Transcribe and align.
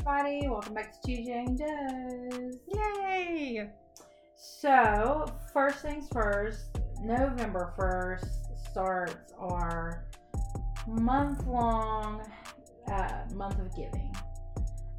everybody. 0.00 0.48
Welcome 0.48 0.72
back 0.72 0.92
to 0.92 1.06
Two 1.06 1.24
Jane 1.24 1.56
Does. 1.56 2.56
Yay! 2.72 3.68
So, 4.34 5.26
first 5.52 5.80
things 5.80 6.08
first, 6.10 6.78
November 7.02 7.74
1st 7.78 8.70
starts 8.70 9.34
our 9.38 10.06
month 10.86 11.46
long 11.46 12.22
uh, 12.90 13.24
month 13.34 13.58
of 13.58 13.76
giving. 13.76 14.14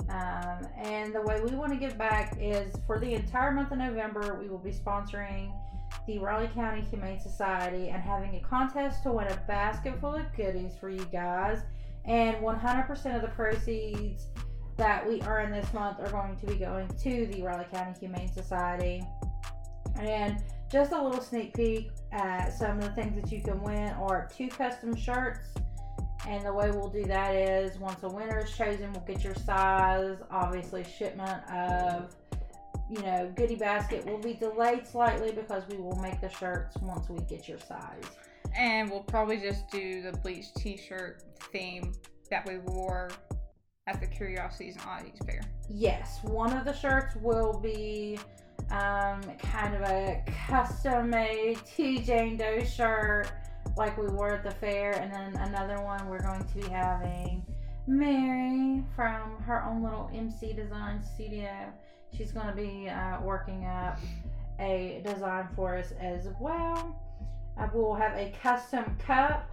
Um, 0.09 0.67
and 0.77 1.15
the 1.15 1.21
way 1.21 1.41
we 1.41 1.55
want 1.55 1.71
to 1.71 1.79
give 1.79 1.98
back 1.98 2.38
is 2.40 2.76
for 2.85 2.99
the 2.99 3.12
entire 3.13 3.52
month 3.52 3.71
of 3.71 3.79
November, 3.79 4.38
we 4.40 4.49
will 4.49 4.59
be 4.59 4.71
sponsoring 4.71 5.52
the 6.05 6.20
Raleigh 6.20 6.52
County 6.54 6.81
Humane 6.81 7.20
Society 7.20 7.90
and 7.90 8.04
having 8.04 8.35
a 8.35 8.40
contest 8.41 9.02
to 9.04 9.12
win 9.12 9.27
a 9.27 9.35
basket 9.48 9.99
full 9.99 10.13
of 10.13 10.26
goodies 10.35 10.73
for 10.79 10.90
you 10.90 11.05
guys. 11.05 11.63
And 12.05 12.38
100% 12.38 13.15
of 13.15 13.21
the 13.21 13.29
proceeds 13.29 14.27
that 14.81 15.08
we 15.08 15.21
earn 15.27 15.52
this 15.52 15.71
month 15.76 15.99
are 15.99 16.09
going 16.09 16.35
to 16.35 16.48
be 16.48 16.55
going 16.55 16.88
to 16.88 17.27
the 17.27 17.44
Raleigh 17.44 17.67
County 17.71 17.94
Humane 17.99 18.34
Society. 18.34 19.04
And 19.99 20.41
just 20.71 20.91
a 20.91 20.99
little 20.99 21.21
sneak 21.21 21.54
peek 21.54 21.91
at 22.12 22.49
some 22.49 22.80
of 22.80 22.85
the 22.85 22.90
things 22.90 23.21
that 23.21 23.31
you 23.31 23.44
can 23.44 23.62
win 23.62 23.90
are 23.90 24.27
two 24.35 24.48
custom 24.48 24.95
shirts. 24.95 25.49
And 26.27 26.44
the 26.44 26.52
way 26.52 26.71
we'll 26.71 26.90
do 26.90 27.04
that 27.04 27.35
is 27.35 27.77
once 27.77 28.02
a 28.02 28.09
winner 28.09 28.40
is 28.40 28.57
chosen, 28.57 28.91
we'll 28.91 29.04
get 29.04 29.24
your 29.24 29.35
size. 29.35 30.18
Obviously, 30.32 30.84
shipment 30.84 31.48
of 31.52 32.15
you 32.90 33.04
know 33.04 33.32
goodie 33.35 33.55
basket 33.55 34.04
will 34.07 34.18
be 34.18 34.34
delayed 34.34 34.87
slightly 34.87 35.32
because 35.32 35.62
we 35.70 35.77
will 35.77 35.98
make 35.98 36.20
the 36.21 36.29
shirts 36.29 36.76
once 36.82 37.07
we 37.07 37.20
get 37.26 37.48
your 37.48 37.59
size. 37.59 38.04
And 38.57 38.90
we'll 38.90 39.04
probably 39.04 39.37
just 39.37 39.70
do 39.70 40.02
the 40.02 40.18
bleach 40.18 40.52
t-shirt 40.55 41.21
theme 41.52 41.93
that 42.32 42.48
we 42.48 42.57
wore 42.57 43.12
at 43.91 43.99
the 43.99 44.07
Curiosities 44.07 44.75
and 44.75 44.85
Oddities 44.85 45.20
Fair. 45.25 45.41
Yes, 45.70 46.20
one 46.23 46.55
of 46.55 46.65
the 46.65 46.73
shirts 46.73 47.15
will 47.17 47.59
be 47.59 48.17
um, 48.71 49.21
kind 49.39 49.75
of 49.75 49.81
a 49.81 50.23
custom 50.47 51.09
made 51.09 51.59
T 51.65 51.99
Jane 51.99 52.37
Doe 52.37 52.63
shirt 52.63 53.31
like 53.75 53.97
we 53.97 54.07
wore 54.07 54.35
at 54.35 54.43
the 54.43 54.51
fair, 54.51 54.93
and 54.93 55.13
then 55.13 55.35
another 55.47 55.81
one 55.81 56.07
we're 56.07 56.21
going 56.21 56.43
to 56.43 56.55
be 56.55 56.67
having 56.69 57.45
Mary 57.87 58.84
from 58.95 59.41
her 59.43 59.63
own 59.63 59.84
little 59.84 60.09
MC 60.13 60.53
Design 60.53 61.01
Studio. 61.03 61.51
She's 62.15 62.31
going 62.31 62.47
to 62.47 62.53
be 62.53 62.89
uh, 62.89 63.21
working 63.21 63.65
up 63.65 63.99
a 64.59 65.01
design 65.06 65.47
for 65.56 65.78
us 65.78 65.94
as 66.00 66.28
well. 66.39 66.97
Uh, 67.57 67.67
we'll 67.73 67.95
have 67.95 68.17
a 68.17 68.34
custom 68.41 68.97
cup 69.06 69.50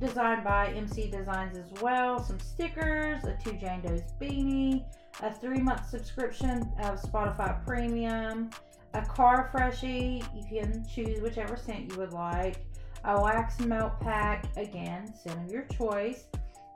designed 0.00 0.44
by 0.44 0.68
MC 0.68 1.10
Designs 1.10 1.56
as 1.56 1.70
well. 1.80 2.22
Some 2.22 2.40
stickers, 2.40 3.24
a 3.24 3.36
two 3.42 3.52
Jane 3.52 3.80
Doe's 3.80 4.02
beanie, 4.20 4.84
a 5.22 5.32
three 5.32 5.60
month 5.60 5.88
subscription 5.88 6.72
of 6.80 7.00
Spotify 7.00 7.64
Premium, 7.64 8.50
a 8.94 9.02
car 9.02 9.48
freshie. 9.52 10.22
You 10.34 10.44
can 10.48 10.84
choose 10.86 11.20
whichever 11.20 11.56
scent 11.56 11.90
you 11.90 11.98
would 11.98 12.12
like. 12.12 12.64
A 13.04 13.20
wax 13.20 13.60
melt 13.60 14.00
pack, 14.00 14.46
again, 14.56 15.12
scent 15.14 15.44
of 15.44 15.52
your 15.52 15.66
choice, 15.66 16.24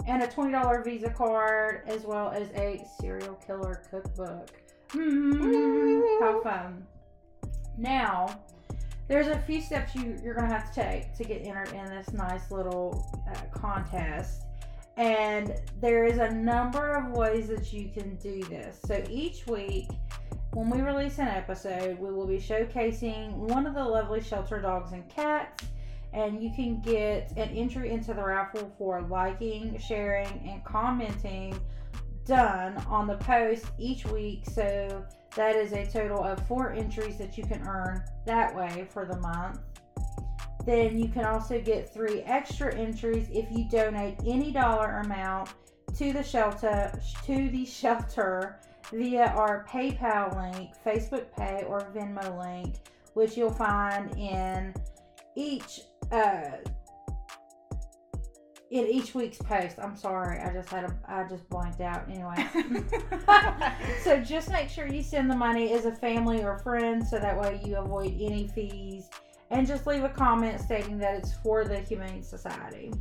and 0.06 0.22
a 0.22 0.26
$20 0.26 0.84
Visa 0.84 1.10
card, 1.10 1.82
as 1.86 2.04
well 2.04 2.30
as 2.30 2.48
a 2.50 2.84
serial 3.00 3.34
killer 3.46 3.82
cookbook. 3.90 4.50
Mm, 4.90 6.20
how 6.20 6.42
fun! 6.42 6.86
Now, 7.78 8.40
there's 9.08 9.28
a 9.28 9.38
few 9.40 9.60
steps 9.62 9.94
you, 9.94 10.18
you're 10.22 10.34
going 10.34 10.46
to 10.46 10.54
have 10.54 10.72
to 10.72 10.80
take 10.80 11.14
to 11.14 11.24
get 11.24 11.44
entered 11.44 11.72
in 11.72 11.86
this 11.86 12.12
nice 12.12 12.50
little 12.50 13.10
uh, 13.30 13.58
contest. 13.58 14.42
And 14.98 15.54
there 15.80 16.04
is 16.04 16.18
a 16.18 16.30
number 16.30 16.92
of 16.92 17.12
ways 17.12 17.48
that 17.48 17.72
you 17.72 17.88
can 17.88 18.16
do 18.16 18.42
this. 18.44 18.78
So 18.84 19.02
each 19.08 19.46
week, 19.46 19.88
when 20.52 20.68
we 20.68 20.80
release 20.80 21.18
an 21.18 21.28
episode, 21.28 21.98
we 21.98 22.12
will 22.12 22.26
be 22.26 22.38
showcasing 22.38 23.32
one 23.32 23.66
of 23.66 23.74
the 23.74 23.84
lovely 23.84 24.20
shelter 24.20 24.60
dogs 24.60 24.92
and 24.92 25.08
cats. 25.08 25.64
And 26.12 26.42
you 26.42 26.50
can 26.54 26.80
get 26.80 27.32
an 27.36 27.50
entry 27.50 27.90
into 27.90 28.12
the 28.12 28.24
raffle 28.24 28.74
for 28.76 29.02
liking, 29.02 29.78
sharing, 29.78 30.26
and 30.48 30.64
commenting 30.64 31.58
done 32.24 32.76
on 32.88 33.06
the 33.06 33.16
post 33.16 33.66
each 33.78 34.04
week. 34.06 34.44
So 34.50 35.04
that 35.38 35.54
is 35.54 35.72
a 35.72 35.86
total 35.86 36.24
of 36.24 36.44
four 36.48 36.72
entries 36.72 37.16
that 37.16 37.38
you 37.38 37.44
can 37.44 37.62
earn 37.68 38.02
that 38.26 38.52
way 38.56 38.88
for 38.92 39.06
the 39.06 39.16
month. 39.20 39.60
Then 40.66 40.98
you 40.98 41.06
can 41.06 41.24
also 41.24 41.60
get 41.60 41.94
three 41.94 42.22
extra 42.22 42.74
entries 42.74 43.28
if 43.32 43.46
you 43.52 43.68
donate 43.70 44.18
any 44.26 44.50
dollar 44.50 44.96
amount 45.04 45.50
to 45.96 46.12
the 46.12 46.24
shelter 46.24 46.90
to 47.24 47.50
the 47.50 47.64
shelter 47.64 48.58
via 48.92 49.28
our 49.28 49.64
PayPal 49.70 50.36
link, 50.36 50.70
Facebook 50.84 51.26
Pay, 51.36 51.62
or 51.68 51.82
Venmo 51.94 52.36
link, 52.44 52.74
which 53.14 53.36
you'll 53.36 53.48
find 53.48 54.10
in 54.18 54.74
each 55.36 55.82
uh, 56.10 56.56
in 58.70 58.86
each 58.86 59.14
week's 59.14 59.38
post. 59.38 59.76
I'm 59.82 59.96
sorry, 59.96 60.40
I 60.40 60.52
just 60.52 60.68
had 60.68 60.84
a 60.84 60.94
I 61.06 61.24
just 61.28 61.48
blanked 61.48 61.80
out. 61.80 62.04
Anyway, 62.08 62.46
so 64.02 64.20
just 64.20 64.50
make 64.50 64.68
sure 64.68 64.86
you 64.86 65.02
send 65.02 65.30
the 65.30 65.36
money 65.36 65.72
as 65.72 65.86
a 65.86 65.92
family 65.92 66.42
or 66.42 66.58
friend, 66.58 67.06
so 67.06 67.18
that 67.18 67.38
way 67.38 67.60
you 67.64 67.76
avoid 67.76 68.14
any 68.20 68.48
fees, 68.48 69.08
and 69.50 69.66
just 69.66 69.86
leave 69.86 70.04
a 70.04 70.10
comment 70.10 70.60
stating 70.60 70.98
that 70.98 71.14
it's 71.14 71.34
for 71.42 71.64
the 71.64 71.80
Humane 71.80 72.22
Society. 72.22 72.92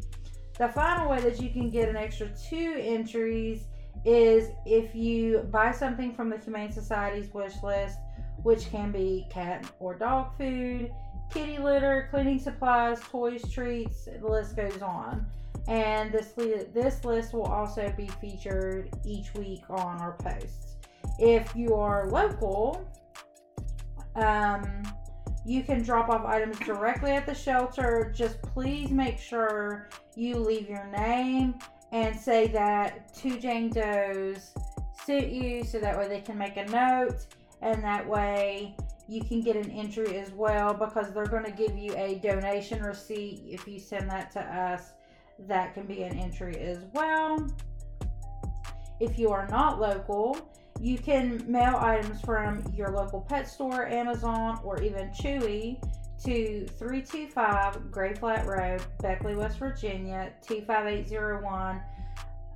The 0.57 0.69
final 0.69 1.09
way 1.09 1.19
that 1.22 1.41
you 1.41 1.50
can 1.50 1.69
get 1.69 1.89
an 1.89 1.95
extra 1.95 2.29
two 2.49 2.75
entries 2.79 3.66
is 4.05 4.49
if 4.66 4.95
you 4.95 5.39
buy 5.51 5.72
something 5.72 6.13
from 6.16 6.29
the 6.29 6.38
Humane 6.38 6.72
Society's 6.72 7.31
wish 7.34 7.61
list, 7.61 7.97
which 8.44 8.69
can 8.72 8.91
be 8.91 9.28
cat 9.29 9.69
or 9.79 9.95
dog 9.95 10.35
food, 10.38 10.91
kitty 11.31 11.57
litter, 11.57 12.07
cleaning 12.09 12.39
supplies, 12.39 13.01
toys, 13.01 13.44
treats, 13.51 14.05
the 14.05 14.28
list 14.28 14.55
goes 14.55 14.81
on 14.81 15.28
and 15.67 16.11
this 16.11 16.33
this 16.73 17.03
list 17.03 17.33
will 17.33 17.44
also 17.44 17.94
be 17.97 18.07
featured 18.22 18.89
each 19.05 19.33
week 19.33 19.63
on 19.69 20.00
our 20.01 20.13
posts. 20.13 20.78
If 21.19 21.55
you 21.55 21.75
are 21.75 22.09
local, 22.09 22.88
um, 24.16 24.83
you 25.45 25.63
can 25.63 25.83
drop 25.83 26.09
off 26.09 26.25
items 26.25 26.57
directly 26.59 27.11
at 27.11 27.25
the 27.25 27.35
shelter. 27.35 28.13
Just 28.16 28.41
please 28.41 28.91
make 28.91 29.19
sure 29.19 29.89
you 30.16 30.38
leave 30.38 30.69
your 30.69 30.88
name 30.88 31.55
and 31.91 32.17
say 32.17 32.47
that 32.47 33.13
two 33.13 33.39
Jane 33.39 33.69
Does 33.69 34.53
sent 35.05 35.29
you, 35.29 35.63
so 35.63 35.79
that 35.79 35.97
way 35.97 36.07
they 36.07 36.22
can 36.22 36.38
make 36.38 36.57
a 36.57 36.66
note, 36.66 37.25
and 37.61 37.84
that 37.84 38.07
way 38.07 38.75
you 39.07 39.23
can 39.23 39.41
get 39.41 39.55
an 39.55 39.72
entry 39.72 40.17
as 40.17 40.31
well 40.31 40.73
because 40.73 41.13
they're 41.13 41.25
going 41.25 41.45
to 41.45 41.51
give 41.51 41.78
you 41.78 41.94
a 41.95 42.16
donation 42.16 42.84
receipt 42.84 43.41
if 43.47 43.66
you 43.66 43.79
send 43.79 44.09
that 44.09 44.31
to 44.31 44.41
us 44.41 44.91
that 45.48 45.74
can 45.74 45.86
be 45.86 46.03
an 46.03 46.18
entry 46.18 46.58
as 46.58 46.80
well. 46.94 47.48
If 49.00 49.20
you 49.20 49.30
are 49.30 49.48
not 49.48 49.80
local, 49.80 50.38
you 50.80 50.98
can 50.98 51.44
mail 51.50 51.75
items 51.78 52.22
from 52.22 52.64
your 52.74 52.92
local 52.92 53.22
pet 53.22 53.47
store, 53.47 53.88
Amazon, 53.88 54.59
or 54.64 54.81
even 54.81 55.09
Chewy 55.09 55.81
to 56.24 56.66
325 56.78 57.92
Gray 57.92 58.14
Flat 58.14 58.46
Road, 58.46 58.81
Beckley, 59.02 59.35
West 59.35 59.59
Virginia, 59.59 60.32
T5801. 60.46 61.82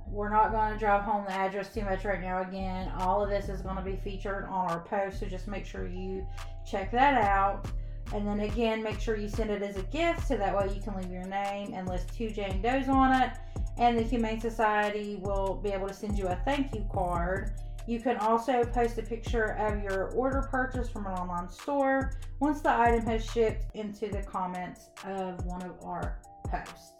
We're 0.08 0.30
not 0.30 0.52
going 0.52 0.72
to 0.72 0.78
drive 0.78 1.02
home 1.02 1.24
the 1.26 1.32
address 1.32 1.72
too 1.72 1.82
much 1.82 2.04
right 2.04 2.20
now. 2.20 2.42
Again, 2.42 2.92
all 2.98 3.22
of 3.22 3.30
this 3.30 3.48
is 3.48 3.62
going 3.62 3.76
to 3.76 3.82
be 3.82 3.96
featured 3.96 4.44
on 4.44 4.70
our 4.70 4.80
post, 4.80 5.20
so 5.20 5.26
just 5.26 5.48
make 5.48 5.64
sure 5.64 5.86
you 5.86 6.26
check 6.66 6.90
that 6.92 7.14
out. 7.22 7.66
And 8.14 8.26
then 8.26 8.40
again, 8.40 8.82
make 8.82 9.00
sure 9.00 9.16
you 9.16 9.28
send 9.28 9.50
it 9.50 9.62
as 9.62 9.76
a 9.76 9.82
gift 9.84 10.28
so 10.28 10.36
that 10.36 10.54
way 10.54 10.74
you 10.74 10.82
can 10.82 10.94
leave 10.96 11.10
your 11.10 11.24
name 11.24 11.72
and 11.74 11.88
list 11.88 12.14
two 12.14 12.30
Jane 12.30 12.60
Does 12.60 12.88
on 12.88 13.20
it. 13.22 13.32
And 13.78 13.98
the 13.98 14.02
Humane 14.02 14.40
Society 14.40 15.16
will 15.20 15.60
be 15.62 15.70
able 15.70 15.88
to 15.88 15.94
send 15.94 16.18
you 16.18 16.28
a 16.28 16.36
thank 16.44 16.74
you 16.74 16.86
card. 16.92 17.52
You 17.86 18.00
can 18.00 18.16
also 18.18 18.62
post 18.64 18.98
a 18.98 19.02
picture 19.02 19.56
of 19.58 19.82
your 19.82 20.10
order 20.12 20.46
purchase 20.50 20.88
from 20.88 21.06
an 21.06 21.12
online 21.12 21.48
store 21.48 22.12
once 22.38 22.60
the 22.60 22.70
item 22.70 23.04
has 23.06 23.24
shipped 23.24 23.74
into 23.74 24.08
the 24.08 24.22
comments 24.22 24.90
of 25.04 25.44
one 25.46 25.62
of 25.62 25.72
our 25.84 26.18
posts. 26.48 26.92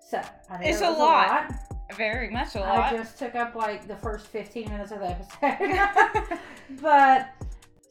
So, 0.00 0.20
it's 0.60 0.80
a 0.80 0.90
lot. 0.90 0.94
a 0.94 0.96
lot. 0.96 1.52
Very 1.96 2.30
much 2.30 2.56
a 2.56 2.60
lot. 2.60 2.92
I 2.92 2.96
just 2.96 3.18
took 3.18 3.36
up 3.36 3.54
like 3.54 3.86
the 3.86 3.96
first 3.96 4.26
15 4.28 4.68
minutes 4.68 4.90
of 4.90 5.00
the 5.00 5.10
episode. 5.10 6.38
but 6.82 7.28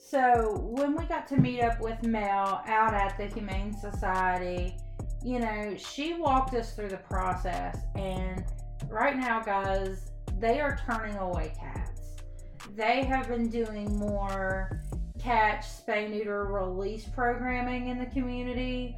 so 0.09 0.57
when 0.71 0.95
we 0.95 1.05
got 1.05 1.27
to 1.27 1.37
meet 1.37 1.61
up 1.61 1.79
with 1.79 2.01
Mel 2.03 2.63
out 2.65 2.95
at 2.95 3.15
the 3.17 3.27
Humane 3.27 3.75
Society, 3.77 4.75
you 5.23 5.39
know, 5.39 5.75
she 5.77 6.15
walked 6.15 6.55
us 6.55 6.73
through 6.73 6.89
the 6.89 6.97
process. 6.97 7.77
And 7.95 8.43
right 8.89 9.15
now, 9.15 9.41
guys, 9.41 10.11
they 10.39 10.59
are 10.61 10.79
turning 10.89 11.15
away 11.17 11.53
cats. 11.59 12.01
They 12.75 13.03
have 13.03 13.27
been 13.27 13.49
doing 13.49 13.97
more 13.99 14.81
catch, 15.19 15.65
spay, 15.65 16.09
neuter, 16.09 16.45
release 16.45 17.05
programming 17.05 17.89
in 17.89 17.99
the 17.99 18.07
community 18.07 18.95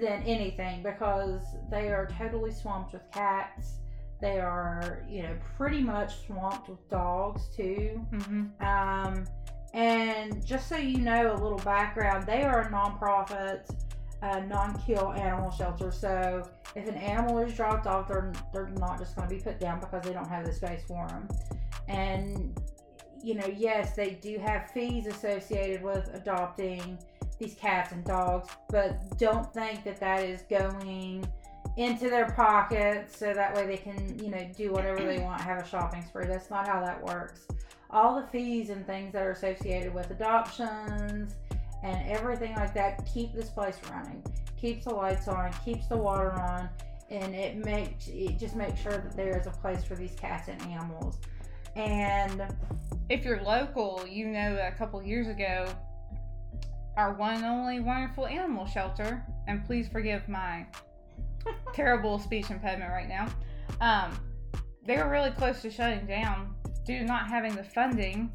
than 0.00 0.22
anything 0.22 0.82
because 0.82 1.42
they 1.70 1.88
are 1.88 2.08
totally 2.18 2.52
swamped 2.52 2.94
with 2.94 3.02
cats. 3.12 3.74
They 4.20 4.40
are, 4.40 5.04
you 5.08 5.24
know, 5.24 5.36
pretty 5.56 5.82
much 5.82 6.26
swamped 6.26 6.68
with 6.68 6.88
dogs 6.88 7.48
too. 7.54 8.00
Mm-hmm. 8.12 8.64
Um, 8.64 9.24
and 9.74 10.44
just 10.44 10.68
so 10.68 10.76
you 10.76 10.98
know 10.98 11.32
a 11.32 11.38
little 11.40 11.58
background, 11.58 12.26
they 12.26 12.42
are 12.42 12.62
a 12.62 12.70
nonprofit, 12.70 13.68
uh, 14.22 14.40
non-kill 14.40 15.12
animal 15.12 15.50
shelter. 15.50 15.92
So 15.92 16.48
if 16.74 16.88
an 16.88 16.94
animal 16.94 17.38
is 17.38 17.54
dropped 17.54 17.86
off, 17.86 18.08
they're 18.08 18.32
they're 18.52 18.68
not 18.78 18.98
just 18.98 19.14
going 19.16 19.28
to 19.28 19.34
be 19.34 19.40
put 19.40 19.60
down 19.60 19.80
because 19.80 20.02
they 20.04 20.12
don't 20.12 20.28
have 20.28 20.46
the 20.46 20.52
space 20.52 20.82
for 20.86 21.06
them. 21.08 21.28
And 21.88 22.58
you 23.22 23.34
know, 23.34 23.46
yes, 23.56 23.96
they 23.96 24.10
do 24.10 24.38
have 24.38 24.70
fees 24.70 25.06
associated 25.06 25.82
with 25.82 26.10
adopting 26.14 26.98
these 27.38 27.54
cats 27.54 27.92
and 27.92 28.04
dogs, 28.04 28.48
but 28.68 29.18
don't 29.18 29.52
think 29.52 29.84
that 29.84 30.00
that 30.00 30.24
is 30.24 30.42
going 30.42 31.26
into 31.76 32.10
their 32.10 32.30
pockets 32.32 33.16
so 33.16 33.32
that 33.32 33.54
way 33.54 33.66
they 33.66 33.76
can, 33.76 34.18
you 34.18 34.30
know, 34.30 34.50
do 34.56 34.72
whatever 34.72 35.00
they 35.04 35.20
want, 35.20 35.40
have 35.40 35.62
a 35.62 35.66
shopping 35.66 36.04
spree. 36.04 36.26
That's 36.26 36.50
not 36.50 36.66
how 36.66 36.80
that 36.84 37.04
works. 37.04 37.46
All 37.90 38.20
the 38.20 38.26
fees 38.26 38.70
and 38.70 38.86
things 38.86 39.12
that 39.14 39.22
are 39.22 39.30
associated 39.30 39.94
with 39.94 40.10
adoptions 40.10 41.34
and 41.82 42.10
everything 42.10 42.54
like 42.54 42.74
that 42.74 43.08
keep 43.12 43.32
this 43.32 43.48
place 43.48 43.78
running, 43.90 44.22
keeps 44.60 44.84
the 44.84 44.94
lights 44.94 45.28
on, 45.28 45.52
keeps 45.64 45.86
the 45.86 45.96
water 45.96 46.32
on, 46.32 46.68
and 47.10 47.34
it 47.34 47.56
makes 47.56 48.08
it 48.08 48.38
just 48.38 48.56
makes 48.56 48.80
sure 48.80 48.92
that 48.92 49.16
there 49.16 49.38
is 49.38 49.46
a 49.46 49.50
place 49.50 49.84
for 49.84 49.94
these 49.94 50.14
cats 50.14 50.48
and 50.48 50.60
animals. 50.62 51.18
And 51.76 52.42
If 53.08 53.24
you're 53.24 53.42
local, 53.42 54.04
you 54.06 54.26
know 54.26 54.54
that 54.54 54.74
a 54.74 54.76
couple 54.76 55.02
years 55.02 55.28
ago, 55.28 55.66
our 56.98 57.14
one 57.14 57.36
and 57.36 57.44
only 57.46 57.80
wonderful 57.80 58.26
animal 58.26 58.66
shelter, 58.66 59.24
and 59.46 59.64
please 59.64 59.88
forgive 59.88 60.28
my 60.28 60.66
terrible 61.72 62.18
speech 62.18 62.50
impediment 62.50 62.90
right 62.90 63.08
now, 63.08 63.28
um, 63.80 64.18
they 64.84 64.98
were 64.98 65.08
really 65.08 65.30
close 65.30 65.62
to 65.62 65.70
shutting 65.70 66.06
down 66.06 66.54
due 66.88 67.00
to 67.00 67.04
not 67.04 67.28
having 67.28 67.54
the 67.54 67.62
funding 67.62 68.32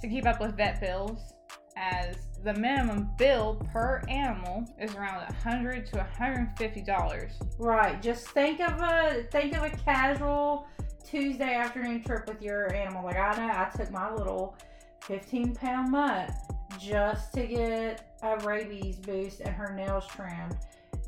to 0.00 0.08
keep 0.08 0.24
up 0.24 0.40
with 0.40 0.56
vet 0.56 0.80
bills, 0.80 1.34
as 1.76 2.16
the 2.44 2.54
minimum 2.54 3.10
bill 3.18 3.60
per 3.72 4.02
animal 4.08 4.64
is 4.80 4.94
around 4.94 5.16
100 5.16 5.84
to 5.86 5.96
150 5.96 6.82
dollars. 6.82 7.32
Right. 7.58 8.00
Just 8.00 8.28
think 8.28 8.60
of 8.60 8.80
a 8.80 9.24
think 9.32 9.56
of 9.56 9.64
a 9.64 9.70
casual 9.70 10.68
Tuesday 11.04 11.54
afternoon 11.54 12.04
trip 12.04 12.28
with 12.28 12.40
your 12.40 12.72
animal. 12.72 13.04
Like 13.04 13.16
I 13.16 13.36
know 13.36 13.52
I 13.52 13.68
took 13.76 13.90
my 13.90 14.14
little 14.14 14.56
15 15.02 15.56
pound 15.56 15.90
mutt 15.90 16.30
just 16.78 17.32
to 17.34 17.46
get 17.46 18.16
a 18.22 18.38
rabies 18.46 18.96
boost 18.96 19.40
and 19.40 19.54
her 19.54 19.74
nails 19.74 20.06
trimmed. 20.06 20.56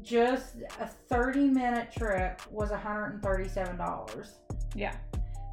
Just 0.02 0.56
a 0.80 0.88
30 1.08 1.50
minute 1.50 1.92
trip 1.92 2.42
was 2.50 2.70
$137. 2.70 4.30
Yeah. 4.74 4.96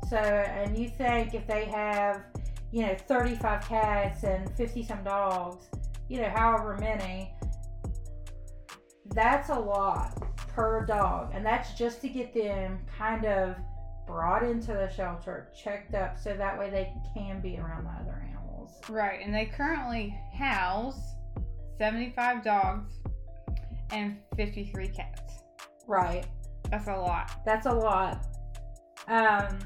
So, 0.07 0.17
and 0.17 0.77
you 0.77 0.89
think 0.89 1.33
if 1.33 1.47
they 1.47 1.65
have, 1.65 2.23
you 2.71 2.83
know, 2.83 2.95
35 3.07 3.67
cats 3.67 4.23
and 4.23 4.49
50 4.55 4.83
some 4.83 5.03
dogs, 5.03 5.67
you 6.07 6.21
know, 6.21 6.29
however 6.29 6.77
many, 6.79 7.33
that's 9.13 9.49
a 9.49 9.59
lot 9.59 10.21
per 10.47 10.85
dog. 10.85 11.31
And 11.33 11.45
that's 11.45 11.73
just 11.73 12.01
to 12.01 12.09
get 12.09 12.33
them 12.33 12.79
kind 12.97 13.25
of 13.25 13.55
brought 14.07 14.43
into 14.43 14.73
the 14.73 14.89
shelter, 14.89 15.51
checked 15.55 15.93
up, 15.93 16.17
so 16.17 16.35
that 16.35 16.57
way 16.57 16.69
they 16.69 16.91
can 17.13 17.41
be 17.41 17.57
around 17.57 17.85
the 17.85 17.91
other 17.91 18.25
animals. 18.27 18.71
Right, 18.89 19.19
and 19.23 19.33
they 19.33 19.45
currently 19.45 20.17
house 20.35 20.99
75 21.77 22.43
dogs 22.43 22.93
and 23.91 24.17
53 24.35 24.87
cats. 24.89 25.43
Right. 25.87 26.25
That's 26.69 26.87
a 26.87 26.95
lot. 26.95 27.31
That's 27.45 27.65
a 27.65 27.73
lot. 27.73 28.25
Um, 29.07 29.59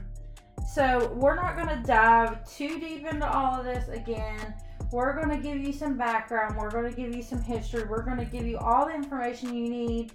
so 0.67 1.13
we're 1.15 1.35
not 1.35 1.55
going 1.55 1.69
to 1.69 1.83
dive 1.85 2.49
too 2.49 2.79
deep 2.79 3.05
into 3.05 3.29
all 3.31 3.59
of 3.59 3.65
this 3.65 3.89
again. 3.89 4.53
We're 4.91 5.15
going 5.15 5.29
to 5.29 5.41
give 5.41 5.57
you 5.57 5.73
some 5.73 5.97
background. 5.97 6.55
We're 6.57 6.69
going 6.69 6.89
to 6.89 6.95
give 6.95 7.15
you 7.15 7.21
some 7.21 7.41
history. 7.41 7.83
We're 7.83 8.03
going 8.03 8.17
to 8.17 8.25
give 8.25 8.45
you 8.45 8.57
all 8.57 8.85
the 8.85 8.93
information 8.93 9.55
you 9.55 9.69
need. 9.69 10.11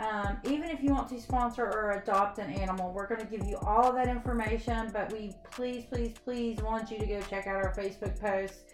Um, 0.00 0.38
even 0.44 0.70
if 0.70 0.82
you 0.82 0.90
want 0.90 1.08
to 1.10 1.20
sponsor 1.20 1.64
or 1.64 1.92
adopt 1.92 2.38
an 2.38 2.50
animal, 2.50 2.92
we're 2.92 3.06
going 3.06 3.20
to 3.20 3.26
give 3.26 3.46
you 3.46 3.56
all 3.58 3.88
of 3.88 3.94
that 3.96 4.08
information. 4.08 4.90
But 4.92 5.12
we 5.12 5.32
please, 5.50 5.84
please, 5.84 6.14
please 6.24 6.60
want 6.62 6.90
you 6.90 6.98
to 6.98 7.06
go 7.06 7.20
check 7.22 7.46
out 7.46 7.56
our 7.56 7.74
Facebook 7.74 8.18
posts 8.20 8.64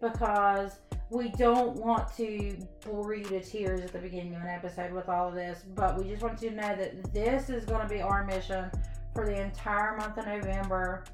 because 0.00 0.78
we 1.10 1.28
don't 1.30 1.76
want 1.76 2.14
to 2.16 2.58
bore 2.84 3.14
you 3.14 3.24
to 3.24 3.40
tears 3.40 3.80
at 3.80 3.92
the 3.92 3.98
beginning 3.98 4.34
of 4.34 4.42
an 4.42 4.48
episode 4.48 4.92
with 4.92 5.08
all 5.08 5.28
of 5.28 5.34
this. 5.34 5.64
But 5.74 5.96
we 5.98 6.10
just 6.10 6.22
want 6.22 6.42
you 6.42 6.50
to 6.50 6.56
know 6.56 6.76
that 6.76 7.14
this 7.14 7.48
is 7.48 7.64
going 7.64 7.82
to 7.82 7.88
be 7.88 8.02
our 8.02 8.24
mission 8.24 8.70
for 9.16 9.24
the 9.24 9.40
entire 9.42 9.96
month 9.96 10.18
of 10.18 10.26
November. 10.26 11.04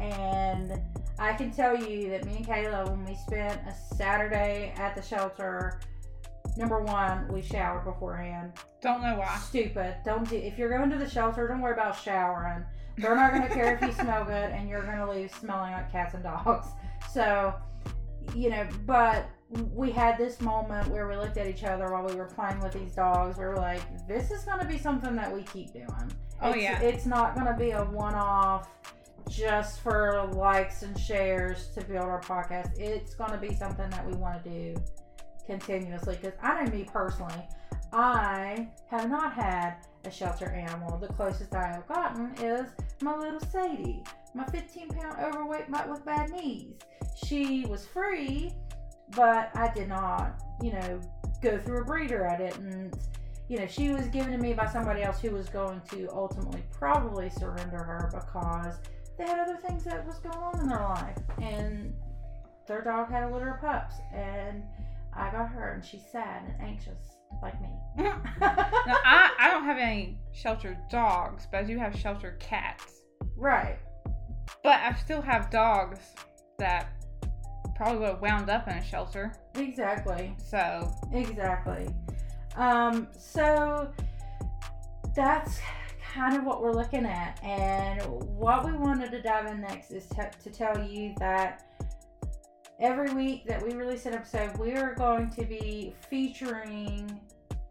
And 0.00 0.80
I 1.18 1.32
can 1.32 1.50
tell 1.50 1.76
you 1.76 2.08
that 2.10 2.24
me 2.24 2.36
and 2.36 2.46
Kayla, 2.46 2.88
when 2.88 3.04
we 3.04 3.16
spent 3.16 3.60
a 3.68 3.74
Saturday 3.96 4.72
at 4.76 4.94
the 4.94 5.02
shelter, 5.02 5.80
number 6.56 6.80
one, 6.80 7.26
we 7.28 7.42
showered 7.42 7.84
beforehand. 7.84 8.52
Don't 8.80 9.02
know 9.02 9.16
why. 9.18 9.36
Stupid. 9.38 9.96
Don't 10.04 10.28
do. 10.30 10.36
If 10.36 10.56
you're 10.56 10.70
going 10.70 10.88
to 10.90 10.98
the 10.98 11.10
shelter, 11.10 11.48
don't 11.48 11.60
worry 11.60 11.74
about 11.74 11.98
showering. 11.98 12.64
They're 12.96 13.16
not 13.16 13.32
going 13.32 13.42
to 13.42 13.48
care 13.48 13.74
if 13.74 13.82
you 13.82 13.92
smell 13.92 14.24
good, 14.24 14.50
and 14.50 14.68
you're 14.68 14.82
going 14.82 14.98
to 14.98 15.10
leave 15.10 15.32
smelling 15.34 15.72
like 15.72 15.90
cats 15.90 16.14
and 16.14 16.22
dogs. 16.22 16.68
So, 17.12 17.54
you 18.34 18.50
know, 18.50 18.66
but 18.86 19.26
we 19.50 19.90
had 19.90 20.18
this 20.18 20.40
moment 20.40 20.88
where 20.88 21.08
we 21.08 21.16
looked 21.16 21.36
at 21.38 21.46
each 21.46 21.64
other 21.64 21.90
while 21.90 22.04
we 22.06 22.14
were 22.14 22.26
playing 22.26 22.60
with 22.60 22.72
these 22.72 22.94
dogs. 22.94 23.38
We 23.38 23.44
were 23.46 23.56
like, 23.56 23.80
this 24.06 24.30
is 24.30 24.44
going 24.44 24.58
to 24.60 24.66
be 24.66 24.76
something 24.78 25.16
that 25.16 25.32
we 25.32 25.42
keep 25.42 25.72
doing. 25.72 26.12
Oh, 26.42 26.50
It's- 26.50 26.62
yeah. 26.62 26.80
It's 26.80 27.06
not 27.06 27.34
going 27.34 27.46
to 27.46 27.54
be 27.58 27.70
a 27.70 27.84
one 27.84 28.14
off 28.14 28.68
just 29.28 29.80
for 29.80 30.24
likes 30.34 30.82
and 30.82 30.98
shares 30.98 31.68
to 31.74 31.82
build 31.84 32.04
our 32.06 32.20
podcast. 32.20 32.78
It's 32.78 33.14
going 33.14 33.30
to 33.32 33.38
be 33.38 33.54
something 33.54 33.88
that 33.90 34.06
we 34.06 34.14
want 34.14 34.42
to 34.44 34.50
do 34.50 34.74
continuously 35.46 36.16
because 36.20 36.38
I 36.42 36.62
know 36.64 36.70
me 36.70 36.84
personally, 36.90 37.42
I 37.92 38.68
have 38.90 39.08
not 39.08 39.32
had 39.32 39.76
a 40.04 40.10
shelter 40.10 40.50
animal. 40.50 40.98
The 40.98 41.08
closest 41.08 41.54
I 41.54 41.66
have 41.68 41.86
gotten 41.88 42.34
is 42.44 42.70
my 43.02 43.16
little 43.16 43.40
Sadie, 43.40 44.02
my 44.34 44.44
15 44.44 44.88
pound 44.88 45.18
overweight 45.20 45.68
mutt 45.70 45.88
with 45.88 46.04
bad 46.04 46.30
knees. 46.30 46.74
She 47.26 47.64
was 47.66 47.86
free, 47.86 48.52
but 49.14 49.50
I 49.54 49.72
did 49.74 49.88
not, 49.88 50.42
you 50.62 50.72
know, 50.72 51.00
go 51.42 51.58
through 51.58 51.82
a 51.82 51.84
breeder. 51.84 52.28
I 52.28 52.36
didn't, 52.36 52.94
you 53.48 53.58
know, 53.58 53.66
she 53.66 53.90
was 53.90 54.06
given 54.08 54.32
to 54.32 54.38
me 54.38 54.52
by 54.54 54.66
somebody 54.66 55.02
else 55.02 55.20
who 55.20 55.30
was 55.30 55.48
going 55.48 55.80
to 55.92 56.08
ultimately 56.12 56.62
probably 56.70 57.30
surrender 57.30 57.78
her 57.78 58.10
because 58.12 58.76
they 59.18 59.24
had 59.24 59.38
other 59.38 59.58
things 59.66 59.84
that 59.84 60.06
was 60.06 60.18
going 60.18 60.36
on 60.36 60.60
in 60.60 60.68
their 60.68 60.80
life. 60.82 61.18
And 61.40 61.94
their 62.66 62.82
dog 62.82 63.10
had 63.10 63.24
a 63.24 63.32
litter 63.32 63.54
of 63.54 63.60
pups. 63.60 63.94
And 64.14 64.62
I 65.14 65.30
got 65.30 65.48
her, 65.48 65.72
and 65.72 65.84
she's 65.84 66.02
sad 66.12 66.44
and 66.44 66.60
anxious 66.60 67.16
like 67.42 67.60
me. 67.60 67.68
Now, 67.96 68.20
I, 68.40 69.30
I 69.38 69.50
don't 69.50 69.64
have 69.64 69.78
any 69.78 70.18
shelter 70.32 70.78
dogs, 70.90 71.46
but 71.50 71.58
I 71.58 71.64
do 71.64 71.76
have 71.78 71.96
shelter 71.96 72.36
cats. 72.40 73.02
right. 73.36 73.78
But 74.62 74.80
I 74.80 74.94
still 74.94 75.20
have 75.22 75.50
dogs 75.50 75.98
that 76.58 76.88
probably 77.74 77.98
would 77.98 78.08
have 78.08 78.20
wound 78.20 78.50
up 78.50 78.68
in 78.68 78.74
a 78.74 78.84
shelter. 78.84 79.32
Exactly. 79.54 80.34
So, 80.38 80.90
Exactly. 81.12 81.88
Um, 82.56 83.08
so 83.16 83.92
that's 85.14 85.60
kind 86.12 86.36
of 86.36 86.44
what 86.44 86.62
we're 86.62 86.72
looking 86.72 87.06
at. 87.06 87.42
And 87.42 88.02
what 88.02 88.64
we 88.64 88.72
wanted 88.72 89.10
to 89.12 89.22
dive 89.22 89.46
in 89.46 89.60
next 89.60 89.90
is 89.90 90.06
to, 90.08 90.30
to 90.42 90.50
tell 90.50 90.82
you 90.82 91.14
that 91.18 91.64
every 92.80 93.12
week 93.12 93.46
that 93.46 93.62
we 93.62 93.74
release 93.74 94.06
an 94.06 94.14
episode, 94.14 94.56
we 94.58 94.72
are 94.72 94.94
going 94.94 95.30
to 95.30 95.44
be 95.44 95.94
featuring 96.08 97.20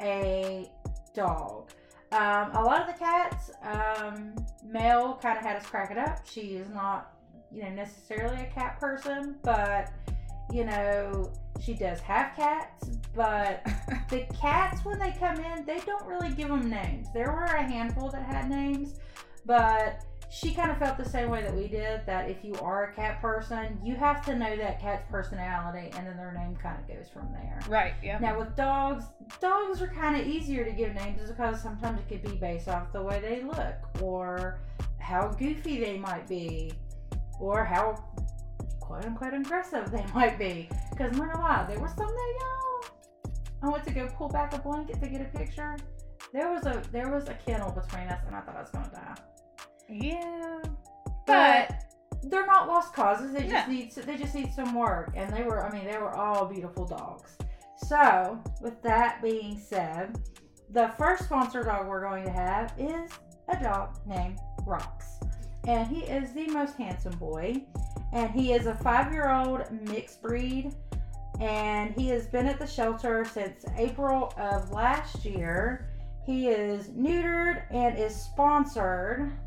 a 0.01 0.69
dog. 1.13 1.69
Um, 2.11 2.51
a 2.53 2.61
lot 2.63 2.81
of 2.81 2.87
the 2.87 2.99
cats, 2.99 3.51
um, 3.63 4.33
Mel 4.65 5.19
kind 5.21 5.37
of 5.37 5.43
had 5.43 5.57
us 5.57 5.65
crack 5.65 5.91
it 5.91 5.97
up. 5.97 6.25
She 6.25 6.55
is 6.55 6.69
not, 6.69 7.13
you 7.51 7.63
know, 7.63 7.69
necessarily 7.69 8.41
a 8.41 8.51
cat 8.53 8.79
person, 8.79 9.35
but 9.43 9.91
you 10.51 10.65
know, 10.65 11.31
she 11.59 11.73
does 11.73 11.99
have 11.99 12.35
cats, 12.35 12.89
but 13.17 13.65
the 14.09 14.25
cats 14.39 14.85
when 14.85 14.99
they 14.99 15.11
come 15.11 15.37
in 15.39 15.65
they 15.65 15.79
don't 15.79 16.05
really 16.05 16.29
give 16.29 16.47
them 16.47 16.69
names 16.69 17.07
there 17.13 17.31
were 17.31 17.43
a 17.43 17.63
handful 17.63 18.09
that 18.09 18.23
had 18.23 18.49
names 18.49 18.99
but 19.45 20.05
she 20.29 20.53
kind 20.53 20.69
of 20.69 20.77
felt 20.77 20.97
the 20.97 21.09
same 21.09 21.29
way 21.29 21.41
that 21.41 21.55
we 21.55 21.67
did 21.67 22.05
that 22.05 22.29
if 22.29 22.43
you 22.43 22.53
are 22.55 22.91
a 22.91 22.93
cat 22.93 23.19
person 23.21 23.79
you 23.83 23.95
have 23.95 24.23
to 24.23 24.35
know 24.35 24.55
that 24.55 24.79
cat's 24.79 25.09
personality 25.09 25.89
and 25.97 26.05
then 26.05 26.15
their 26.15 26.33
name 26.33 26.55
kind 26.61 26.77
of 26.79 26.87
goes 26.87 27.09
from 27.09 27.27
there 27.31 27.59
right, 27.67 27.93
yeah. 28.03 28.19
now 28.19 28.37
with 28.37 28.55
dogs 28.55 29.05
dogs 29.41 29.81
are 29.81 29.87
kind 29.87 30.19
of 30.19 30.27
easier 30.27 30.63
to 30.63 30.71
give 30.71 30.93
names 30.93 31.29
because 31.29 31.61
sometimes 31.61 31.99
it 31.99 32.07
could 32.07 32.29
be 32.29 32.37
based 32.37 32.67
off 32.67 32.91
the 32.91 33.01
way 33.01 33.19
they 33.19 33.41
look 33.41 34.01
or 34.01 34.59
how 34.99 35.29
goofy 35.39 35.79
they 35.79 35.97
might 35.97 36.27
be 36.27 36.71
or 37.39 37.63
how 37.63 37.95
quote 38.79 39.05
unquote 39.05 39.33
aggressive 39.33 39.91
they 39.91 40.05
might 40.13 40.39
be 40.39 40.69
because 40.91 41.11
I'm 41.11 41.17
not 41.17 41.33
gonna 41.33 41.45
lie 41.45 41.65
there 41.67 41.79
were 41.79 41.89
some 41.89 42.07
that 42.07 42.33
y'all 42.39 42.67
I 43.63 43.69
went 43.69 43.83
to 43.85 43.91
go 43.91 44.07
pull 44.07 44.29
back 44.29 44.53
a 44.53 44.59
blanket 44.59 45.01
to 45.01 45.09
get 45.09 45.21
a 45.21 45.37
picture. 45.37 45.75
There 46.33 46.51
was 46.51 46.65
a 46.65 46.81
there 46.91 47.09
was 47.09 47.27
a 47.27 47.33
kennel 47.33 47.71
between 47.71 48.07
us, 48.07 48.21
and 48.27 48.35
I 48.35 48.41
thought 48.41 48.55
I 48.55 48.61
was 48.61 48.69
gonna 48.69 48.91
die. 48.93 49.15
Yeah. 49.89 50.59
But 51.25 51.69
But 51.69 51.83
they're 52.23 52.45
not 52.45 52.67
lost 52.67 52.93
causes. 52.93 53.33
They 53.33 53.47
just 53.47 53.67
need 53.67 53.91
they 53.93 54.17
just 54.17 54.35
need 54.35 54.53
some 54.53 54.73
work, 54.73 55.13
and 55.15 55.33
they 55.35 55.43
were 55.43 55.65
I 55.65 55.71
mean 55.71 55.85
they 55.85 55.97
were 55.97 56.15
all 56.15 56.45
beautiful 56.45 56.85
dogs. 56.85 57.37
So 57.87 58.41
with 58.61 58.81
that 58.83 59.21
being 59.21 59.59
said, 59.59 60.19
the 60.71 60.91
first 60.97 61.25
sponsor 61.25 61.63
dog 61.63 61.87
we're 61.87 62.01
going 62.01 62.25
to 62.25 62.31
have 62.31 62.73
is 62.77 63.11
a 63.49 63.63
dog 63.63 63.97
named 64.05 64.39
Rox, 64.65 65.05
and 65.65 65.87
he 65.87 66.01
is 66.01 66.33
the 66.33 66.47
most 66.47 66.75
handsome 66.75 67.17
boy, 67.17 67.63
and 68.13 68.31
he 68.31 68.53
is 68.53 68.67
a 68.67 68.75
five 68.75 69.11
year 69.11 69.31
old 69.31 69.61
mixed 69.89 70.21
breed. 70.21 70.73
And 71.39 71.93
he 71.93 72.07
has 72.09 72.25
been 72.25 72.47
at 72.47 72.57
the 72.57 72.65
shelter 72.65 73.23
since 73.23 73.63
April 73.77 74.33
of 74.37 74.71
last 74.71 75.23
year. 75.23 75.87
He 76.25 76.47
is 76.47 76.87
neutered 76.89 77.63
and 77.69 77.95
is 77.97 78.15
sponsored 78.15 79.37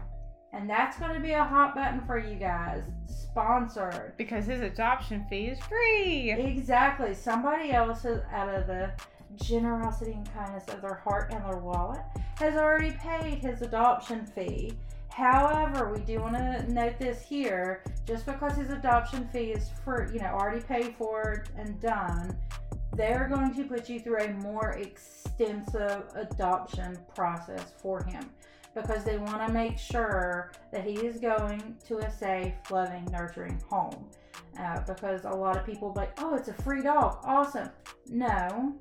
and 0.52 0.68
that's 0.68 0.98
going 0.98 1.14
to 1.14 1.20
be 1.20 1.32
a 1.32 1.44
hot 1.44 1.74
button 1.74 2.00
for 2.06 2.18
you 2.18 2.36
guys. 2.36 2.82
Sponsored. 3.06 4.14
because 4.16 4.46
his 4.46 4.60
adoption 4.60 5.24
fee 5.30 5.46
is 5.46 5.60
free. 5.60 6.32
Exactly. 6.32 7.14
Somebody 7.14 7.70
else, 7.70 8.02
has, 8.02 8.20
out 8.32 8.52
of 8.52 8.66
the 8.66 8.90
generosity 9.36 10.12
and 10.12 10.34
kindness 10.34 10.64
of 10.68 10.82
their 10.82 10.94
heart 10.94 11.32
and 11.32 11.44
their 11.44 11.58
wallet, 11.58 12.00
has 12.36 12.56
already 12.56 12.90
paid 12.92 13.38
his 13.38 13.62
adoption 13.62 14.26
fee. 14.26 14.72
However, 15.10 15.92
we 15.92 16.00
do 16.00 16.20
want 16.20 16.36
to 16.36 16.72
note 16.72 16.98
this 16.98 17.22
here 17.22 17.82
just 18.06 18.26
because 18.26 18.56
his 18.56 18.70
adoption 18.70 19.28
fee 19.28 19.52
is 19.52 19.70
for, 19.84 20.10
you 20.12 20.20
know, 20.20 20.28
already 20.28 20.62
paid 20.62 20.94
for 20.96 21.44
and 21.56 21.80
done, 21.80 22.36
they're 22.94 23.28
going 23.28 23.54
to 23.54 23.64
put 23.64 23.88
you 23.88 24.00
through 24.00 24.20
a 24.20 24.32
more 24.34 24.72
extensive 24.72 26.04
adoption 26.14 26.98
process 27.14 27.72
for 27.78 28.02
him 28.02 28.30
because 28.74 29.04
they 29.04 29.18
want 29.18 29.46
to 29.46 29.52
make 29.52 29.78
sure 29.78 30.52
that 30.72 30.84
he 30.84 30.94
is 30.94 31.18
going 31.18 31.76
to 31.86 31.98
a 31.98 32.10
safe, 32.10 32.54
loving, 32.70 33.04
nurturing 33.10 33.60
home. 33.68 34.08
Uh, 34.58 34.80
because 34.80 35.24
a 35.24 35.30
lot 35.30 35.56
of 35.56 35.64
people 35.64 35.92
like, 35.96 36.12
oh, 36.18 36.34
it's 36.34 36.48
a 36.48 36.52
free 36.52 36.82
dog, 36.82 37.18
awesome. 37.24 37.70
No, 38.08 38.74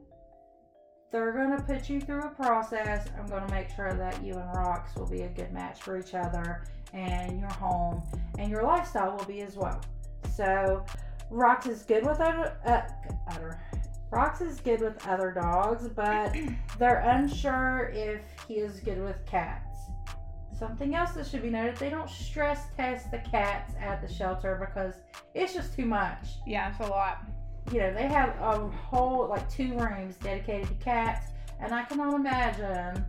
they're 1.11 1.31
going 1.31 1.55
to 1.57 1.63
put 1.63 1.89
you 1.89 1.99
through 1.99 2.21
a 2.21 2.29
process. 2.29 3.07
I'm 3.17 3.27
going 3.27 3.45
to 3.45 3.53
make 3.53 3.69
sure 3.75 3.93
that 3.93 4.23
you 4.23 4.33
and 4.33 4.55
Rox 4.55 4.95
will 4.95 5.07
be 5.07 5.21
a 5.21 5.29
good 5.29 5.51
match 5.51 5.81
for 5.81 5.97
each 5.97 6.13
other, 6.13 6.63
and 6.93 7.39
your 7.39 7.49
home 7.53 8.03
and 8.37 8.51
your 8.51 8.63
lifestyle 8.63 9.17
will 9.17 9.25
be 9.25 9.41
as 9.41 9.55
well. 9.55 9.81
So, 10.35 10.85
Rox 11.31 11.67
is 11.67 11.83
good 11.83 12.05
with 12.05 12.19
other, 12.19 12.57
uh, 12.65 12.81
other. 13.31 13.59
Rox 14.11 14.41
is 14.41 14.59
good 14.59 14.81
with 14.81 15.05
other 15.07 15.31
dogs, 15.31 15.87
but 15.87 16.35
they're 16.79 16.99
unsure 16.99 17.91
if 17.93 18.21
he 18.47 18.55
is 18.55 18.79
good 18.79 19.01
with 19.03 19.23
cats. 19.25 19.77
Something 20.57 20.93
else 20.93 21.11
that 21.11 21.25
should 21.25 21.41
be 21.41 21.49
noted 21.49 21.77
they 21.77 21.89
don't 21.89 22.09
stress 22.09 22.65
test 22.75 23.11
the 23.11 23.19
cats 23.19 23.73
at 23.79 24.05
the 24.05 24.13
shelter 24.13 24.57
because 24.59 24.95
it's 25.33 25.53
just 25.53 25.75
too 25.75 25.85
much. 25.85 26.27
Yeah, 26.45 26.69
it's 26.69 26.79
a 26.81 26.89
lot. 26.89 27.23
You 27.71 27.81
know, 27.81 27.93
they 27.93 28.07
have 28.07 28.29
a 28.41 28.67
whole, 28.69 29.27
like, 29.29 29.47
two 29.49 29.77
rooms 29.77 30.15
dedicated 30.15 30.67
to 30.69 30.73
cats, 30.75 31.27
and 31.61 31.73
I 31.73 31.83
cannot 31.83 32.15
imagine 32.15 33.05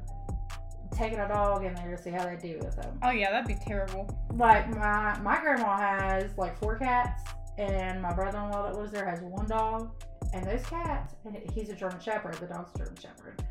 taking 0.93 1.19
a 1.19 1.29
dog 1.29 1.64
in 1.64 1.75
there 1.75 1.97
to 1.97 2.02
see 2.02 2.11
how 2.11 2.25
they 2.25 2.37
do 2.37 2.59
with 2.59 2.76
them. 2.76 2.99
Oh 3.02 3.11
yeah, 3.11 3.31
that'd 3.31 3.47
be 3.47 3.57
terrible. 3.64 4.07
Like, 4.35 4.69
my, 4.69 5.19
my 5.21 5.40
grandma 5.40 5.76
has, 5.79 6.37
like, 6.37 6.59
four 6.59 6.76
cats, 6.76 7.23
and 7.57 8.02
my 8.02 8.12
brother 8.12 8.38
in 8.38 8.50
law 8.50 8.71
that 8.71 8.76
lives 8.79 8.93
there 8.93 9.09
has 9.09 9.21
one 9.21 9.47
dog, 9.47 9.93
and 10.35 10.45
those 10.47 10.64
cats, 10.67 11.14
and 11.25 11.37
he's 11.55 11.71
a 11.71 11.75
German 11.75 12.00
Shepherd, 12.00 12.35
the 12.35 12.47
dog's 12.47 12.75
a 12.75 12.79
German 12.79 12.97
Shepherd. 12.97 13.43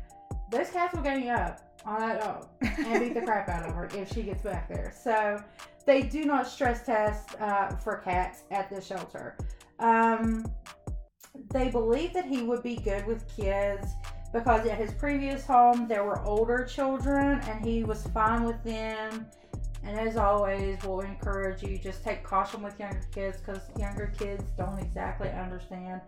Those 0.50 0.70
cats 0.70 0.94
will 0.94 1.02
gang 1.02 1.28
up 1.28 1.60
on 1.84 2.00
that 2.00 2.20
dog 2.20 2.48
and 2.60 3.00
beat 3.00 3.14
the 3.14 3.22
crap 3.22 3.48
out 3.48 3.68
of 3.68 3.74
her 3.74 3.88
if 3.94 4.12
she 4.12 4.22
gets 4.22 4.42
back 4.42 4.68
there. 4.68 4.92
So 4.96 5.42
they 5.86 6.02
do 6.02 6.24
not 6.24 6.46
stress 6.46 6.84
test 6.84 7.40
uh, 7.40 7.74
for 7.76 7.96
cats 7.98 8.42
at 8.50 8.68
the 8.68 8.80
shelter. 8.80 9.36
Um, 9.78 10.44
they 11.52 11.70
believe 11.70 12.12
that 12.12 12.26
he 12.26 12.42
would 12.42 12.62
be 12.62 12.76
good 12.76 13.06
with 13.06 13.24
kids 13.36 13.94
because 14.32 14.66
at 14.66 14.78
his 14.78 14.92
previous 14.92 15.44
home 15.46 15.88
there 15.88 16.04
were 16.04 16.22
older 16.24 16.64
children 16.64 17.40
and 17.40 17.64
he 17.64 17.84
was 17.84 18.06
fine 18.08 18.44
with 18.44 18.62
them. 18.62 19.26
And 19.82 19.98
as 19.98 20.16
always, 20.16 20.78
we'll 20.84 21.00
encourage 21.00 21.62
you 21.62 21.78
just 21.78 22.04
take 22.04 22.22
caution 22.22 22.62
with 22.62 22.78
younger 22.78 23.00
kids 23.12 23.38
because 23.38 23.62
younger 23.78 24.12
kids 24.18 24.44
don't 24.58 24.78
exactly 24.78 25.30
understand 25.30 26.02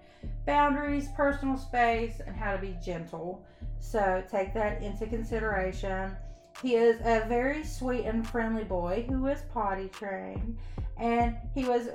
boundaries, 0.44 1.08
personal 1.16 1.56
space, 1.56 2.20
and 2.26 2.36
how 2.36 2.52
to 2.54 2.60
be 2.60 2.76
gentle. 2.84 3.44
So 3.78 4.22
take 4.30 4.52
that 4.54 4.82
into 4.82 5.06
consideration. 5.06 6.14
He 6.62 6.74
is 6.74 7.00
a 7.00 7.26
very 7.28 7.64
sweet 7.64 8.04
and 8.04 8.28
friendly 8.28 8.64
boy 8.64 9.06
who 9.08 9.26
is 9.26 9.40
potty 9.52 9.88
trained, 9.88 10.58
and 10.98 11.36
he 11.54 11.64
was 11.64 11.88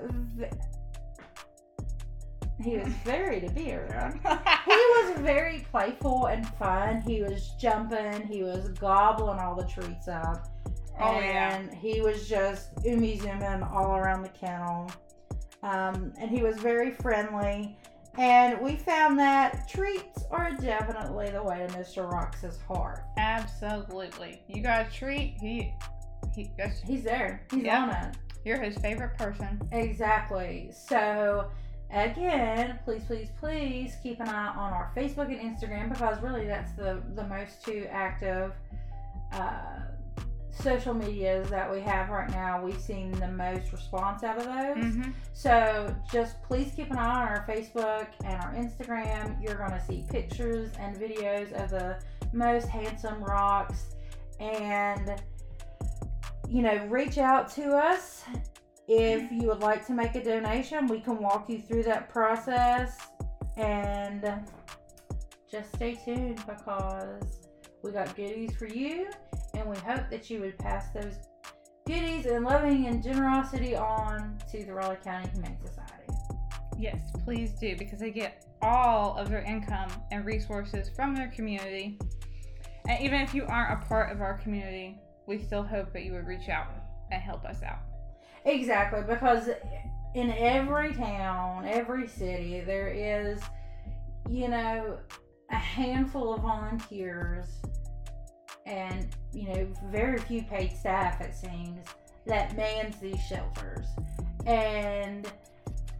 he 2.63 2.77
was 2.77 2.87
very 3.05 3.39
to 3.41 3.49
be 3.51 3.73
around. 3.73 4.19
He 4.65 4.71
was 4.71 5.17
very 5.19 5.65
playful 5.71 6.25
and 6.27 6.47
fun. 6.55 7.01
He 7.01 7.21
was 7.21 7.51
jumping. 7.59 8.25
He 8.27 8.43
was 8.43 8.69
gobbling 8.69 9.39
all 9.39 9.55
the 9.55 9.65
treats 9.65 10.07
up. 10.07 10.47
Oh, 10.99 11.19
yeah. 11.19 11.55
and 11.57 11.71
he 11.73 12.01
was 12.01 12.27
just 12.27 12.69
umi 12.83 13.17
zooming 13.19 13.61
all 13.63 13.95
around 13.95 14.23
the 14.23 14.29
kennel. 14.29 14.89
Um, 15.61 16.13
and 16.19 16.29
he 16.31 16.41
was 16.41 16.57
very 16.57 16.91
friendly. 16.91 17.77
And 18.17 18.59
we 18.61 18.77
found 18.77 19.19
that 19.19 19.69
treats 19.69 20.23
are 20.31 20.51
definitely 20.53 21.29
the 21.29 21.43
way 21.43 21.67
to 21.67 21.73
Mr. 21.77 22.09
Rox's 22.11 22.57
heart. 22.67 23.03
Absolutely. 23.17 24.41
You 24.47 24.63
got 24.63 24.87
a 24.87 24.91
treat. 24.91 25.35
He, 25.39 25.71
he. 26.35 26.49
He's 26.85 27.03
there. 27.03 27.45
He's 27.51 27.63
Yeah. 27.63 27.83
on 27.83 27.89
it. 27.91 28.17
you're 28.43 28.59
his 28.59 28.75
favorite 28.79 29.15
person. 29.17 29.61
Exactly. 29.71 30.71
So, 30.71 31.51
again, 31.91 32.79
please, 32.83 33.03
please, 33.07 33.29
please 33.39 33.95
keep 34.03 34.19
an 34.19 34.29
eye 34.29 34.53
on 34.55 34.73
our 34.73 34.91
Facebook 34.95 35.27
and 35.27 35.39
Instagram 35.39 35.89
because 35.89 36.21
really 36.21 36.45
that's 36.45 36.71
the, 36.73 37.01
the 37.15 37.23
most 37.23 37.63
two 37.63 37.87
active 37.89 38.53
uh, 39.33 39.79
social 40.51 40.93
medias 40.93 41.49
that 41.49 41.71
we 41.71 41.79
have 41.81 42.09
right 42.09 42.29
now. 42.31 42.63
We've 42.63 42.79
seen 42.79 43.11
the 43.11 43.27
most 43.27 43.71
response 43.71 44.23
out 44.23 44.37
of 44.37 44.45
those. 44.45 44.85
Mm-hmm. 44.85 45.11
So, 45.33 45.95
just 46.11 46.41
please 46.43 46.71
keep 46.75 46.89
an 46.91 46.97
eye 46.97 47.21
on 47.21 47.27
our 47.27 47.45
Facebook 47.47 48.07
and 48.25 48.41
our 48.41 48.53
Instagram. 48.53 49.41
You're 49.41 49.57
going 49.57 49.71
to 49.71 49.83
see 49.85 50.03
pictures 50.09 50.71
and 50.79 50.95
videos 50.95 51.53
of 51.53 51.69
the 51.69 51.99
most 52.33 52.67
handsome 52.67 53.23
rocks 53.23 53.95
and 54.39 55.21
you 56.49 56.61
know, 56.61 56.85
reach 56.87 57.17
out 57.17 57.49
to 57.55 57.75
us 57.75 58.23
if 58.87 59.31
you 59.31 59.47
would 59.47 59.59
like 59.59 59.85
to 59.87 59.93
make 59.93 60.15
a 60.15 60.23
donation. 60.23 60.87
We 60.87 60.99
can 60.99 61.17
walk 61.17 61.49
you 61.49 61.61
through 61.61 61.83
that 61.83 62.09
process 62.09 62.97
and 63.57 64.41
just 65.51 65.73
stay 65.75 65.95
tuned 65.95 66.41
because 66.45 67.47
we 67.83 67.91
got 67.91 68.15
goodies 68.15 68.55
for 68.55 68.67
you 68.67 69.07
and 69.53 69.69
we 69.69 69.77
hope 69.77 70.09
that 70.09 70.29
you 70.29 70.39
would 70.41 70.57
pass 70.57 70.91
those 70.93 71.15
goodies 71.85 72.25
and 72.25 72.45
loving 72.45 72.87
and 72.87 73.03
generosity 73.03 73.75
on 73.75 74.37
to 74.51 74.65
the 74.65 74.73
Raleigh 74.73 74.97
County 75.03 75.29
Humane 75.33 75.57
Society. 75.65 76.13
Yes, 76.77 77.01
please 77.23 77.51
do 77.59 77.75
because 77.77 77.99
they 77.99 78.11
get 78.11 78.45
all 78.61 79.17
of 79.17 79.29
their 79.29 79.41
income 79.41 79.89
and 80.11 80.25
resources 80.25 80.89
from 80.95 81.15
their 81.15 81.29
community. 81.29 81.97
And 82.87 83.01
even 83.01 83.21
if 83.21 83.33
you 83.33 83.45
aren't 83.45 83.83
a 83.83 83.85
part 83.87 84.11
of 84.11 84.21
our 84.21 84.37
community, 84.37 84.99
we 85.27 85.39
still 85.39 85.63
hope 85.63 85.91
that 85.93 86.03
you 86.03 86.13
would 86.13 86.27
reach 86.27 86.49
out 86.49 86.67
and 87.11 87.21
help 87.21 87.45
us 87.45 87.63
out. 87.63 87.79
Exactly, 88.45 89.01
because 89.07 89.49
in 90.15 90.31
every 90.31 90.93
town, 90.93 91.65
every 91.65 92.07
city, 92.07 92.61
there 92.61 92.87
is, 92.87 93.41
you 94.29 94.47
know, 94.47 94.97
a 95.51 95.55
handful 95.55 96.33
of 96.33 96.41
volunteers 96.41 97.47
and, 98.65 99.07
you 99.33 99.47
know, 99.47 99.67
very 99.91 100.17
few 100.19 100.43
paid 100.43 100.71
staff, 100.75 101.21
it 101.21 101.33
seems, 101.33 101.85
that 102.25 102.55
mans 102.57 102.97
these 102.99 103.21
shelters. 103.27 103.85
And 104.45 105.31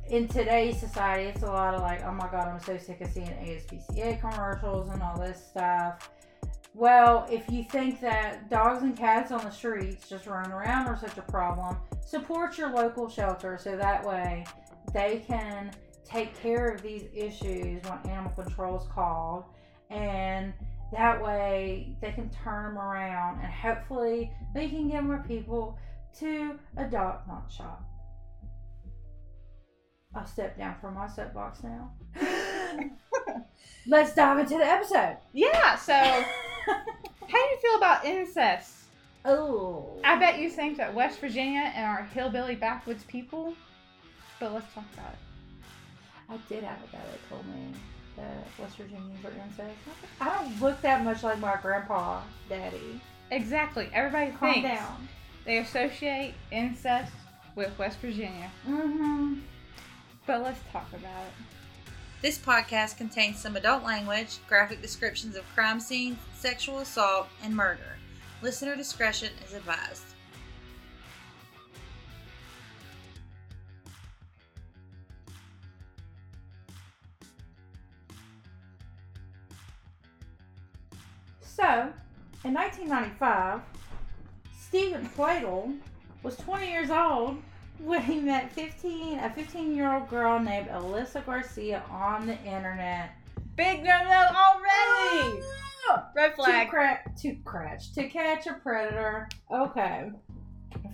in 0.10 0.28
today's 0.28 0.80
society, 0.80 1.26
it's 1.26 1.44
a 1.44 1.48
lot 1.48 1.74
of 1.74 1.82
like, 1.82 2.04
oh 2.06 2.12
my 2.12 2.28
god, 2.30 2.48
I'm 2.48 2.60
so 2.60 2.78
sick 2.78 3.02
of 3.02 3.10
seeing 3.10 3.28
ASPCA 3.28 4.20
commercials 4.20 4.90
and 4.90 5.02
all 5.02 5.20
this 5.20 5.46
stuff. 5.50 6.10
Well, 6.78 7.26
if 7.28 7.50
you 7.50 7.64
think 7.64 8.02
that 8.02 8.52
dogs 8.52 8.84
and 8.84 8.96
cats 8.96 9.32
on 9.32 9.44
the 9.44 9.50
streets 9.50 10.08
just 10.08 10.28
running 10.28 10.52
around 10.52 10.86
are 10.86 10.96
such 10.96 11.18
a 11.18 11.24
problem, 11.24 11.76
support 12.06 12.56
your 12.56 12.70
local 12.70 13.10
shelter 13.10 13.58
so 13.60 13.76
that 13.76 14.06
way 14.06 14.46
they 14.94 15.24
can 15.28 15.72
take 16.06 16.40
care 16.40 16.68
of 16.68 16.84
these 16.84 17.06
issues 17.16 17.82
when 17.82 18.12
animal 18.12 18.30
control 18.34 18.78
is 18.80 18.88
called. 18.94 19.46
And 19.90 20.54
that 20.92 21.20
way 21.20 21.98
they 22.00 22.12
can 22.12 22.30
turn 22.30 22.66
them 22.66 22.78
around 22.78 23.42
and 23.42 23.52
hopefully 23.52 24.32
they 24.54 24.70
can 24.70 24.88
get 24.88 25.04
more 25.04 25.26
people 25.28 25.80
to 26.20 26.60
adopt 26.78 27.28
not 27.28 27.52
shop 27.52 27.87
i'll 30.18 30.26
step 30.26 30.58
down 30.58 30.76
from 30.82 30.94
my 30.96 31.08
soapbox 31.08 31.62
now 31.64 31.90
let's 33.88 34.14
dive 34.14 34.40
into 34.40 34.58
the 34.58 34.66
episode 34.66 35.18
Yeah, 35.34 35.76
so 35.76 35.94
How 36.64 36.74
do 37.28 37.38
you 37.38 37.58
feel 37.62 37.76
about 37.78 38.06
incest? 38.06 38.74
Oh. 39.26 40.00
I 40.04 40.18
bet 40.18 40.40
you 40.40 40.50
think 40.50 40.78
that 40.78 40.94
West 40.94 41.20
Virginia 41.20 41.72
and 41.76 41.86
our 41.86 42.04
hillbilly 42.14 42.56
backwoods 42.56 43.04
people, 43.06 43.54
but 44.40 44.54
let's 44.54 44.74
talk 44.74 44.86
about 44.94 45.12
it. 45.14 45.20
I 46.30 46.38
did 46.48 46.64
have 46.64 46.78
a 46.78 46.92
guy 46.96 47.02
that 47.12 47.30
told 47.30 47.46
me 47.48 47.74
that 48.16 48.48
West 48.60 48.78
Virginians 48.78 49.24
are 49.26 49.32
incest. 49.44 49.76
I 50.22 50.30
don't 50.36 50.62
look 50.62 50.82
that 50.82 51.04
much 51.04 51.24
like 51.24 51.40
my 51.40 51.58
grandpa, 51.62 52.22
daddy. 52.48 53.02
Exactly. 53.32 53.90
Everybody 53.94 54.32
Calm 54.32 54.54
thinks 54.54 54.70
down. 54.70 55.08
they 55.46 55.58
associate 55.58 56.34
incest 56.52 57.12
with 57.56 57.78
West 57.78 58.00
Virginia, 58.00 58.50
Mm-hmm. 58.68 59.36
But 60.28 60.44
let's 60.44 60.60
talk 60.74 60.90
about 60.90 61.24
it. 61.24 61.34
This 62.22 62.38
podcast 62.38 62.98
contains 62.98 63.40
some 63.40 63.56
adult 63.56 63.84
language, 63.84 64.40
graphic 64.48 64.82
descriptions 64.82 65.38
of 65.38 65.46
crime 65.56 65.80
scenes, 65.80 66.18
sexual 66.36 66.80
assault, 66.80 67.28
and 67.44 67.56
murder. 67.56 67.98
Listener 68.42 68.76
discretion 68.76 69.30
is 69.48 69.54
advised. 69.54 70.04
So, 81.40 81.92
in 82.44 82.54
1995, 82.54 83.62
Steven 84.60 85.10
Pladl 85.18 85.78
was 86.22 86.36
20 86.38 86.70
years 86.70 86.90
old 86.90 87.42
when 87.80 88.02
he 88.02 88.20
met 88.20 88.52
15 88.52 89.20
a 89.20 89.30
15 89.34 89.76
year 89.76 89.94
old 89.94 90.10
girl 90.10 90.40
named 90.40 90.68
Alyssa 90.68 91.26
Garcia 91.26 91.84
on 91.92 92.28
the 92.28 92.38
internet. 92.44 93.12
Big 93.56 93.84
no 93.84 94.04
no 94.04 94.28
already. 94.36 95.42
Red 96.16 96.30
To, 96.32 96.36
flag. 96.36 96.70
cra- 96.70 97.00
to 97.22 97.36
to 97.96 98.10
catch 98.10 98.48
a 98.48 98.54
predator. 98.56 99.30
Okay. 99.52 100.12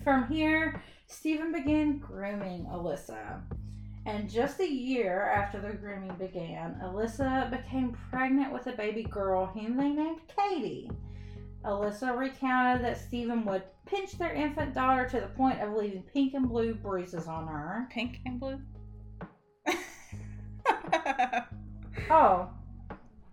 From 0.04 0.26
here, 0.28 0.80
Steven 1.06 1.52
began 1.52 1.98
grooming 1.98 2.64
Alyssa. 2.66 3.40
And 4.06 4.28
just 4.30 4.60
a 4.60 4.70
year 4.70 5.22
after 5.34 5.60
the 5.60 5.70
grooming 5.72 6.14
began, 6.16 6.78
Alyssa 6.84 7.50
became 7.50 7.96
pregnant 8.10 8.52
with 8.52 8.66
a 8.66 8.72
baby 8.72 9.02
girl 9.04 9.46
whom 9.46 9.76
they 9.76 9.88
named 9.88 10.20
Katie. 10.28 10.90
Alyssa 11.64 12.16
recounted 12.16 12.84
that 12.84 12.98
Steven 12.98 13.44
would 13.46 13.62
pinch 13.86 14.12
their 14.18 14.32
infant 14.32 14.74
daughter 14.74 15.08
to 15.08 15.20
the 15.20 15.28
point 15.28 15.60
of 15.60 15.72
leaving 15.72 16.02
pink 16.12 16.34
and 16.34 16.48
blue 16.48 16.74
bruises 16.74 17.26
on 17.26 17.46
her. 17.46 17.88
Pink 17.90 18.20
and 18.26 18.40
blue. 18.40 18.60
Oh, 22.10 22.50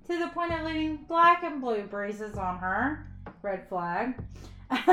to 0.07 0.17
the 0.17 0.29
point 0.29 0.53
of 0.53 0.61
leaving 0.65 1.03
black 1.07 1.43
and 1.43 1.59
blue 1.59 1.83
bruises 1.83 2.37
on 2.37 2.57
her. 2.57 3.11
Red 3.41 3.67
flag. 3.67 4.15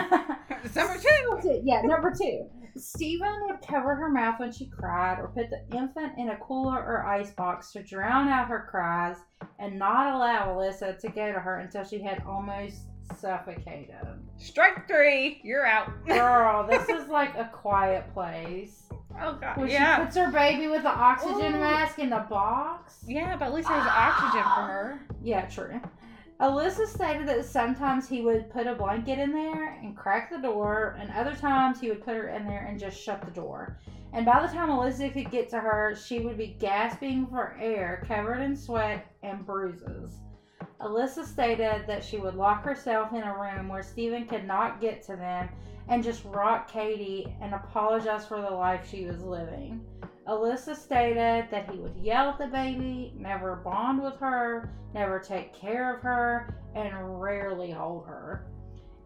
Number 0.74 0.98
two. 1.00 1.60
Yeah, 1.62 1.82
number 1.82 2.12
two. 2.12 2.48
Steven 2.76 3.46
would 3.46 3.60
cover 3.60 3.94
her 3.94 4.10
mouth 4.10 4.40
when 4.40 4.52
she 4.52 4.66
cried 4.66 5.18
or 5.20 5.28
put 5.28 5.50
the 5.50 5.64
infant 5.76 6.18
in 6.18 6.30
a 6.30 6.36
cooler 6.38 6.74
or 6.76 7.06
ice 7.06 7.30
box 7.30 7.72
to 7.72 7.82
drown 7.82 8.28
out 8.28 8.48
her 8.48 8.66
cries 8.70 9.16
and 9.58 9.78
not 9.78 10.14
allow 10.14 10.48
Alyssa 10.48 10.98
to 10.98 11.08
go 11.08 11.32
to 11.32 11.38
her 11.38 11.58
until 11.60 11.84
she 11.84 12.02
had 12.02 12.22
almost 12.26 12.86
suffocated. 13.16 13.94
Strike 14.36 14.86
three. 14.86 15.40
You're 15.42 15.66
out. 15.66 15.90
Girl, 16.06 16.66
this 16.66 16.88
is 16.88 17.08
like 17.08 17.34
a 17.36 17.50
quiet 17.52 18.12
place. 18.12 18.84
Oh 19.20 19.34
god. 19.34 19.56
Where 19.56 19.68
she 19.68 20.02
puts 20.02 20.16
her 20.16 20.30
baby 20.30 20.68
with 20.68 20.82
the 20.82 20.90
oxygen 20.90 21.54
Ooh. 21.54 21.60
mask 21.60 21.98
in 21.98 22.10
the 22.10 22.24
box. 22.30 22.96
Yeah, 23.06 23.36
but 23.36 23.46
at 23.46 23.54
least 23.54 23.68
there's 23.68 23.86
oxygen 23.86 24.42
for 24.42 24.62
her. 24.62 25.00
Yeah, 25.22 25.46
true. 25.46 25.80
Alyssa 26.40 26.86
stated 26.86 27.26
that 27.26 27.44
sometimes 27.44 28.08
he 28.08 28.20
would 28.20 28.48
put 28.50 28.68
a 28.68 28.74
blanket 28.74 29.18
in 29.18 29.32
there 29.32 29.72
and 29.82 29.96
crack 29.96 30.30
the 30.30 30.38
door, 30.38 30.96
and 31.00 31.10
other 31.10 31.34
times 31.34 31.80
he 31.80 31.88
would 31.88 32.04
put 32.04 32.14
her 32.14 32.28
in 32.28 32.46
there 32.46 32.66
and 32.66 32.78
just 32.78 33.02
shut 33.02 33.24
the 33.24 33.32
door. 33.32 33.80
And 34.12 34.24
by 34.24 34.40
the 34.40 34.52
time 34.52 34.68
Alyssa 34.68 35.12
could 35.12 35.32
get 35.32 35.48
to 35.50 35.58
her, 35.58 35.96
she 35.96 36.20
would 36.20 36.38
be 36.38 36.56
gasping 36.60 37.26
for 37.26 37.56
air, 37.60 38.04
covered 38.06 38.40
in 38.40 38.54
sweat 38.54 39.04
and 39.24 39.44
bruises. 39.44 40.20
Alyssa 40.80 41.24
stated 41.24 41.86
that 41.86 42.04
she 42.04 42.18
would 42.18 42.36
lock 42.36 42.62
herself 42.62 43.12
in 43.12 43.22
a 43.22 43.36
room 43.36 43.68
where 43.68 43.82
Steven 43.82 44.26
could 44.26 44.46
not 44.46 44.80
get 44.80 45.02
to 45.02 45.16
them 45.16 45.48
and 45.88 46.04
just 46.04 46.24
rock 46.26 46.70
Katie 46.70 47.34
and 47.40 47.54
apologize 47.54 48.26
for 48.26 48.40
the 48.40 48.50
life 48.50 48.88
she 48.88 49.04
was 49.04 49.22
living. 49.22 49.84
Alyssa 50.28 50.76
stated 50.76 51.50
that 51.50 51.70
he 51.70 51.78
would 51.78 51.96
yell 51.96 52.30
at 52.30 52.38
the 52.38 52.46
baby, 52.46 53.12
never 53.16 53.56
bond 53.56 54.02
with 54.02 54.16
her, 54.18 54.70
never 54.94 55.18
take 55.18 55.54
care 55.54 55.96
of 55.96 56.02
her, 56.02 56.54
and 56.74 57.20
rarely 57.20 57.70
hold 57.70 58.06
her. 58.06 58.46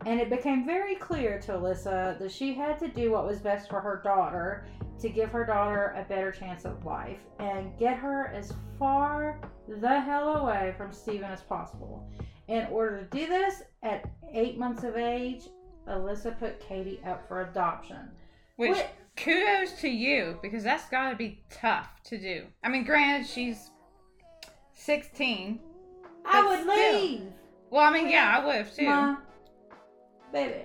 And 0.05 0.21
it 0.21 0.29
became 0.29 0.67
very 0.67 0.97
clear 0.97 1.39
to 1.41 1.53
Alyssa 1.53 2.19
that 2.19 2.33
she 2.33 2.53
had 2.55 2.79
to 2.81 2.89
do 2.89 3.13
what 3.13 3.27
was 3.27 3.39
best 3.39 3.71
for 3.71 3.81
her 3.81 4.01
daughter 4.03 4.67
to 5.03 5.09
give 5.09 5.31
her 5.31 5.45
daughter 5.45 5.95
a 5.99 6.09
better 6.09 6.31
chance 6.31 6.65
at 6.65 6.85
life 6.85 7.19
and 7.41 7.77
get 7.77 7.97
her 7.99 8.29
as 8.29 8.53
far 8.79 9.41
the 9.67 10.01
hell 10.01 10.37
away 10.37 10.75
from 10.77 10.93
Steven 10.93 11.31
as 11.31 11.43
possible. 11.43 12.09
In 12.47 12.67
order 12.67 13.01
to 13.01 13.19
do 13.19 13.27
this, 13.27 13.63
at 13.83 14.09
eight 14.33 14.59
months 14.59 14.85
of 14.85 14.97
age, 14.97 15.49
Alyssa 15.89 16.39
put 16.39 16.61
Katie 16.61 17.01
up 17.05 17.27
for 17.27 17.43
adoption. 17.43 18.11
Which 18.57 18.71
What- 18.77 18.91
kudos 19.17 19.73
to 19.81 19.89
you 19.89 20.39
because 20.41 20.63
that's 20.63 20.89
got 20.89 21.11
to 21.11 21.17
be 21.17 21.43
tough 21.51 22.01
to 22.05 22.19
do. 22.19 22.47
I 22.63 22.69
mean, 22.69 22.85
granted, 22.85 23.27
she's 23.27 23.71
16. 24.73 25.61
I 26.25 26.47
would 26.47 26.61
still. 26.61 27.01
leave. 27.01 27.33
Well, 27.71 27.83
I 27.83 27.93
mean, 27.93 28.09
yeah, 28.09 28.39
I 28.39 28.45
would 28.45 28.55
have 28.55 28.75
too. 28.75 29.17
Baby. 30.33 30.65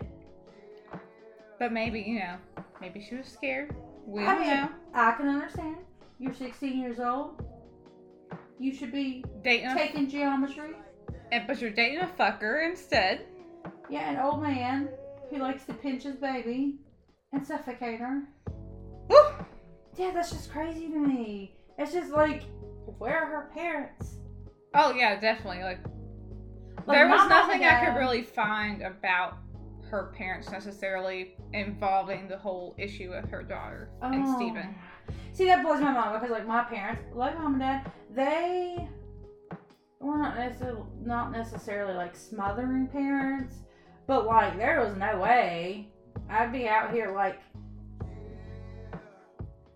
But 1.58 1.72
maybe, 1.72 2.02
you 2.02 2.20
know, 2.20 2.38
maybe 2.80 3.02
she 3.02 3.16
was 3.16 3.28
scared. 3.28 3.76
We 4.08 4.24
I 4.24 4.40
mean, 4.40 4.48
know. 4.50 4.70
I 4.94 5.12
can 5.12 5.28
understand. 5.28 5.76
You're 6.18 6.34
16 6.34 6.80
years 6.80 7.00
old. 7.00 7.44
You 8.58 8.74
should 8.74 8.92
be 8.92 9.24
Dating 9.44 9.68
a, 9.68 9.76
taking 9.76 10.10
geometry. 10.10 10.72
and- 11.32 11.46
but 11.46 11.62
you're 11.62 11.70
dating 11.72 12.00
a 12.00 12.08
fucker 12.08 12.66
instead. 12.68 13.26
Yeah, 13.90 14.10
an 14.10 14.20
old 14.20 14.42
man 14.42 14.90
who 15.30 15.38
likes 15.38 15.66
to 15.66 15.74
pinch 15.74 16.04
his 16.04 16.16
baby 16.16 16.80
and 17.34 17.46
suffocate 17.46 18.00
her. 18.00 18.24
Woo! 19.10 19.18
Yeah, 19.98 20.12
that's 20.14 20.32
just 20.32 20.52
crazy 20.52 20.88
to 20.88 20.98
me. 21.00 21.56
It's 21.78 21.92
just 21.94 22.12
like, 22.12 22.44
where 22.98 23.18
are 23.20 23.26
her 23.26 23.52
parents? 23.54 24.16
Oh 24.74 24.94
yeah, 24.94 25.20
definitely. 25.20 25.64
Like, 25.64 25.80
Like, 26.86 26.98
there 26.98 27.08
was 27.10 27.28
nothing 27.30 27.64
I 27.64 27.86
could 27.86 27.98
really 28.00 28.22
find 28.24 28.82
about 28.82 29.38
her 29.90 30.12
parents 30.16 30.50
necessarily 30.52 31.36
involving 31.54 32.28
the 32.28 32.38
whole 32.38 32.76
issue 32.78 33.10
with 33.10 33.30
her 33.30 33.44
daughter 33.44 33.90
and 34.02 34.24
Oh. 34.26 34.36
Steven. 34.36 34.76
See, 35.34 35.46
that 35.46 35.64
blows 35.64 35.82
my 35.82 35.92
mind 35.92 36.14
because, 36.20 36.32
like, 36.32 36.48
my 36.48 36.64
parents, 36.64 37.04
like 37.14 37.38
mom 37.38 37.54
and 37.54 37.62
dad, 37.62 37.92
they 38.14 38.88
were 40.00 40.18
not 40.18 40.36
necessarily 40.38 40.84
not 41.04 41.32
necessarily 41.32 41.94
like 41.94 42.16
smothering 42.16 42.88
parents, 42.88 43.56
but 44.06 44.26
like 44.26 44.58
there 44.58 44.80
was 44.82 44.96
no 44.96 45.20
way 45.20 45.90
I'd 46.30 46.52
be 46.52 46.68
out 46.68 46.92
here 46.94 47.12
like 47.14 47.42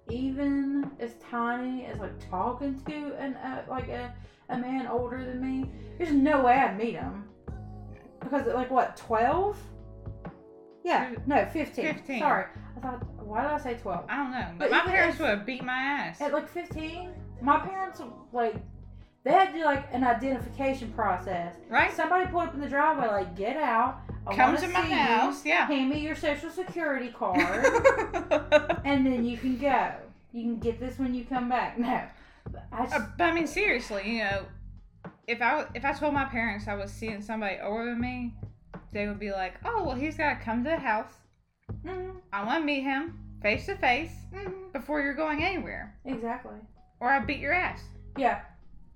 even 0.09 0.91
as 0.99 1.13
tiny 1.29 1.85
as 1.85 1.97
like 1.99 2.29
talking 2.29 2.79
to 2.85 3.15
an 3.17 3.35
uh, 3.35 3.63
like 3.69 3.87
a, 3.87 4.13
a 4.49 4.57
man 4.57 4.87
older 4.87 5.23
than 5.23 5.41
me. 5.41 5.69
There's 5.97 6.11
no 6.11 6.43
way 6.43 6.53
I'd 6.53 6.77
meet 6.77 6.93
him 6.95 7.25
because 8.19 8.45
like 8.47 8.69
what 8.69 8.97
twelve? 8.97 9.57
Yeah, 10.83 11.11
no, 11.27 11.45
15. 11.53 11.85
15. 11.93 12.19
Sorry, 12.19 12.45
I 12.77 12.79
thought. 12.79 13.05
Why 13.23 13.43
did 13.43 13.51
I 13.51 13.57
say 13.59 13.73
twelve? 13.75 14.05
I 14.09 14.17
don't 14.17 14.31
know, 14.31 14.47
but, 14.57 14.71
my 14.71 14.81
parents 14.81 15.19
would 15.19 15.29
have 15.29 15.45
beat 15.45 15.63
my 15.63 15.73
ass. 15.77 16.19
At 16.19 16.33
like 16.33 16.49
15, 16.49 17.11
my 17.41 17.59
parents 17.59 18.01
like 18.33 18.55
they 19.23 19.31
had 19.31 19.51
to 19.51 19.59
do 19.59 19.63
like 19.63 19.87
an 19.93 20.03
identification 20.03 20.91
process. 20.93 21.55
right? 21.69 21.93
Somebody 21.93 22.25
pulled 22.29 22.43
up 22.49 22.53
in 22.55 22.59
the 22.61 22.67
driveway, 22.67 23.07
like 23.07 23.35
get 23.37 23.55
out. 23.57 24.01
I 24.27 24.35
Come 24.35 24.53
wanna 24.55 24.67
my 24.67 24.81
see 24.83 24.89
you. 24.89 24.95
house, 24.95 25.45
yeah. 25.45 25.65
Hand 25.67 25.89
me 25.89 25.99
your 25.99 26.15
social 26.15 26.49
security 26.49 27.09
card, 27.09 27.39
and 28.85 29.05
then 29.05 29.23
you 29.25 29.37
can 29.37 29.57
go. 29.57 29.91
You 30.33 30.43
can 30.43 30.59
get 30.59 30.79
this 30.79 30.97
when 30.99 31.13
you 31.13 31.23
come 31.25 31.49
back. 31.49 31.77
No, 31.79 32.01
I 32.71 32.83
just, 32.83 32.95
Uh, 32.95 33.05
but 33.17 33.23
I 33.25 33.33
mean, 33.33 33.47
seriously, 33.47 34.03
you 34.05 34.19
know, 34.19 34.45
if 35.27 35.41
I 35.41 35.65
if 35.73 35.85
I 35.85 35.93
told 35.93 36.13
my 36.13 36.25
parents 36.25 36.67
I 36.67 36.75
was 36.75 36.91
seeing 36.91 37.21
somebody 37.21 37.57
older 37.63 37.85
than 37.85 37.99
me, 38.01 38.33
they 38.91 39.07
would 39.07 39.19
be 39.19 39.31
like, 39.31 39.55
"Oh, 39.65 39.83
well, 39.83 39.95
he's 39.95 40.17
got 40.17 40.37
to 40.39 40.43
come 40.45 40.63
to 40.63 40.69
the 40.71 40.77
house. 40.77 41.13
Mhm, 41.85 42.15
I 42.33 42.43
want 42.45 42.61
to 42.61 42.65
meet 42.65 42.81
him 42.81 43.17
face 43.41 43.65
to 43.67 43.75
face 43.75 44.13
mhm, 44.33 44.71
before 44.73 45.01
you're 45.01 45.13
going 45.13 45.43
anywhere, 45.43 45.95
exactly. 46.05 46.55
or 46.99 47.09
I 47.09 47.19
beat 47.19 47.39
your 47.39 47.53
ass." 47.53 47.83
Yeah. 48.17 48.41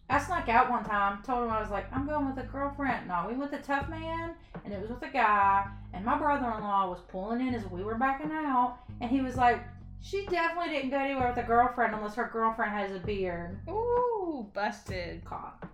I 0.08 0.20
snuck 0.20 0.48
out 0.50 0.70
one 0.70 0.84
time, 0.84 1.24
told 1.24 1.46
him 1.46 1.50
I 1.50 1.60
was 1.60 1.72
like, 1.72 1.92
I'm 1.92 2.06
going 2.06 2.28
with 2.28 2.38
a 2.38 2.48
girlfriend. 2.48 3.08
No, 3.08 3.26
we 3.28 3.34
went 3.36 3.52
to 3.54 3.58
Tough 3.58 3.90
Man, 3.90 4.36
and 4.64 4.72
it 4.72 4.80
was 4.80 4.92
with 4.92 5.02
a 5.02 5.10
guy, 5.10 5.66
and 5.94 6.06
my 6.06 6.16
brother 6.16 6.46
in 6.56 6.62
law 6.64 6.88
was 6.88 7.00
pulling 7.08 7.42
in 7.42 7.56
as 7.56 7.66
we 7.72 7.84
were 7.84 7.96
backing 7.96 8.30
out, 8.32 8.78
and 9.02 9.10
he 9.10 9.22
was 9.22 9.36
like, 9.36 9.64
She 10.02 10.28
definitely 10.28 10.74
didn't 10.76 10.92
go 10.92 11.00
anywhere 11.00 11.30
with 11.30 11.44
a 11.44 11.48
girlfriend 11.48 11.96
unless 11.96 12.14
her 12.16 12.30
girlfriend 12.32 12.72
has 12.72 12.92
a 12.92 13.00
beard. 13.00 13.58
Ooh, 13.68 14.46
busted. 14.54 15.26
Caught. 15.26 15.66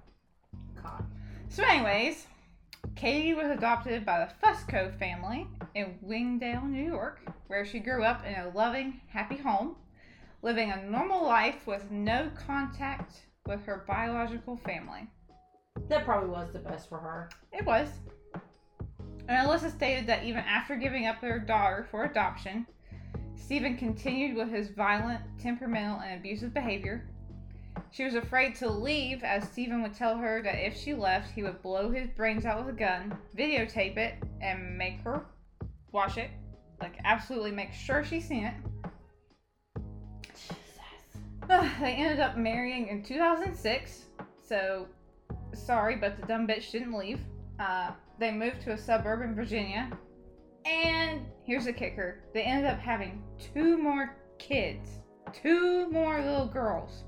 Caught. 0.81 1.03
So, 1.49 1.63
anyways, 1.65 2.25
Katie 2.95 3.33
was 3.33 3.49
adopted 3.49 4.05
by 4.05 4.19
the 4.19 4.45
Fusco 4.45 4.97
family 4.99 5.47
in 5.75 5.97
Wingdale, 6.01 6.65
New 6.65 6.85
York, 6.85 7.21
where 7.47 7.65
she 7.65 7.79
grew 7.79 8.03
up 8.03 8.25
in 8.25 8.35
a 8.35 8.51
loving, 8.55 9.01
happy 9.07 9.37
home, 9.37 9.75
living 10.41 10.71
a 10.71 10.83
normal 10.83 11.23
life 11.23 11.65
with 11.65 11.89
no 11.89 12.29
contact 12.47 13.21
with 13.47 13.63
her 13.65 13.83
biological 13.87 14.57
family. 14.57 15.07
That 15.87 16.05
probably 16.05 16.29
was 16.29 16.51
the 16.51 16.59
best 16.59 16.89
for 16.89 16.99
her. 16.99 17.29
It 17.51 17.65
was. 17.65 17.87
And 19.27 19.47
Alyssa 19.47 19.71
stated 19.71 20.07
that 20.07 20.23
even 20.23 20.41
after 20.41 20.75
giving 20.75 21.07
up 21.07 21.21
their 21.21 21.39
daughter 21.39 21.87
for 21.89 22.05
adoption, 22.05 22.67
Steven 23.35 23.77
continued 23.77 24.35
with 24.35 24.49
his 24.49 24.69
violent, 24.69 25.21
temperamental, 25.39 26.01
and 26.01 26.19
abusive 26.19 26.53
behavior. 26.53 27.09
She 27.91 28.05
was 28.05 28.15
afraid 28.15 28.55
to 28.55 28.69
leave 28.69 29.23
as 29.23 29.43
Steven 29.49 29.81
would 29.81 29.93
tell 29.93 30.17
her 30.17 30.41
that 30.43 30.65
if 30.65 30.77
she 30.77 30.93
left, 30.93 31.31
he 31.31 31.43
would 31.43 31.61
blow 31.61 31.91
his 31.91 32.09
brains 32.09 32.45
out 32.45 32.65
with 32.65 32.73
a 32.73 32.77
gun, 32.77 33.17
videotape 33.37 33.97
it, 33.97 34.15
and 34.41 34.77
make 34.77 35.01
her 35.01 35.25
watch 35.91 36.17
it. 36.17 36.29
Like, 36.79 36.97
absolutely 37.03 37.51
make 37.51 37.73
sure 37.73 38.03
she's 38.03 38.27
seen 38.27 38.45
it. 38.45 38.53
Jesus. 40.33 40.55
they 41.79 41.93
ended 41.93 42.21
up 42.21 42.37
marrying 42.37 42.87
in 42.87 43.03
2006, 43.03 44.05
so 44.41 44.87
sorry, 45.53 45.97
but 45.97 46.19
the 46.19 46.25
dumb 46.25 46.47
bitch 46.47 46.71
didn't 46.71 46.93
leave. 46.93 47.19
Uh, 47.59 47.91
they 48.19 48.31
moved 48.31 48.61
to 48.61 48.71
a 48.71 48.77
suburb 48.77 49.21
in 49.21 49.35
Virginia, 49.35 49.91
and 50.65 51.25
here's 51.43 51.65
the 51.65 51.73
kicker 51.73 52.23
they 52.33 52.43
ended 52.43 52.71
up 52.71 52.79
having 52.79 53.21
two 53.37 53.77
more 53.77 54.15
kids, 54.37 54.99
two 55.33 55.89
more 55.91 56.21
little 56.21 56.47
girls. 56.47 57.03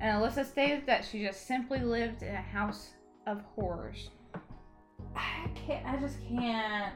And 0.00 0.22
Alyssa 0.22 0.46
stated 0.46 0.86
that 0.86 1.04
she 1.04 1.24
just 1.24 1.46
simply 1.46 1.80
lived 1.80 2.22
in 2.22 2.34
a 2.34 2.40
house 2.40 2.90
of 3.26 3.42
horrors. 3.54 4.10
I 5.14 5.48
can't. 5.54 5.86
I 5.86 5.96
just 5.96 6.16
can't. 6.26 6.94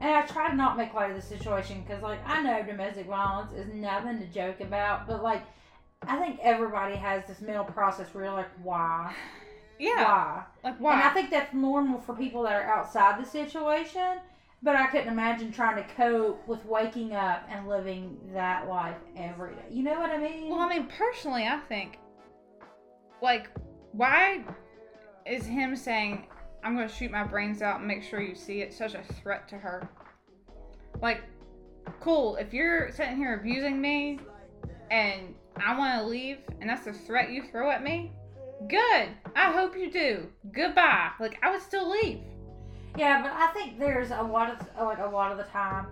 And 0.00 0.10
I 0.10 0.22
try 0.26 0.50
to 0.50 0.56
not 0.56 0.76
make 0.76 0.92
light 0.92 1.10
of 1.10 1.16
the 1.16 1.22
situation 1.22 1.82
because, 1.86 2.02
like, 2.02 2.18
I 2.26 2.42
know 2.42 2.62
domestic 2.62 3.06
violence 3.06 3.52
is 3.54 3.72
nothing 3.72 4.18
to 4.18 4.26
joke 4.26 4.60
about, 4.60 5.06
but 5.06 5.22
like, 5.22 5.42
I 6.06 6.18
think 6.18 6.40
everybody 6.42 6.96
has 6.96 7.24
this 7.26 7.40
mental 7.40 7.64
process 7.64 8.12
where 8.12 8.24
you're 8.24 8.34
like, 8.34 8.50
why, 8.62 9.14
Yeah, 9.78 10.04
why? 10.04 10.44
like 10.64 10.78
why? 10.78 10.92
And 10.94 11.02
I 11.02 11.10
think 11.10 11.30
that's 11.30 11.54
normal 11.54 12.00
for 12.00 12.14
people 12.14 12.42
that 12.42 12.52
are 12.52 12.64
outside 12.64 13.22
the 13.22 13.28
situation. 13.28 14.18
But 14.62 14.74
I 14.74 14.86
couldn't 14.86 15.08
imagine 15.08 15.52
trying 15.52 15.76
to 15.76 15.94
cope 15.94 16.48
with 16.48 16.64
waking 16.64 17.14
up 17.14 17.46
and 17.50 17.68
living 17.68 18.18
that 18.32 18.68
life 18.68 18.96
every 19.14 19.54
day. 19.54 19.66
You 19.70 19.82
know 19.82 20.00
what 20.00 20.10
I 20.10 20.16
mean? 20.18 20.48
Well, 20.50 20.60
I 20.60 20.68
mean, 20.68 20.86
personally, 20.86 21.46
I 21.46 21.58
think, 21.68 21.98
like, 23.22 23.50
why 23.92 24.44
is 25.24 25.44
him 25.44 25.76
saying, 25.76 26.26
I'm 26.62 26.76
going 26.76 26.88
to 26.88 26.94
shoot 26.94 27.10
my 27.10 27.24
brains 27.24 27.62
out 27.62 27.78
and 27.78 27.88
make 27.88 28.02
sure 28.02 28.20
you 28.20 28.34
see 28.34 28.60
it 28.60 28.72
such 28.72 28.94
a 28.94 29.02
threat 29.02 29.48
to 29.48 29.56
her? 29.56 29.88
Like, 31.00 31.22
cool, 32.00 32.36
if 32.36 32.52
you're 32.52 32.90
sitting 32.92 33.16
here 33.16 33.34
abusing 33.34 33.80
me 33.80 34.20
and 34.90 35.34
I 35.56 35.76
want 35.76 36.00
to 36.00 36.06
leave 36.06 36.38
and 36.60 36.68
that's 36.68 36.84
the 36.84 36.92
threat 36.92 37.30
you 37.30 37.42
throw 37.50 37.70
at 37.70 37.82
me, 37.82 38.12
good. 38.68 39.08
I 39.34 39.52
hope 39.52 39.76
you 39.76 39.90
do. 39.90 40.26
Goodbye. 40.52 41.10
Like, 41.20 41.38
I 41.42 41.50
would 41.50 41.62
still 41.62 41.90
leave. 41.90 42.20
Yeah, 42.96 43.22
but 43.22 43.32
I 43.32 43.48
think 43.48 43.78
there's 43.78 44.10
a 44.10 44.22
lot 44.22 44.50
of 44.50 44.58
like 44.80 44.98
a 44.98 45.06
lot 45.06 45.30
of 45.30 45.36
the 45.36 45.44
time, 45.44 45.86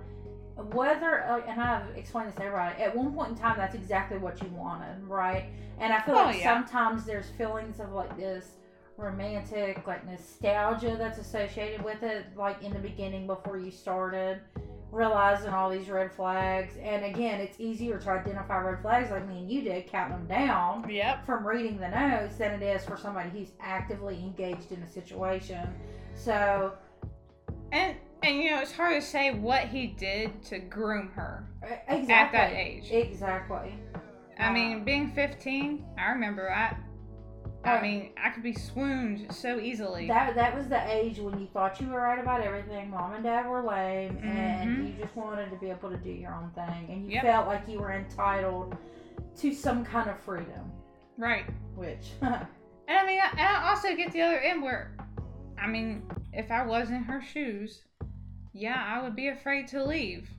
whether 0.57 1.25
uh, 1.25 1.41
and 1.49 1.61
I've 1.61 1.97
explained 1.97 2.29
this 2.29 2.37
to 2.37 2.45
everybody. 2.45 2.83
At 2.83 2.95
one 2.97 3.13
point 3.13 3.31
in 3.31 3.37
time, 3.37 3.57
that's 3.59 3.75
exactly 3.75 4.19
what 4.19 4.41
you 4.43 4.49
wanted, 4.51 5.03
right? 5.05 5.47
And 5.79 5.93
I 5.93 6.01
feel 6.01 6.15
Oh, 6.15 6.25
like 6.25 6.39
yeah. 6.39 6.55
sometimes 6.55 7.05
there's 7.05 7.31
feelings 7.31 7.81
of 7.81 7.93
like 7.93 8.17
this 8.17 8.53
romantic, 8.97 9.85
like 9.87 10.07
nostalgia 10.07 10.97
that's 10.97 11.19
associated 11.19 11.83
with 11.85 12.03
it, 12.03 12.27
like 12.37 12.63
in 12.63 12.73
the 12.73 12.79
beginning 12.79 13.27
before 13.27 13.59
you 13.59 13.71
started 13.71 14.41
realizing 14.93 15.49
all 15.51 15.69
these 15.69 15.89
red 15.89 16.13
flags. 16.13 16.75
And 16.81 17.05
again, 17.05 17.41
it's 17.41 17.59
easier 17.59 17.99
to 17.99 18.11
identify 18.11 18.59
red 18.59 18.81
flags 18.81 19.11
like 19.11 19.27
me 19.29 19.39
and 19.39 19.51
you 19.51 19.63
did, 19.63 19.89
count 19.89 20.11
them 20.13 20.25
down 20.29 20.89
Yep. 20.89 21.27
from 21.27 21.45
reading 21.45 21.79
the 21.79 21.89
notes 21.89 22.37
than 22.37 22.53
it 22.53 22.63
is 22.63 22.85
for 22.85 22.97
somebody 22.97 23.29
who's 23.31 23.51
actively 23.59 24.15
engaged 24.21 24.71
in 24.71 24.81
a 24.83 24.89
situation. 24.89 25.67
So 26.15 26.75
And, 27.73 27.97
and 28.25 28.39
you 28.43 28.51
know, 28.51 28.61
it's 28.61 28.73
hard 28.73 28.95
to 29.01 29.03
say 29.07 29.33
what 29.33 29.63
he 29.69 29.87
did 29.89 30.43
to 30.45 30.59
groom 30.59 31.09
her. 31.15 31.47
Exactly. 31.89 32.15
At 32.15 32.33
that 32.33 32.53
age. 32.53 32.91
Exactly. 32.91 33.75
I 34.39 34.53
mean, 34.53 34.85
being 34.85 35.11
15, 35.13 35.85
I 35.99 36.11
remember 36.11 36.51
I. 36.51 36.77
I 37.65 37.81
mean, 37.81 38.13
I 38.23 38.29
could 38.29 38.43
be 38.43 38.53
swooned 38.53 39.35
so 39.35 39.59
easily. 39.59 40.07
That 40.07 40.35
that 40.35 40.55
was 40.55 40.69
the 40.69 40.83
age 40.95 41.19
when 41.19 41.41
you 41.41 41.47
thought 41.47 41.81
you 41.81 41.87
were 41.89 42.01
right 42.03 42.19
about 42.19 42.43
everything. 42.43 42.91
Mom 42.91 43.15
and 43.15 43.25
dad 43.25 43.49
were 43.49 43.63
lame, 43.63 44.19
and 44.23 44.77
Mhm. 44.85 44.87
you 44.99 45.03
just 45.03 45.17
wanted 45.17 45.49
to 45.51 45.57
be 45.57 45.71
able 45.71 45.89
to 45.89 45.97
do 45.97 46.11
your 46.11 46.35
own 46.35 46.51
thing, 46.51 46.91
and 46.91 47.07
you 47.07 47.13
Yep. 47.13 47.23
felt 47.23 47.47
like 47.47 47.67
you 47.67 47.79
were 47.79 47.93
entitled 47.93 48.77
to 49.37 49.55
some 49.55 49.83
kind 49.83 50.11
of 50.11 50.19
freedom. 50.21 50.71
right. 51.17 51.47
Which, 51.75 52.13
And 52.21 52.99
I 52.99 53.07
mean, 53.07 53.19
I, 53.21 53.31
and 53.31 53.41
I 53.41 53.71
also 53.71 53.97
get 53.97 54.13
the 54.13 54.21
other 54.21 54.39
end 54.41 54.63
where, 54.63 54.95
I 55.59 55.67
mean, 55.67 56.03
if 56.35 56.51
I 56.51 56.67
was 56.67 56.91
in 56.91 57.03
her 57.05 57.23
shoes, 57.23 57.83
yeah, 58.55 58.83
I 58.87 59.03
would 59.03 59.15
be 59.17 59.29
afraid 59.29 59.69
to 59.69 59.85
leave. 59.85 60.31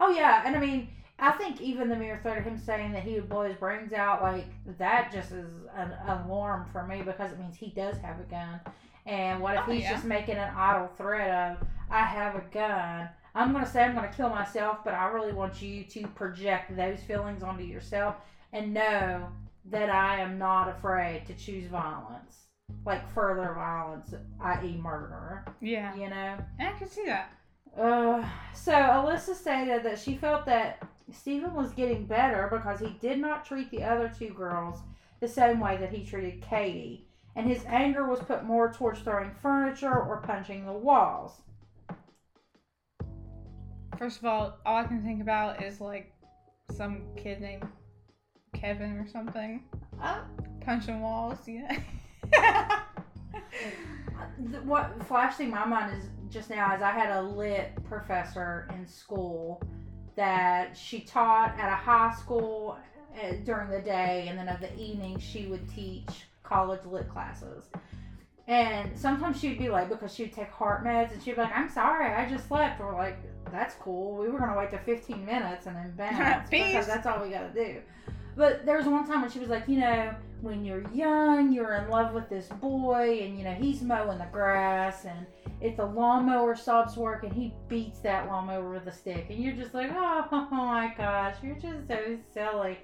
oh 0.00 0.10
yeah, 0.10 0.42
and 0.44 0.54
I 0.56 0.60
mean, 0.60 0.88
I 1.18 1.32
think 1.32 1.60
even 1.60 1.88
the 1.88 1.96
mere 1.96 2.18
threat 2.22 2.38
of 2.38 2.44
him 2.44 2.58
saying 2.58 2.92
that 2.92 3.02
he 3.02 3.14
would 3.14 3.28
blow 3.28 3.42
his 3.42 3.56
brains 3.56 3.92
out, 3.92 4.22
like 4.22 4.46
that, 4.78 5.10
just 5.12 5.32
is 5.32 5.50
an 5.74 5.92
alarm 6.06 6.66
for 6.72 6.86
me 6.86 7.02
because 7.02 7.32
it 7.32 7.38
means 7.38 7.56
he 7.56 7.70
does 7.70 7.96
have 7.98 8.20
a 8.20 8.24
gun. 8.24 8.60
And 9.06 9.40
what 9.40 9.54
if 9.54 9.62
Oh, 9.66 9.72
he's 9.72 9.82
yeah. 9.82 9.92
just 9.94 10.04
making 10.04 10.36
an 10.36 10.52
idle 10.54 10.88
threat 10.98 11.30
of, 11.52 11.66
I 11.90 12.00
have 12.04 12.34
a 12.36 12.44
gun. 12.52 13.08
I'm 13.34 13.52
going 13.52 13.64
to 13.64 13.70
say 13.70 13.82
I'm 13.84 13.94
going 13.94 14.08
to 14.08 14.14
kill 14.16 14.28
myself, 14.28 14.78
but 14.84 14.94
I 14.94 15.06
really 15.08 15.32
want 15.32 15.62
you 15.62 15.84
to 15.84 16.06
project 16.08 16.76
those 16.76 17.00
feelings 17.00 17.42
onto 17.42 17.64
yourself 17.64 18.16
and 18.52 18.74
know 18.74 19.28
that 19.66 19.90
I 19.90 20.20
am 20.20 20.38
not 20.38 20.68
afraid 20.68 21.24
to 21.26 21.34
choose 21.34 21.66
violence. 21.68 22.47
Like 22.84 23.10
further 23.12 23.52
violence, 23.54 24.14
i.e., 24.40 24.76
murder. 24.76 25.44
Yeah. 25.60 25.94
You 25.94 26.10
know? 26.10 26.38
I 26.60 26.72
can 26.78 26.88
see 26.88 27.04
that. 27.06 27.30
Uh, 27.76 28.26
so 28.54 28.72
Alyssa 28.72 29.34
stated 29.34 29.82
that 29.84 29.98
she 29.98 30.16
felt 30.16 30.46
that 30.46 30.82
Steven 31.12 31.54
was 31.54 31.72
getting 31.72 32.06
better 32.06 32.48
because 32.50 32.80
he 32.80 32.96
did 33.00 33.18
not 33.18 33.44
treat 33.44 33.70
the 33.70 33.82
other 33.82 34.12
two 34.16 34.30
girls 34.30 34.80
the 35.20 35.28
same 35.28 35.60
way 35.60 35.76
that 35.76 35.92
he 35.92 36.04
treated 36.04 36.42
Katie, 36.42 37.08
and 37.34 37.46
his 37.46 37.64
anger 37.66 38.06
was 38.06 38.20
put 38.20 38.44
more 38.44 38.72
towards 38.72 39.00
throwing 39.00 39.30
furniture 39.42 39.92
or 39.92 40.22
punching 40.24 40.64
the 40.64 40.72
walls. 40.72 41.42
First 43.98 44.18
of 44.18 44.26
all, 44.26 44.58
all 44.64 44.76
I 44.76 44.84
can 44.84 45.02
think 45.02 45.20
about 45.20 45.62
is 45.62 45.80
like 45.80 46.12
some 46.76 47.02
kid 47.16 47.40
named 47.40 47.66
Kevin 48.54 48.98
or 48.98 49.08
something 49.08 49.62
Uh, 50.00 50.20
punching 50.64 51.00
walls. 51.00 51.38
Yeah. 51.46 51.80
what 54.64 55.06
flashed 55.06 55.40
in 55.40 55.50
my 55.50 55.64
mind 55.64 55.96
is 55.96 56.04
just 56.30 56.50
now 56.50 56.74
is 56.74 56.82
I 56.82 56.90
had 56.90 57.10
a 57.10 57.22
lit 57.22 57.72
professor 57.88 58.68
in 58.76 58.86
school 58.86 59.62
that 60.16 60.76
she 60.76 61.00
taught 61.00 61.58
at 61.58 61.72
a 61.72 61.76
high 61.76 62.12
school 62.12 62.76
uh, 63.14 63.32
during 63.44 63.70
the 63.70 63.80
day, 63.80 64.26
and 64.28 64.38
then 64.38 64.48
of 64.48 64.60
the 64.60 64.74
evening 64.76 65.18
she 65.18 65.46
would 65.46 65.68
teach 65.68 66.26
college 66.42 66.84
lit 66.84 67.08
classes. 67.08 67.66
And 68.46 68.98
sometimes 68.98 69.38
she'd 69.38 69.58
be 69.58 69.68
late 69.68 69.88
because 69.88 70.14
she'd 70.14 70.32
take 70.32 70.50
heart 70.50 70.84
meds, 70.84 71.12
and 71.12 71.22
she'd 71.22 71.36
be 71.36 71.42
like, 71.42 71.54
"I'm 71.54 71.68
sorry, 71.68 72.12
I 72.12 72.28
just 72.28 72.48
slept." 72.48 72.80
We're 72.80 72.94
like, 72.94 73.18
"That's 73.52 73.74
cool. 73.74 74.16
We 74.16 74.28
were 74.28 74.38
gonna 74.38 74.56
wait 74.56 74.70
till 74.70 74.78
15 74.80 75.24
minutes 75.24 75.66
and 75.66 75.76
then 75.76 75.94
bounce 75.96 76.50
because 76.50 76.86
that's 76.86 77.06
all 77.06 77.22
we 77.22 77.30
gotta 77.30 77.52
do." 77.54 77.80
But 78.38 78.64
there 78.64 78.76
was 78.76 78.86
one 78.86 79.04
time 79.04 79.22
when 79.22 79.30
she 79.32 79.40
was 79.40 79.48
like, 79.48 79.64
you 79.66 79.80
know, 79.80 80.14
when 80.42 80.64
you're 80.64 80.88
young, 80.92 81.52
you're 81.52 81.74
in 81.74 81.90
love 81.90 82.14
with 82.14 82.28
this 82.28 82.46
boy, 82.46 83.18
and 83.22 83.36
you 83.36 83.42
know 83.42 83.52
he's 83.52 83.82
mowing 83.82 84.18
the 84.18 84.28
grass, 84.30 85.04
and 85.04 85.26
if 85.60 85.76
the 85.76 85.84
lawnmower 85.84 86.54
stops 86.54 86.96
working, 86.96 87.32
he 87.32 87.52
beats 87.66 87.98
that 87.98 88.28
lawnmower 88.28 88.70
with 88.70 88.86
a 88.86 88.92
stick, 88.92 89.26
and 89.28 89.42
you're 89.42 89.56
just 89.56 89.74
like, 89.74 89.90
oh, 89.92 90.48
my 90.52 90.94
gosh, 90.96 91.34
you're 91.42 91.56
just 91.56 91.88
so 91.88 92.16
silly. 92.32 92.78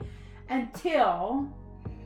Until 0.49 1.49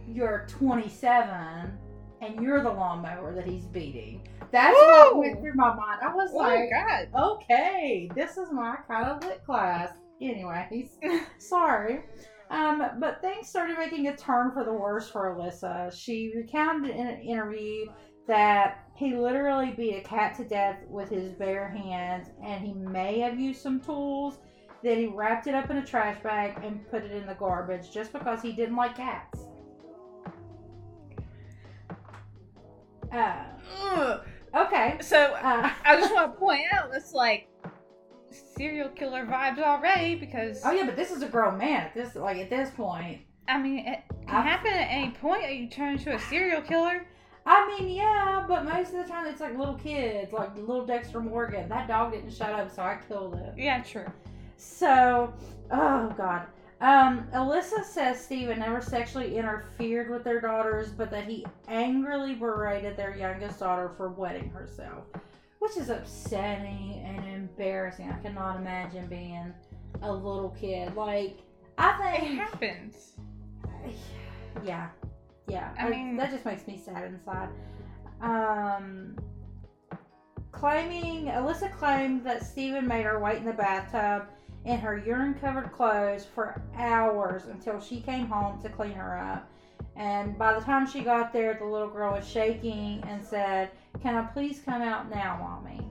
you're 0.06 0.46
27 0.50 1.72
and 2.20 2.42
you're 2.42 2.62
the 2.62 2.70
lawnmower 2.70 3.34
that 3.34 3.46
he's 3.46 3.64
beating. 3.64 4.28
That's 4.52 4.76
what 4.76 5.16
went 5.16 5.40
through 5.40 5.54
my 5.54 5.74
mind. 5.74 6.00
I 6.02 6.14
was 6.14 6.30
oh 6.34 6.42
my 6.42 6.54
like, 6.54 6.70
god. 6.70 7.08
okay, 7.14 8.10
this 8.14 8.36
is 8.36 8.52
my 8.52 8.76
kind 8.86 9.06
of 9.06 9.24
lit 9.24 9.44
class. 9.44 9.90
Anyways, 10.20 10.98
sorry. 11.38 12.02
Um, 12.50 12.82
but 12.98 13.20
things 13.20 13.48
started 13.48 13.76
making 13.78 14.08
a 14.08 14.16
turn 14.16 14.52
for 14.52 14.64
the 14.64 14.72
worse 14.72 15.08
for 15.08 15.34
Alyssa. 15.34 15.92
She 15.92 16.32
recounted 16.34 16.90
in 16.90 17.06
an 17.06 17.20
interview 17.20 17.86
that 18.26 18.88
he 18.94 19.14
literally 19.16 19.72
beat 19.76 19.96
a 19.96 20.00
cat 20.00 20.36
to 20.36 20.44
death 20.44 20.78
with 20.88 21.10
his 21.10 21.32
bare 21.32 21.68
hands, 21.68 22.28
and 22.42 22.64
he 22.64 22.72
may 22.72 23.20
have 23.20 23.38
used 23.38 23.60
some 23.60 23.80
tools. 23.80 24.38
Then 24.82 24.98
he 24.98 25.06
wrapped 25.06 25.46
it 25.46 25.54
up 25.54 25.70
in 25.70 25.78
a 25.78 25.84
trash 25.84 26.22
bag 26.22 26.58
and 26.62 26.88
put 26.90 27.02
it 27.02 27.10
in 27.10 27.26
the 27.26 27.34
garbage 27.34 27.90
just 27.90 28.12
because 28.12 28.40
he 28.40 28.52
didn't 28.52 28.76
like 28.76 28.96
cats. 28.96 29.40
Uh, 33.12 33.44
okay, 34.54 34.98
So 35.00 35.34
Uh, 35.34 35.70
I 35.84 35.96
just 35.96 36.14
want 36.14 36.32
to 36.32 36.38
point 36.38 36.62
out 36.72 36.90
it's 36.94 37.12
like 37.12 37.48
serial 38.30 38.88
killer 38.90 39.24
vibes 39.26 39.58
already 39.58 40.14
because 40.16 40.60
oh 40.64 40.72
yeah, 40.72 40.84
but 40.84 40.96
this 40.96 41.10
is 41.10 41.22
a 41.22 41.28
grown 41.28 41.58
man 41.58 41.82
at 41.82 41.94
this 41.94 42.14
like 42.14 42.38
at 42.38 42.50
this 42.50 42.70
point. 42.70 43.20
I 43.46 43.58
mean 43.60 43.78
it 43.86 44.00
can 44.26 44.36
I've- 44.36 44.48
happen 44.48 44.72
at 44.72 44.88
any 44.90 45.10
point 45.12 45.42
that 45.42 45.54
you 45.56 45.68
turn 45.68 45.94
into 45.94 46.14
a 46.14 46.18
serial 46.18 46.62
killer. 46.62 47.06
I 47.46 47.66
mean, 47.80 47.88
yeah, 47.96 48.44
but 48.46 48.66
most 48.66 48.88
of 48.92 48.98
the 48.98 49.10
time 49.10 49.26
it's 49.26 49.40
like 49.40 49.56
little 49.56 49.76
kids, 49.76 50.34
like 50.34 50.54
little 50.54 50.84
Dexter 50.84 51.18
Morgan. 51.20 51.66
That 51.70 51.88
dog 51.88 52.12
didn't 52.12 52.30
shut 52.34 52.50
up, 52.50 52.70
so 52.70 52.82
I 52.82 52.98
killed 53.08 53.36
it. 53.36 53.54
Yeah, 53.56 53.82
true. 53.82 54.04
So, 54.58 55.32
oh 55.70 56.14
god. 56.16 56.42
Um, 56.82 57.26
Alyssa 57.32 57.84
says 57.84 58.22
Steven 58.22 58.58
never 58.58 58.82
sexually 58.82 59.36
interfered 59.38 60.10
with 60.10 60.24
their 60.24 60.40
daughters, 60.42 60.90
but 60.92 61.10
that 61.10 61.24
he 61.24 61.46
angrily 61.68 62.34
berated 62.34 62.96
their 62.98 63.16
youngest 63.16 63.60
daughter 63.60 63.92
for 63.96 64.10
wetting 64.10 64.50
herself, 64.50 65.04
which 65.58 65.76
is 65.76 65.90
upsetting 65.90 67.02
and 67.04 67.26
embarrassing. 67.26 68.10
I 68.10 68.18
cannot 68.22 68.56
imagine 68.56 69.06
being 69.06 69.52
a 70.02 70.12
little 70.12 70.50
kid. 70.58 70.94
Like, 70.94 71.38
I 71.76 72.16
think. 72.18 72.32
It 72.32 72.36
happens. 72.36 73.12
yeah, 74.64 74.88
yeah. 75.48 75.74
I 75.78 75.86
I 75.86 75.90
mean- 75.90 76.16
that 76.16 76.30
just 76.30 76.44
makes 76.44 76.66
me 76.66 76.76
sad 76.76 77.04
inside. 77.04 77.48
Um, 78.20 79.16
claiming 80.52 81.26
Alyssa 81.26 81.72
claimed 81.76 82.24
that 82.24 82.44
Steven 82.44 82.86
made 82.86 83.04
her 83.04 83.20
wait 83.20 83.36
in 83.38 83.44
the 83.44 83.52
bathtub 83.52 84.26
in 84.64 84.78
her 84.78 84.98
urine 84.98 85.34
covered 85.34 85.72
clothes 85.72 86.26
for 86.34 86.60
hours 86.76 87.46
until 87.46 87.80
she 87.80 88.00
came 88.00 88.26
home 88.26 88.60
to 88.62 88.68
clean 88.68 88.92
her 88.92 89.18
up. 89.18 89.48
And 89.96 90.36
by 90.36 90.54
the 90.54 90.60
time 90.60 90.86
she 90.86 91.00
got 91.00 91.32
there, 91.32 91.54
the 91.54 91.64
little 91.64 91.88
girl 91.88 92.12
was 92.12 92.28
shaking 92.28 93.02
and 93.06 93.24
said, 93.24 93.70
Can 94.02 94.14
I 94.14 94.22
please 94.22 94.60
come 94.64 94.82
out 94.82 95.10
now, 95.10 95.38
mommy? 95.40 95.86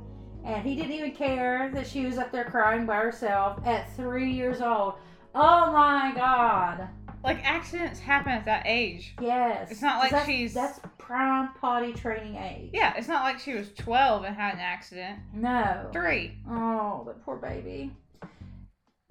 And 0.46 0.65
he 0.65 0.76
didn't 0.76 0.91
even 0.93 1.12
care 1.12 1.70
that 1.74 1.86
she 1.88 2.06
was 2.06 2.17
up 2.17 2.32
there 2.32 2.46
crying 2.46 2.86
by 2.86 2.98
herself 2.98 3.60
at 3.65 3.93
three 3.96 4.32
years 4.32 4.62
old. 4.62 4.93
Oh 5.36 5.72
my 5.72 6.13
god. 6.15 6.88
Like 7.24 7.43
accidents 7.43 8.00
happen 8.00 8.32
at 8.32 8.46
that 8.46 8.63
age. 8.65 9.13
Yes. 9.22 9.70
It's 9.72 9.82
not 9.82 10.00
like 10.00 10.12
that's, 10.12 10.26
she's- 10.26 10.54
That's 10.54 10.80
prime 10.98 11.50
potty 11.60 11.91
training 11.93 12.36
age. 12.38 12.70
Yeah, 12.74 12.93
it's 12.96 13.08
not 13.10 13.24
like 13.24 13.39
she 13.39 13.54
was 13.54 13.74
12 13.74 14.24
and 14.24 14.36
had 14.36 14.54
an 14.54 14.60
accident. 14.62 15.20
No. 15.34 15.89
Three. 15.91 16.38
Oh, 16.50 17.04
the 17.06 17.13
poor 17.13 17.36
baby. 17.38 17.91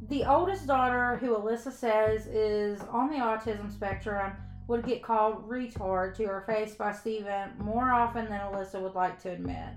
The 0.08 0.24
oldest 0.24 0.66
daughter, 0.66 1.16
who 1.16 1.36
Alyssa 1.36 1.72
says 1.72 2.26
is 2.26 2.80
on 2.90 3.08
the 3.10 3.16
autism 3.16 3.70
spectrum, 3.72 4.32
would 4.68 4.84
get 4.84 5.02
called 5.02 5.48
retard 5.48 6.16
to 6.16 6.26
her 6.26 6.42
face 6.46 6.74
by 6.74 6.92
Steven 6.92 7.50
more 7.58 7.92
often 7.92 8.26
than 8.26 8.40
Alyssa 8.40 8.80
would 8.80 8.94
like 8.94 9.20
to 9.22 9.30
admit. 9.30 9.74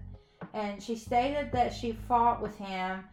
And 0.54 0.82
she 0.82 0.96
stated 0.96 1.52
that 1.52 1.74
she 1.74 1.92
fought 1.92 2.42
with 2.42 2.58
him, 2.58 3.04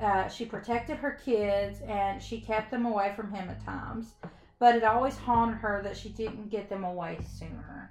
uh, 0.00 0.28
she 0.28 0.44
protected 0.44 0.98
her 0.98 1.18
kids, 1.24 1.80
and 1.82 2.22
she 2.22 2.40
kept 2.40 2.70
them 2.70 2.86
away 2.86 3.12
from 3.16 3.32
him 3.32 3.48
at 3.48 3.64
times. 3.64 4.14
But 4.58 4.76
it 4.76 4.84
always 4.84 5.16
haunted 5.16 5.58
her 5.58 5.80
that 5.82 5.96
she 5.96 6.10
didn't 6.10 6.50
get 6.50 6.68
them 6.68 6.84
away 6.84 7.18
sooner. 7.38 7.90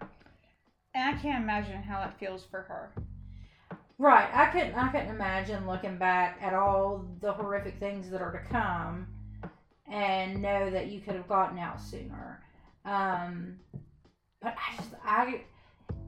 And 0.93 1.15
I 1.15 1.19
can't 1.19 1.43
imagine 1.43 1.81
how 1.81 2.03
it 2.03 2.13
feels 2.13 2.45
for 2.45 2.61
her. 2.61 2.91
Right. 3.97 4.29
I 4.33 4.47
couldn't 4.47 4.73
I 4.73 4.87
couldn't 4.87 5.13
imagine 5.13 5.67
looking 5.67 5.97
back 5.97 6.39
at 6.41 6.53
all 6.55 7.05
the 7.19 7.31
horrific 7.33 7.77
things 7.77 8.09
that 8.09 8.21
are 8.21 8.31
to 8.31 8.49
come 8.49 9.05
and 9.87 10.41
know 10.41 10.71
that 10.71 10.87
you 10.87 11.01
could 11.01 11.13
have 11.13 11.27
gotten 11.27 11.59
out 11.59 11.79
sooner. 11.79 12.41
Um 12.85 13.57
but 14.41 14.55
I 14.57 14.77
just 14.77 14.89
I 15.03 15.41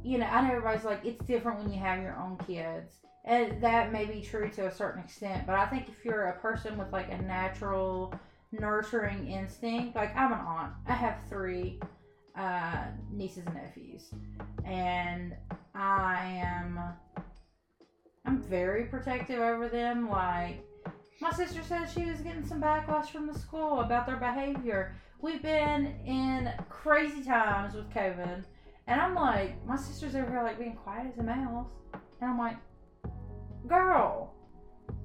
you 0.03 0.17
know, 0.17 0.25
I 0.25 0.41
know 0.41 0.49
everybody's 0.49 0.83
like 0.83 1.05
it's 1.05 1.23
different 1.25 1.59
when 1.59 1.71
you 1.71 1.79
have 1.79 2.01
your 2.01 2.17
own 2.17 2.37
kids. 2.45 2.93
And 3.25 3.61
that 3.61 3.93
may 3.93 4.05
be 4.05 4.21
true 4.21 4.49
to 4.49 4.67
a 4.67 4.71
certain 4.71 5.01
extent, 5.01 5.47
but 5.47 5.55
I 5.55 5.65
think 5.67 5.87
if 5.87 6.03
you're 6.03 6.25
a 6.25 6.39
person 6.39 6.77
with 6.77 6.91
like 6.91 7.09
a 7.09 7.21
natural 7.21 8.13
nurturing 8.51 9.27
instinct, 9.27 9.95
like 9.95 10.15
I'm 10.15 10.33
an 10.33 10.39
aunt. 10.39 10.73
I 10.87 10.93
have 10.93 11.17
three 11.29 11.79
uh 12.35 12.85
nieces 13.11 13.45
and 13.45 13.55
nephews. 13.55 14.09
And 14.65 15.35
I 15.73 16.41
am 16.43 16.79
I'm 18.25 18.41
very 18.41 18.85
protective 18.85 19.39
over 19.39 19.67
them. 19.67 20.09
Like, 20.09 20.63
my 21.21 21.31
sister 21.31 21.61
said 21.63 21.87
she 21.87 22.05
was 22.05 22.21
getting 22.21 22.45
some 22.45 22.61
backlash 22.61 23.07
from 23.07 23.27
the 23.27 23.37
school 23.37 23.81
about 23.81 24.05
their 24.05 24.17
behavior. 24.17 24.95
We've 25.23 25.41
been 25.41 25.95
in 26.05 26.51
crazy 26.67 27.23
times 27.23 27.75
with 27.75 27.89
COVID. 27.91 28.43
And 28.87 28.99
I'm 28.99 29.15
like, 29.15 29.65
my 29.65 29.77
sister's 29.77 30.15
over 30.15 30.29
here, 30.29 30.43
like, 30.43 30.59
being 30.59 30.75
quiet 30.75 31.07
as 31.13 31.17
a 31.17 31.23
mouse. 31.23 31.69
And 32.19 32.29
I'm 32.29 32.37
like, 32.37 32.57
girl, 33.65 34.33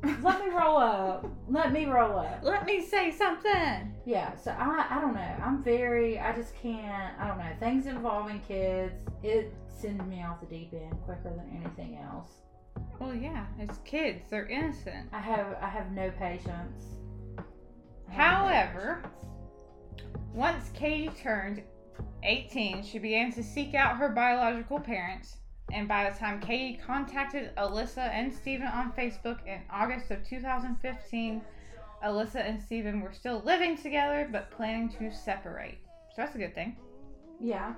let 0.02 0.44
me 0.44 0.50
roll 0.50 0.76
up. 0.76 1.24
Let 1.48 1.72
me 1.72 1.86
roll 1.86 2.18
up. 2.18 2.40
Let 2.42 2.66
me 2.66 2.84
say 2.84 3.12
something. 3.12 3.94
Yeah, 4.06 4.34
so 4.34 4.50
I, 4.50 4.88
I 4.90 5.00
don't 5.00 5.14
know. 5.14 5.36
I'm 5.40 5.62
very, 5.62 6.18
I 6.18 6.34
just 6.34 6.52
can't, 6.56 7.16
I 7.20 7.28
don't 7.28 7.38
know. 7.38 7.52
Things 7.60 7.86
involving 7.86 8.40
kids, 8.40 8.94
it 9.22 9.54
sends 9.68 10.04
me 10.06 10.24
off 10.24 10.40
the 10.40 10.46
deep 10.46 10.72
end 10.72 10.96
quicker 11.04 11.30
than 11.30 11.62
anything 11.62 11.96
else. 11.96 12.30
Well, 12.98 13.14
yeah, 13.14 13.46
it's 13.60 13.78
kids. 13.84 14.24
They're 14.28 14.46
innocent. 14.46 15.10
I 15.12 15.20
have 15.20 15.56
I 15.62 15.68
have 15.68 15.92
no 15.92 16.10
patience. 16.18 16.82
Have 18.08 18.42
no 18.42 18.48
However- 18.48 19.00
patience. 19.04 19.14
Once 20.32 20.70
Katie 20.74 21.10
turned 21.20 21.62
18, 22.22 22.82
she 22.82 22.98
began 22.98 23.32
to 23.32 23.42
seek 23.42 23.74
out 23.74 23.96
her 23.96 24.08
biological 24.08 24.78
parents. 24.78 25.36
And 25.72 25.86
by 25.86 26.08
the 26.08 26.16
time 26.16 26.40
Katie 26.40 26.78
contacted 26.84 27.54
Alyssa 27.56 28.08
and 28.10 28.32
Steven 28.32 28.66
on 28.68 28.92
Facebook 28.92 29.44
in 29.46 29.60
August 29.70 30.10
of 30.10 30.26
2015, 30.26 31.42
Alyssa 32.04 32.48
and 32.48 32.62
Steven 32.62 33.00
were 33.00 33.12
still 33.12 33.42
living 33.44 33.76
together 33.76 34.28
but 34.30 34.50
planning 34.50 34.88
to 34.90 35.12
separate. 35.12 35.78
So 36.14 36.22
that's 36.22 36.34
a 36.34 36.38
good 36.38 36.54
thing. 36.54 36.76
yeah, 37.40 37.74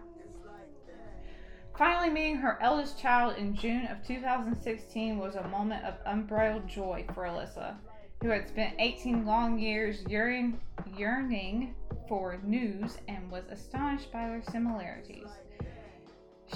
Finally 1.77 2.11
meeting 2.11 2.37
her 2.37 2.59
eldest 2.61 2.99
child 2.99 3.39
in 3.39 3.57
June 3.57 3.87
of 3.87 4.07
2016 4.07 5.19
was 5.19 5.37
a 5.37 5.49
moment 5.49 5.83
of 5.85 5.95
unbridled 6.05 6.69
joy 6.69 7.07
for 7.15 7.25
Alyssa, 7.25 7.77
who 8.23 8.29
had 8.29 8.47
spent 8.47 8.75
18 8.79 9.25
long 9.25 9.59
years 9.59 10.03
yearning, 10.07 10.61
yearning 10.99 11.75
for 12.11 12.41
news 12.43 12.99
and 13.07 13.31
was 13.31 13.45
astonished 13.53 14.11
by 14.11 14.27
their 14.27 14.43
similarities. 14.51 15.29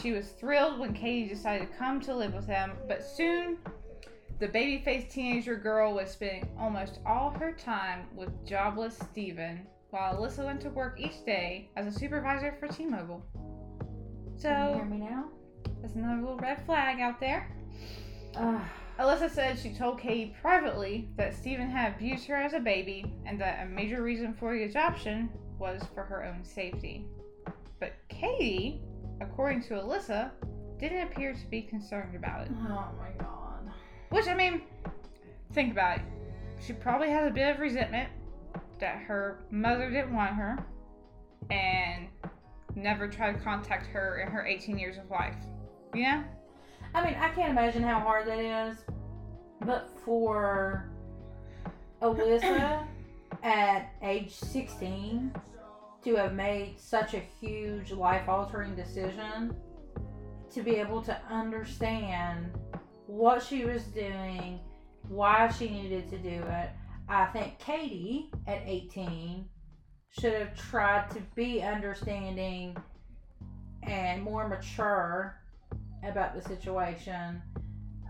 She 0.02 0.10
was 0.10 0.30
thrilled 0.30 0.80
when 0.80 0.92
Katie 0.92 1.28
decided 1.28 1.70
to 1.70 1.78
come 1.78 2.00
to 2.00 2.14
live 2.14 2.34
with 2.34 2.48
them, 2.48 2.72
but 2.88 3.04
soon 3.04 3.58
the 4.40 4.48
baby 4.48 4.82
faced 4.84 5.10
teenager 5.10 5.54
girl 5.54 5.94
was 5.94 6.10
spending 6.10 6.48
almost 6.58 6.98
all 7.06 7.30
her 7.30 7.52
time 7.52 8.08
with 8.16 8.44
jobless 8.44 8.98
Steven, 8.98 9.64
while 9.90 10.16
Alyssa 10.16 10.44
went 10.44 10.60
to 10.62 10.70
work 10.70 10.98
each 10.98 11.24
day 11.24 11.70
as 11.76 11.86
a 11.86 11.96
supervisor 11.96 12.56
for 12.58 12.66
T 12.66 12.84
Mobile. 12.84 13.24
So, 14.36 14.48
can 14.48 14.68
you 14.70 14.74
hear 14.74 14.84
me 14.86 14.96
now? 14.98 15.24
that's 15.80 15.94
another 15.94 16.20
little 16.20 16.38
red 16.38 16.66
flag 16.66 16.98
out 16.98 17.20
there. 17.20 17.48
Alyssa 18.98 19.30
said 19.30 19.56
she 19.56 19.72
told 19.72 20.00
Katie 20.00 20.34
privately 20.42 21.08
that 21.16 21.32
Steven 21.32 21.70
had 21.70 21.94
abused 21.94 22.26
her 22.26 22.34
as 22.34 22.54
a 22.54 22.60
baby 22.60 23.04
and 23.24 23.40
that 23.40 23.64
a 23.64 23.68
major 23.68 24.02
reason 24.02 24.34
for 24.34 24.52
the 24.52 24.64
adoption 24.64 25.28
was 25.64 25.82
for 25.94 26.02
her 26.02 26.22
own 26.22 26.44
safety. 26.44 27.06
But 27.80 27.94
Katie, 28.10 28.82
according 29.22 29.62
to 29.62 29.74
Alyssa, 29.74 30.30
didn't 30.78 31.04
appear 31.04 31.32
to 31.32 31.46
be 31.46 31.62
concerned 31.62 32.14
about 32.14 32.42
it. 32.42 32.52
oh 32.68 32.90
my 32.98 33.10
god. 33.18 33.72
Which, 34.10 34.28
I 34.28 34.34
mean, 34.34 34.60
think 35.54 35.72
about 35.72 35.98
it. 35.98 36.04
She 36.60 36.74
probably 36.74 37.08
has 37.08 37.30
a 37.30 37.32
bit 37.32 37.54
of 37.54 37.60
resentment 37.60 38.10
that 38.78 38.98
her 38.98 39.42
mother 39.50 39.90
didn't 39.90 40.14
want 40.14 40.34
her 40.34 40.62
and 41.50 42.08
never 42.74 43.08
tried 43.08 43.32
to 43.32 43.38
contact 43.38 43.86
her 43.86 44.20
in 44.20 44.28
her 44.28 44.46
18 44.46 44.78
years 44.78 44.98
of 44.98 45.10
life. 45.10 45.36
You 45.94 46.02
know? 46.02 46.24
I 46.94 47.04
mean, 47.06 47.14
I 47.14 47.30
can't 47.30 47.50
imagine 47.50 47.82
how 47.82 48.00
hard 48.00 48.26
that 48.26 48.38
is, 48.38 48.76
but 49.64 49.88
for 50.04 50.90
Alyssa 52.02 52.86
at 53.42 53.94
age 54.02 54.30
16 54.30 55.32
to 56.04 56.16
have 56.16 56.34
made 56.34 56.74
such 56.78 57.14
a 57.14 57.22
huge 57.40 57.92
life 57.92 58.28
altering 58.28 58.74
decision, 58.74 59.56
to 60.52 60.62
be 60.62 60.76
able 60.76 61.02
to 61.02 61.18
understand 61.30 62.52
what 63.06 63.42
she 63.42 63.64
was 63.64 63.84
doing, 63.84 64.60
why 65.08 65.48
she 65.48 65.68
needed 65.68 66.08
to 66.10 66.18
do 66.18 66.42
it. 66.42 66.70
I 67.08 67.26
think 67.26 67.58
Katie 67.58 68.30
at 68.46 68.62
18 68.64 69.44
should 70.10 70.34
have 70.34 70.56
tried 70.56 71.10
to 71.10 71.20
be 71.34 71.62
understanding 71.62 72.76
and 73.82 74.22
more 74.22 74.48
mature 74.48 75.40
about 76.02 76.34
the 76.34 76.42
situation 76.42 77.42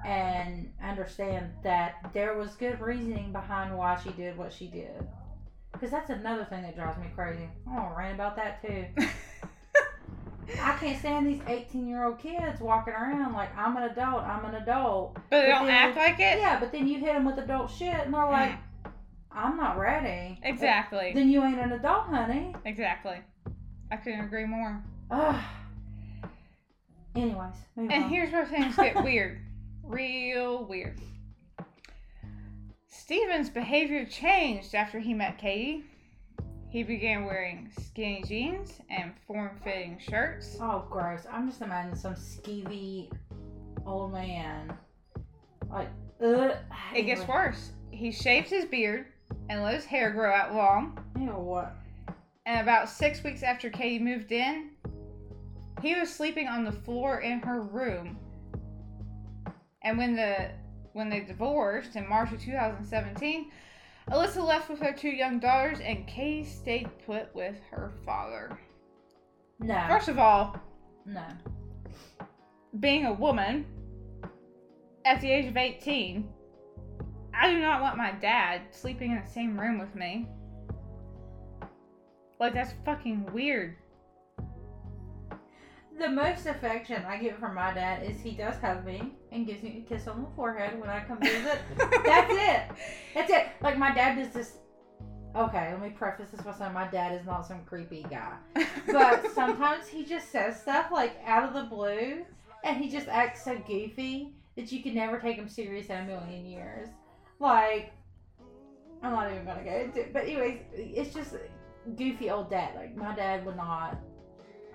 and 0.04 0.70
understand 0.83 1.50
that 1.62 2.11
there 2.12 2.37
was 2.37 2.54
good 2.54 2.80
reasoning 2.80 3.33
behind 3.33 3.76
why 3.76 3.98
she 4.02 4.11
did 4.11 4.37
what 4.37 4.52
she 4.52 4.66
did. 4.66 5.07
Because 5.75 5.91
that's 5.91 6.09
another 6.11 6.45
thing 6.47 6.63
that 6.63 6.75
drives 6.77 6.97
me 6.99 7.07
crazy. 7.15 7.49
I 7.71 7.75
to 7.77 7.95
rant 7.97 8.15
about 8.15 8.37
that 8.37 8.63
too. 8.63 8.87
I 10.63 10.77
can't 10.79 10.99
stand 10.99 11.27
these 11.27 11.41
18 11.47 11.87
year 11.89 12.05
old 12.05 12.19
kids 12.19 12.61
walking 12.61 12.95
around 12.95 13.33
like 13.33 13.55
I'm 13.57 13.77
an 13.77 13.85
adult, 13.85 14.23
I'm 14.23 14.45
an 14.47 14.55
adult. 14.63 15.15
But 15.15 15.23
they 15.31 15.41
But 15.51 15.59
don't 15.59 15.67
then- 15.67 15.75
act 15.75 15.97
like 15.97 16.21
it. 16.21 16.39
Yeah, 16.39 16.61
but 16.61 16.71
then 16.73 16.87
you 16.87 16.99
hit 17.01 17.15
them 17.15 17.25
with 17.25 17.39
adult 17.39 17.71
shit 17.71 17.95
and 17.95 18.15
they're 18.15 18.27
like, 18.27 18.53
mm. 18.53 18.59
I'm 19.33 19.57
not 19.57 19.79
ready. 19.79 20.39
Exactly. 20.45 21.13
Then 21.15 21.29
you 21.29 21.43
ain't 21.43 21.59
an 21.59 21.73
adult, 21.73 22.07
honey. 22.07 22.55
Exactly. 22.65 23.17
I 23.91 23.97
couldn't 23.97 24.21
agree 24.21 24.45
more. 24.45 24.83
Ugh. 25.11 25.43
Anyways, 27.17 27.55
And 27.77 27.93
on. 27.93 28.09
here's 28.09 28.33
where 28.33 28.47
things 28.47 28.77
get 28.77 29.03
weird. 29.03 29.41
Real 29.83 30.65
weird. 30.67 31.01
Steven's 32.96 33.50
behavior 33.50 34.07
changed 34.07 34.74
after 34.74 35.00
he 35.00 35.12
met 35.12 35.37
Katie. 35.37 35.85
He 36.68 36.85
began 36.85 37.24
wearing 37.24 37.70
skinny 37.78 38.22
jeans 38.26 38.78
and 38.88 39.12
form 39.26 39.59
fitting 39.62 39.98
shirts. 39.98 40.57
Oh, 40.61 40.87
gross. 40.88 41.26
I'm 41.30 41.48
just 41.48 41.61
imagining 41.61 41.96
some 41.96 42.14
skeevy 42.14 43.11
old 43.85 44.12
man. 44.12 44.72
Like, 45.68 45.90
ugh. 46.22 46.57
It 46.94 47.02
gets 47.02 47.26
worse. 47.26 47.72
He 47.90 48.12
shaved 48.12 48.48
his 48.48 48.64
beard 48.64 49.07
and 49.48 49.62
let 49.62 49.74
his 49.74 49.85
hair 49.85 50.11
grow 50.11 50.33
out 50.33 50.54
long. 50.54 50.98
Ew, 51.18 51.26
what? 51.26 51.76
And 52.46 52.61
about 52.61 52.88
six 52.88 53.22
weeks 53.24 53.42
after 53.42 53.70
Katie 53.70 54.02
moved 54.02 54.30
in, 54.30 54.70
he 55.83 55.94
was 55.94 56.14
sleeping 56.14 56.46
on 56.46 56.64
the 56.64 56.72
floor 56.72 57.20
in 57.20 57.40
her 57.40 57.61
room. 57.61 58.16
And 59.83 59.98
when 59.98 60.14
the 60.16 60.50
when 60.94 61.11
they 61.11 61.20
divorced 61.20 61.96
in 61.96 62.09
March 62.09 62.33
of 62.33 62.40
2017, 62.40 63.50
Alyssa 64.11 64.42
left 64.44 64.70
with 64.70 64.80
her 64.80 64.92
two 64.92 65.11
young 65.11 65.38
daughters, 65.38 65.80
and 65.80 66.07
Katie 66.07 66.44
stayed 66.44 66.88
put 67.04 67.35
with 67.35 67.57
her 67.70 67.92
father. 68.07 68.59
No. 69.59 69.85
First 69.88 70.09
of 70.09 70.18
all, 70.18 70.57
No. 71.04 71.24
being 72.80 73.07
a 73.07 73.12
woman 73.12 73.66
at 75.04 75.20
the 75.20 75.30
age 75.30 75.46
of 75.46 75.57
18, 75.57 76.28
I 77.35 77.50
do 77.50 77.61
not 77.61 77.83
want 77.83 77.96
my 77.96 78.12
dad 78.12 78.62
sleeping 78.70 79.11
in 79.11 79.20
the 79.20 79.26
same 79.28 79.59
room 79.59 79.78
with 79.78 79.94
me. 79.94 80.28
Like, 82.38 82.54
that's 82.54 82.74
fucking 82.85 83.33
weird. 83.33 83.76
The 85.98 86.09
most 86.09 86.46
affection 86.46 87.04
I 87.07 87.18
get 87.18 87.38
from 87.38 87.54
my 87.54 87.72
dad 87.72 88.02
is 88.02 88.20
he 88.20 88.33
does 88.33 88.57
hug 88.57 88.85
me 88.85 89.12
and 89.30 89.46
gives 89.46 89.62
me 89.62 89.85
a 89.85 89.88
kiss 89.88 90.09
on 90.09 90.22
the 90.22 90.28
forehead 90.35 90.80
when 90.80 90.90
I 90.90 91.04
come 91.04 91.20
visit. 91.20 91.61
That's 92.04 92.33
it. 92.35 92.62
That's 93.14 93.30
it. 93.30 93.46
Like 93.61 93.78
my 93.78 93.94
dad 93.94 94.16
does 94.16 94.33
this. 94.33 94.59
Okay, 95.37 95.70
let 95.70 95.80
me 95.80 95.90
preface 95.90 96.30
this 96.30 96.40
by 96.40 96.52
saying 96.52 96.72
my 96.72 96.88
dad 96.88 97.18
is 97.18 97.26
not 97.26 97.46
some 97.46 97.64
creepy 97.64 98.07
guy, 98.09 98.35
but 98.87 99.30
sometimes 99.35 99.88
he 99.88 100.04
just 100.04 100.30
says 100.30 100.61
stuff 100.61 100.92
like 100.92 101.16
out 101.26 101.42
of 101.42 101.54
the 101.54 101.64
blue, 101.64 102.24
and 102.62 102.76
he 102.76 102.88
just 102.88 103.09
acts 103.09 103.44
so 103.44 103.57
goofy 103.66 104.33
that 104.57 104.70
you 104.70 104.80
can 104.80 104.94
never 104.94 105.18
take 105.18 105.37
him 105.37 105.48
serious 105.48 105.88
in 105.88 105.96
a 105.96 106.04
million 106.04 106.46
years. 106.46 106.88
Like, 107.40 107.92
I'm 109.02 109.11
not 109.11 109.30
even 109.33 109.44
gonna 109.44 109.64
go 109.64 109.76
into 109.76 110.00
it, 110.00 110.12
but 110.12 110.22
anyways, 110.22 110.61
it's 110.72 111.12
just 111.12 111.35
goofy 111.96 112.30
old 112.30 112.50
dad. 112.50 112.76
Like 112.76 112.96
my 112.96 113.14
dad 113.14 113.44
would 113.44 113.57
not 113.57 113.98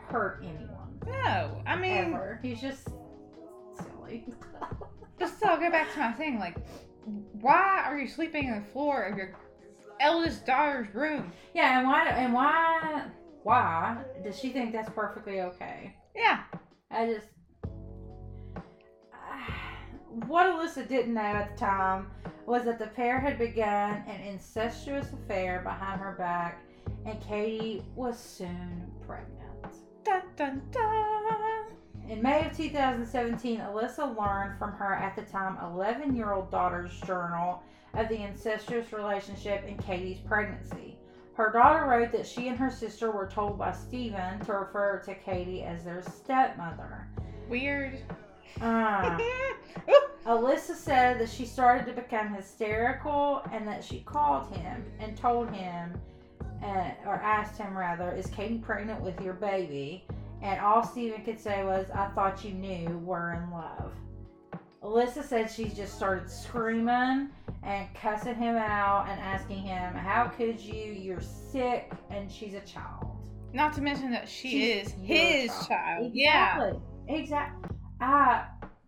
hurt 0.09 0.43
anyone 0.43 0.78
No, 1.07 1.61
I 1.65 1.75
mean, 1.75 2.13
ever. 2.13 2.39
He's 2.41 2.61
just 2.61 2.87
silly. 3.77 4.25
but 5.17 5.29
still, 5.29 5.57
go 5.57 5.69
back 5.69 5.93
to 5.93 5.99
my 5.99 6.11
thing. 6.13 6.39
Like, 6.39 6.57
why 7.41 7.83
are 7.85 7.97
you 7.99 8.07
sleeping 8.07 8.49
on 8.51 8.61
the 8.61 8.67
floor 8.67 9.03
of 9.03 9.17
your 9.17 9.33
eldest 9.99 10.45
daughter's 10.45 10.93
room? 10.93 11.31
yeah, 11.53 11.79
and 11.79 11.87
why? 11.87 12.07
And 12.09 12.33
why? 12.33 13.05
Why 13.43 13.97
does 14.23 14.37
she 14.37 14.49
think 14.49 14.73
that's 14.73 14.89
perfectly 14.89 15.41
okay? 15.41 15.95
Yeah, 16.15 16.43
I 16.91 17.13
just. 17.13 17.27
What 20.25 20.47
Alyssa 20.47 20.87
didn't 20.87 21.13
know 21.13 21.21
at 21.21 21.53
the 21.53 21.59
time 21.59 22.07
was 22.47 22.63
that 22.65 22.79
the 22.79 22.87
pair 22.87 23.19
had 23.19 23.37
begun 23.37 24.03
an 24.07 24.21
incestuous 24.21 25.13
affair 25.13 25.61
behind 25.63 26.01
her 26.01 26.15
back, 26.17 26.63
and 27.05 27.21
Katie 27.21 27.83
was 27.95 28.17
soon 28.17 28.91
pregnant. 29.05 29.38
Dun 30.09 30.23
dun 30.35 30.61
dun. 30.71 31.65
In 32.09 32.19
May 32.23 32.47
of 32.47 32.57
2017, 32.57 33.59
Alyssa 33.59 34.17
learned 34.17 34.57
from 34.57 34.71
her 34.71 34.95
at 34.95 35.15
the 35.15 35.21
time 35.21 35.55
11 35.71 36.15
year 36.15 36.33
old 36.33 36.49
daughter's 36.49 36.99
journal 37.01 37.61
of 37.93 38.09
the 38.09 38.23
incestuous 38.23 38.91
relationship 38.91 39.63
in 39.67 39.77
Katie's 39.77 40.17
pregnancy. 40.17 40.97
Her 41.35 41.51
daughter 41.51 41.85
wrote 41.85 42.11
that 42.13 42.25
she 42.25 42.47
and 42.47 42.57
her 42.57 42.71
sister 42.71 43.11
were 43.11 43.27
told 43.27 43.59
by 43.59 43.71
Steven 43.71 44.39
to 44.45 44.53
refer 44.53 44.99
to 45.05 45.13
Katie 45.13 45.61
as 45.61 45.83
their 45.83 46.01
stepmother. 46.01 47.07
Weird. 47.47 47.99
Uh, 48.61 49.17
Alyssa 50.25 50.73
said 50.73 51.19
that 51.19 51.29
she 51.29 51.45
started 51.45 51.85
to 51.85 51.93
become 51.93 52.33
hysterical 52.33 53.43
and 53.53 53.65
that 53.67 53.83
she 53.83 53.99
called 53.99 54.53
him 54.53 54.83
and 54.99 55.15
told 55.15 55.51
him, 55.51 55.93
uh, 56.63 56.91
or 57.05 57.15
asked 57.15 57.57
him 57.57 57.77
rather, 57.77 58.11
is 58.11 58.27
Katie 58.27 58.57
pregnant 58.59 59.01
with 59.01 59.19
your 59.21 59.33
baby? 59.33 60.05
And 60.41 60.59
all 60.61 60.83
Steven 60.85 61.23
could 61.23 61.39
say 61.39 61.63
was, 61.63 61.89
I 61.93 62.07
thought 62.09 62.43
you 62.45 62.51
knew 62.51 62.97
we're 62.99 63.33
in 63.33 63.51
love. 63.51 63.91
Alyssa 64.81 65.23
said 65.23 65.51
she 65.51 65.65
just 65.65 65.95
started 65.95 66.29
screaming 66.29 67.29
and 67.63 67.93
cussing 67.93 68.35
him 68.35 68.55
out 68.55 69.07
and 69.09 69.19
asking 69.19 69.57
him, 69.57 69.93
How 69.93 70.25
could 70.27 70.57
you? 70.59 70.93
You're 70.93 71.19
sick 71.21 71.91
and 72.09 72.31
she's 72.31 72.53
a 72.53 72.61
child. 72.61 73.17
Not 73.51 73.73
to 73.73 73.81
mention 73.81 74.11
that 74.11 74.29
she 74.29 74.49
She's 74.49 74.87
is 74.87 74.91
his 75.03 75.47
child. 75.51 75.67
child. 75.67 76.11
Yeah. 76.13 76.55
Exactly. 76.55 76.81
Exactly. 77.09 77.69
I 77.99 78.45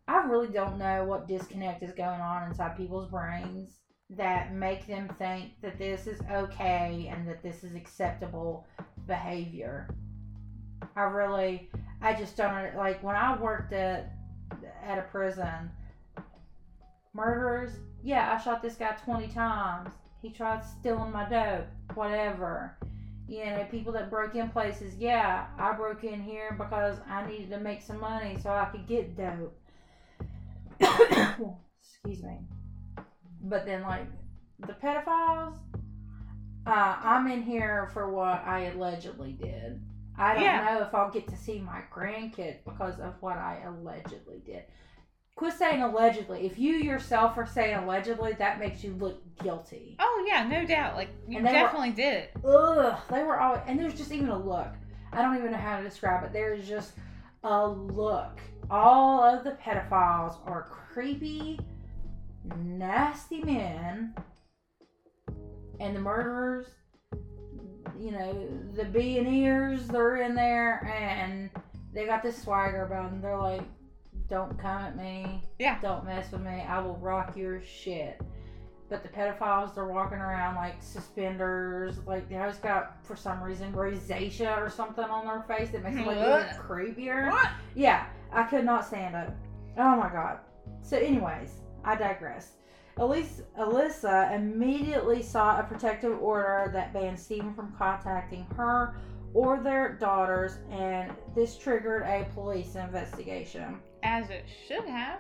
I 0.08 0.18
really 0.26 0.48
don't 0.48 0.78
know 0.78 1.04
what 1.04 1.28
disconnect 1.28 1.84
is 1.84 1.92
going 1.92 2.22
on 2.22 2.48
inside 2.48 2.78
people's 2.78 3.10
brains 3.10 3.81
that 4.18 4.54
make 4.54 4.88
them 4.88 5.10
think 5.18 5.52
that 5.62 5.78
this 5.78 6.08
is 6.08 6.20
okay 6.32 7.10
and 7.12 7.28
that 7.28 7.42
this 7.42 7.64
is 7.64 7.76
acceptable 7.76 8.66
behavior. 9.08 9.88
I 10.96 11.04
really 11.04 11.70
I 12.02 12.14
just 12.14 12.36
don't 12.36 12.76
like 12.76 13.02
when 13.04 13.16
I 13.16 13.38
worked 13.38 13.74
at 13.74 14.14
at 14.84 14.98
a 14.98 15.04
prison 15.04 15.72
murderers, 17.14 17.72
yeah, 18.04 18.34
I 18.34 18.42
shot 18.42 18.62
this 18.62 18.76
guy 18.76 18.96
20 19.04 19.28
times. 19.28 19.90
He 20.22 20.30
tried 20.30 20.64
stealing 20.64 21.12
my 21.12 21.28
dope, 21.28 21.68
whatever. 21.96 22.78
You 23.28 23.46
know, 23.46 23.66
people 23.72 23.94
that 23.94 24.10
broke 24.10 24.36
in 24.36 24.50
places, 24.50 24.96
yeah, 24.98 25.48
I 25.58 25.72
broke 25.74 26.04
in 26.04 26.22
here 26.22 26.56
because 26.58 26.98
I 27.08 27.26
needed 27.28 27.50
to 27.52 27.60
make 27.60 27.82
some 27.82 28.00
money 28.00 28.38
so 28.42 28.50
I 28.50 28.66
could 28.66 28.88
get 28.88 29.16
dope. 29.16 29.58
Excuse 31.82 32.24
me. 32.24 32.40
But 33.44 33.66
then, 33.66 33.82
like, 33.84 34.08
the 34.60 34.74
pedophiles, 34.74 35.54
uh, 36.68 36.96
I'm 37.04 37.28
in 37.28 37.42
here 37.42 37.90
for 37.94 38.10
what 38.12 38.44
I 38.46 38.66
allegedly 38.66 39.34
did. 39.34 39.82
I 40.18 40.34
don't 40.36 40.44
Yeah. 40.44 40.66
know 40.66 40.82
if 40.84 40.94
I'll 40.94 41.10
get 41.10 41.28
to 41.30 41.36
see 41.38 41.60
my 41.60 41.82
grandkids 41.92 42.64
because 42.64 43.00
of 43.00 43.20
what 43.22 43.38
I 43.38 43.62
allegedly 43.66 44.40
did. 44.46 44.66
Quit 45.36 45.54
saying 45.54 45.82
allegedly. 45.82 46.46
If 46.46 46.60
you 46.60 46.74
yourself 46.74 47.38
are 47.38 47.46
saying 47.48 47.76
allegedly, 47.78 48.34
that 48.34 48.60
makes 48.60 48.84
you 48.84 48.94
look 48.94 49.24
guilty. 49.38 49.96
Oh 50.00 50.26
yeah, 50.28 50.44
no 50.48 50.66
doubt. 50.66 50.96
Like 50.96 51.10
you 51.28 51.38
they 51.40 51.46
were- 51.46 51.52
definitely 51.52 51.92
did. 51.92 52.30
Ugh, 52.46 53.00
they 53.10 53.24
were 53.24 53.40
always, 53.40 53.62
and 53.66 53.80
there's 53.80 53.96
just 53.96 54.12
even 54.12 54.30
a 54.30 54.38
look. 54.38 54.68
I 55.14 55.22
don't 55.24 55.36
even 55.38 55.52
know 55.52 55.58
how 55.58 55.78
to 55.78 55.84
describe 55.84 56.24
it. 56.26 56.34
There's 56.34 56.68
just 56.68 56.94
a 57.44 57.66
look. 57.68 58.40
All 58.70 59.24
of 59.24 59.44
the 59.44 59.52
pedophiles 59.52 60.36
are 60.46 60.64
creepy, 60.64 61.60
nasty 62.44 63.44
men, 63.44 64.16
and 65.80 65.96
the 65.96 66.00
murderers, 66.00 66.68
you 68.00 68.12
know, 68.12 68.48
the 68.76 68.86
B 68.86 69.18
and 69.18 69.28
ears, 69.28 69.88
they're 69.88 70.18
in 70.18 70.36
there, 70.36 70.86
and 70.86 71.50
they 71.94 72.06
got 72.06 72.24
this 72.24 72.42
swagger 72.42 72.84
about 72.84 73.12
them. 73.12 73.22
They're 73.22 73.38
like, 73.38 73.64
"Don't 74.30 74.58
come 74.58 74.82
at 74.82 74.98
me. 74.98 75.44
Yeah. 75.60 75.80
Don't 75.82 76.06
mess 76.06 76.32
with 76.32 76.42
me. 76.42 76.62
I 76.68 76.80
will 76.80 76.98
rock 76.98 77.36
your 77.36 77.62
shit." 77.64 78.22
But 78.90 79.04
the 79.04 79.10
pedophiles, 79.10 79.74
they're 79.74 79.88
walking 79.88 80.18
around 80.18 80.56
like 80.56 80.82
suspenders, 80.82 82.06
like 82.06 82.28
they 82.28 82.38
always 82.38 82.58
got 82.58 82.98
for 83.06 83.16
some 83.16 83.42
reason 83.42 83.72
rosacea 83.72 84.58
or 84.58 84.70
something 84.70 85.06
on 85.06 85.26
their 85.26 85.44
face 85.44 85.70
that 85.72 85.82
makes 85.82 85.96
them 85.96 86.08
look 86.08 86.18
even 86.18 86.62
creepier. 86.62 87.32
What? 87.32 87.52
Yeah, 87.74 88.06
I 88.34 88.44
could 88.44 88.66
not 88.66 88.86
stand 88.86 89.16
it. 89.16 89.30
Oh 89.78 89.96
my 89.96 90.10
god. 90.10 90.40
So, 90.82 90.98
anyways, 90.98 91.61
I 91.84 91.96
digress. 91.96 92.54
Elise, 92.98 93.42
Alyssa 93.58 94.34
immediately 94.34 95.22
sought 95.22 95.60
a 95.60 95.64
protective 95.64 96.22
order 96.22 96.70
that 96.74 96.94
banned 96.94 97.20
Steven 97.20 97.54
from 97.54 97.74
contacting 97.78 98.46
her 98.58 98.96
or 99.34 99.62
their 99.62 99.94
daughters, 99.94 100.58
and 100.70 101.12
this 101.34 101.58
triggered 101.58 102.04
a 102.04 102.28
police 102.34 102.76
investigation. 102.76 103.80
As 104.04 104.30
it 104.30 104.46
should 104.68 104.86
have. 104.86 105.20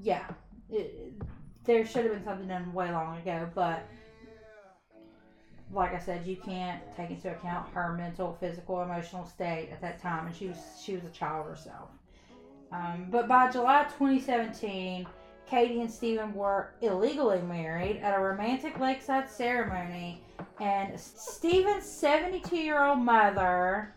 Yeah, 0.00 0.28
it, 0.70 1.12
there 1.64 1.84
should 1.84 2.04
have 2.04 2.14
been 2.14 2.24
something 2.24 2.46
done 2.46 2.72
way 2.72 2.92
long 2.92 3.18
ago, 3.18 3.48
but 3.54 3.84
like 5.72 5.92
I 5.92 5.98
said, 5.98 6.26
you 6.26 6.36
can't 6.36 6.82
take 6.96 7.10
into 7.10 7.30
account 7.30 7.68
her 7.74 7.92
mental, 7.94 8.36
physical, 8.40 8.80
emotional 8.82 9.26
state 9.26 9.70
at 9.72 9.80
that 9.80 10.00
time, 10.00 10.26
and 10.26 10.34
she 10.34 10.46
was 10.46 10.58
she 10.82 10.94
was 10.94 11.04
a 11.04 11.10
child 11.10 11.46
herself. 11.46 11.90
Um, 12.70 13.08
but 13.10 13.28
by 13.28 13.50
July 13.50 13.84
2017, 13.84 15.06
Katie 15.48 15.80
and 15.80 15.90
Steven 15.90 16.34
were 16.34 16.74
illegally 16.82 17.40
married 17.40 17.98
at 17.98 18.14
a 18.14 18.20
romantic 18.20 18.78
lakeside 18.78 19.30
ceremony, 19.30 20.22
and 20.60 20.98
Steven's 21.00 21.84
72 21.84 22.54
year 22.56 22.84
old 22.84 22.98
mother, 22.98 23.94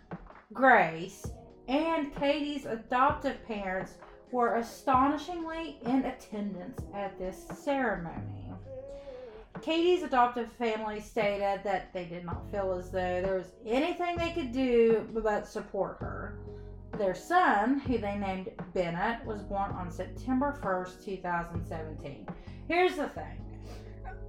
Grace, 0.54 1.30
and 1.68 2.16
Katie's 2.16 2.66
adoptive 2.66 3.46
parents 3.46 3.96
were 4.32 4.56
astonishingly 4.56 5.78
in 5.86 6.06
attendance 6.06 6.80
at 6.94 7.18
this 7.20 7.46
ceremony. 7.62 8.54
Katie's 9.62 10.04
adoptive 10.04 10.52
family 10.54 11.02
stated 11.02 11.62
that 11.66 11.94
they 11.94 12.06
did 12.06 12.26
not 12.26 12.50
feel 12.50 12.74
as 12.74 12.92
though 12.92 13.22
there 13.22 13.36
was 13.36 13.52
anything 13.66 14.16
they 14.16 14.32
could 14.32 14.54
do 14.54 15.06
but 15.14 15.46
support 15.46 15.98
her. 16.00 16.40
Their 16.98 17.16
son, 17.16 17.80
who 17.80 17.98
they 17.98 18.18
named 18.18 18.50
Bennett, 18.74 19.26
was 19.26 19.42
born 19.44 19.72
on 19.72 19.92
September 19.92 20.60
1st, 20.62 21.06
2017. 21.06 22.28
Here's 22.68 22.96
the 22.96 23.10
thing 23.10 23.42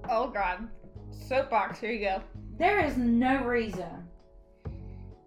Oh 0.09 0.29
God. 0.29 0.67
Soapbox. 1.11 1.79
Here 1.79 1.91
you 1.91 2.05
go. 2.05 2.21
there 2.57 2.83
is 2.83 2.97
no 2.97 3.43
reason 3.43 4.07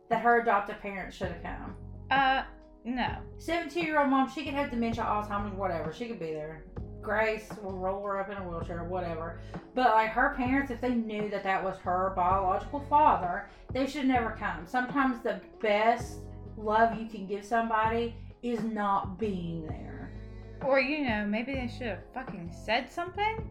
that 0.08 0.20
her 0.20 0.40
adoptive 0.40 0.80
parents 0.80 1.16
should 1.16 1.28
have 1.28 1.42
come. 1.42 1.74
Uh, 2.10 2.42
no. 2.84 3.16
17 3.38 3.84
year 3.84 4.00
old 4.00 4.10
mom, 4.10 4.30
she 4.30 4.44
could 4.44 4.54
have 4.54 4.70
dementia, 4.70 5.02
Alzheimer's, 5.02 5.54
whatever. 5.54 5.92
She 5.92 6.06
could 6.06 6.20
be 6.20 6.32
there. 6.32 6.64
Grace 7.02 7.48
will 7.62 7.76
roll 7.76 8.02
her 8.04 8.20
up 8.20 8.30
in 8.30 8.36
a 8.36 8.48
wheelchair, 8.48 8.84
whatever. 8.84 9.40
But 9.74 9.90
like 9.94 10.10
her 10.10 10.34
parents, 10.36 10.70
if 10.70 10.80
they 10.80 10.94
knew 10.94 11.28
that 11.30 11.44
that 11.44 11.62
was 11.62 11.78
her 11.78 12.12
biological 12.16 12.80
father, 12.88 13.48
they 13.72 13.86
should 13.86 14.06
never 14.06 14.30
come. 14.30 14.66
Sometimes 14.66 15.22
the 15.22 15.40
best 15.60 16.18
love 16.56 16.98
you 16.98 17.06
can 17.08 17.26
give 17.26 17.44
somebody 17.44 18.14
is 18.42 18.62
not 18.62 19.18
being 19.18 19.66
there. 19.66 20.12
Or 20.64 20.80
you 20.80 21.08
know, 21.08 21.26
maybe 21.26 21.54
they 21.54 21.68
should 21.68 21.88
have 21.88 22.02
fucking 22.14 22.52
said 22.64 22.90
something. 22.90 23.50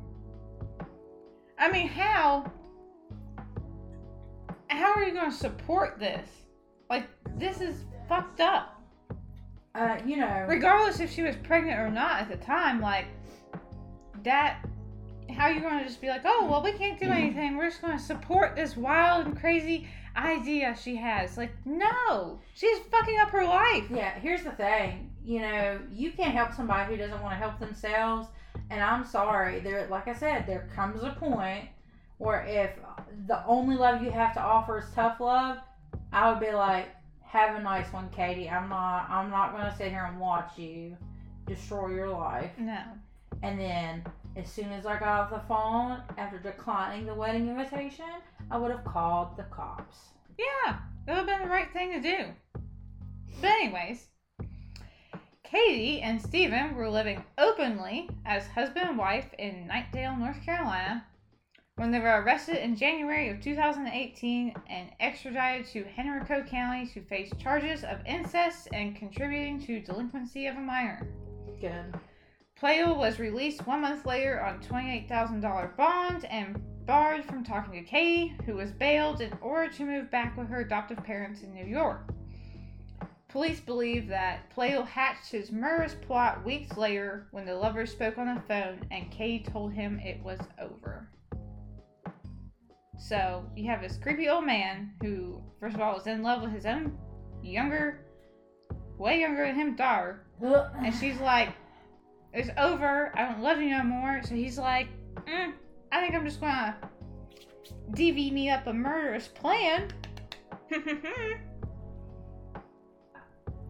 I 1.58 1.72
mean, 1.72 1.88
how? 1.88 2.52
How 4.68 4.94
are 4.94 5.04
you 5.04 5.14
going 5.14 5.32
to 5.32 5.38
support 5.38 6.00
this? 6.00 6.28
Like, 6.90 7.08
this 7.38 7.62
is 7.62 7.86
fucked 8.10 8.42
up. 8.42 8.82
Uh, 9.74 9.98
you 10.06 10.18
know, 10.18 10.46
Regardless 10.48 11.00
if 11.00 11.12
she 11.12 11.22
was 11.22 11.36
pregnant 11.44 11.80
or 11.80 11.90
not 11.90 12.22
at 12.22 12.30
the 12.30 12.38
time, 12.38 12.82
like 12.82 13.06
that. 14.24 14.66
How 15.36 15.46
are 15.46 15.52
you 15.52 15.60
going 15.60 15.80
to 15.80 15.86
just 15.86 16.00
be 16.02 16.08
like, 16.08 16.22
oh 16.24 16.48
well, 16.50 16.62
we 16.62 16.72
can't 16.74 17.00
do 17.00 17.08
anything. 17.08 17.58
We're 17.58 17.70
just 17.70 17.82
going 17.82 17.98
to 17.98 18.04
support 18.04 18.56
this 18.56 18.78
wild 18.78 19.26
and 19.26 19.38
crazy 19.38 19.88
idea 20.16 20.76
she 20.82 20.96
has. 20.96 21.38
Like, 21.38 21.52
no, 21.66 22.40
she's 22.54 22.80
fucking 22.92 23.20
up 23.20 23.30
her 23.30 23.46
life. 23.46 23.86
Yeah, 23.90 24.18
here's 24.20 24.44
the 24.44 24.52
thing. 24.52 25.12
You 25.24 25.42
know, 25.42 25.80
you 25.92 26.12
can't 26.12 26.34
help 26.34 26.54
somebody 26.54 26.94
who 26.94 26.98
doesn't 26.98 27.22
want 27.22 27.34
to 27.34 27.38
help 27.38 27.60
themselves. 27.60 28.28
And 28.70 28.82
I'm 28.82 29.06
sorry, 29.06 29.60
there 29.60 29.88
like 29.90 30.08
I 30.08 30.14
said, 30.14 30.48
there 30.48 30.70
comes 30.76 31.04
a 31.04 31.12
point 31.12 31.66
where 32.18 32.46
if 32.46 32.72
the 33.28 33.46
only 33.46 33.76
love 33.76 34.02
you 34.02 34.12
have 34.12 34.34
to 34.36 34.42
offer 34.42 34.80
is 34.80 34.86
tough 34.94 35.20
love, 35.20 35.58
I 36.12 36.32
would 36.32 36.40
be 36.40 36.52
like, 36.52 36.88
have 37.24 37.56
a 37.56 37.62
nice 37.62 37.92
one, 37.92 38.10
Katie. 38.10 38.50
I'm 38.50 38.70
not 38.70 39.10
I'm 39.10 39.30
not 39.30 39.52
gonna 39.52 39.76
sit 39.76 39.90
here 39.90 40.06
and 40.06 40.20
watch 40.20 40.58
you 40.58 40.96
destroy 41.46 41.90
your 41.90 42.10
life. 42.10 42.52
No. 42.58 42.82
And 43.44 43.60
then 43.60 44.06
as 44.36 44.52
soon 44.52 44.72
as 44.72 44.86
I 44.86 45.00
got 45.00 45.20
off 45.22 45.30
the 45.30 45.48
phone 45.48 46.02
after 46.18 46.38
declining 46.38 47.06
the 47.06 47.14
wedding 47.14 47.48
invitation, 47.48 48.06
I 48.52 48.58
would 48.58 48.72
have 48.72 48.84
called 48.84 49.38
the 49.38 49.44
cops. 49.44 49.98
Yeah, 50.38 50.78
that 51.06 51.16
would 51.16 51.30
have 51.30 51.40
been 51.40 51.48
the 51.48 51.54
right 51.54 51.72
thing 51.72 51.94
to 51.94 52.02
do. 52.02 52.26
But 53.42 53.52
anyways, 53.52 54.08
Katie 55.44 56.02
and 56.02 56.22
Steven 56.22 56.76
were 56.76 56.90
living 56.90 57.24
openly 57.38 58.10
as 58.26 58.48
husband 58.48 58.90
and 58.90 58.98
wife 58.98 59.34
in 59.40 59.68
Knightdale, 59.68 60.18
North 60.18 60.44
Carolina, 60.44 61.06
when 61.78 61.92
they 61.92 62.00
were 62.00 62.22
arrested 62.22 62.58
in 62.58 62.76
January 62.76 63.30
of 63.30 63.42
2018 63.42 64.54
and 64.70 64.90
extradited 65.00 65.68
to 65.68 65.86
Henrico 65.98 66.42
County 66.44 66.88
to 66.88 67.02
face 67.02 67.32
charges 67.38 67.84
of 67.84 68.06
incest 68.06 68.70
and 68.74 68.96
contributing 68.96 69.62
to 69.62 69.82
delinquency 69.82 70.48
of 70.48 70.56
a 70.56 70.60
minor. 70.60 71.08
Good. 71.60 71.94
Pladl 72.66 72.98
was 72.98 73.20
released 73.20 73.68
one 73.68 73.82
month 73.82 74.08
later 74.08 74.42
on 74.42 74.60
$28,000 74.60 75.78
bond 75.78 76.26
and 76.26 76.60
barred 76.88 77.24
from 77.24 77.44
talking 77.44 77.74
to 77.74 77.88
Katie, 77.88 78.36
who 78.48 78.56
was 78.56 78.72
bailed 78.72 79.22
in 79.22 79.32
order 79.40 79.72
to 79.72 79.86
move 79.86 80.10
back 80.10 80.36
with 80.36 80.48
her 80.48 80.62
adoptive 80.62 80.98
parents 81.04 81.44
in 81.44 81.54
New 81.54 81.68
York. 81.68 82.10
Police 83.28 83.60
believe 83.60 84.08
that 84.08 84.50
Pladl 84.50 84.88
hatched 84.88 85.30
his 85.30 85.52
murderous 85.52 85.94
plot 85.94 86.44
weeks 86.44 86.76
later 86.76 87.28
when 87.30 87.46
the 87.46 87.54
lovers 87.54 87.92
spoke 87.92 88.18
on 88.18 88.34
the 88.34 88.42
phone 88.48 88.84
and 88.90 89.12
Katie 89.12 89.44
told 89.44 89.72
him 89.72 90.00
it 90.00 90.24
was 90.24 90.40
over. 90.60 91.08
So 92.98 93.46
you 93.56 93.70
have 93.70 93.84
this 93.84 94.00
creepy 94.02 94.28
old 94.28 94.44
man 94.44 94.92
who, 95.04 95.40
first 95.60 95.76
of 95.76 95.82
all, 95.82 95.94
was 95.94 96.08
in 96.08 96.24
love 96.24 96.42
with 96.42 96.52
his 96.52 96.66
own 96.66 96.98
younger, 97.44 98.08
way 98.98 99.20
younger 99.20 99.46
than 99.46 99.54
him 99.54 99.76
daughter, 99.76 100.26
and 100.42 100.96
she's 100.96 101.20
like, 101.20 101.50
it's 102.36 102.50
over. 102.58 103.12
I 103.16 103.26
don't 103.26 103.42
love 103.42 103.60
you 103.60 103.70
no 103.70 103.84
more. 103.84 104.22
So 104.24 104.36
he's 104.36 104.60
like, 104.60 104.88
mm, 105.26 105.54
I 105.92 106.02
think 106.02 106.14
I'm 106.14 106.26
just 106.26 106.42
gonna 106.42 106.76
DV 107.92 108.32
me 108.32 108.50
up 108.50 108.68
a 108.68 108.74
murderous 108.74 109.28
plan. 109.28 109.90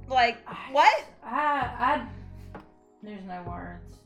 like, 0.08 0.38
what? 0.72 1.06
I, 1.24 1.70
I, 1.80 2.08
there's 3.04 3.24
no 3.26 3.44
words. 3.48 4.00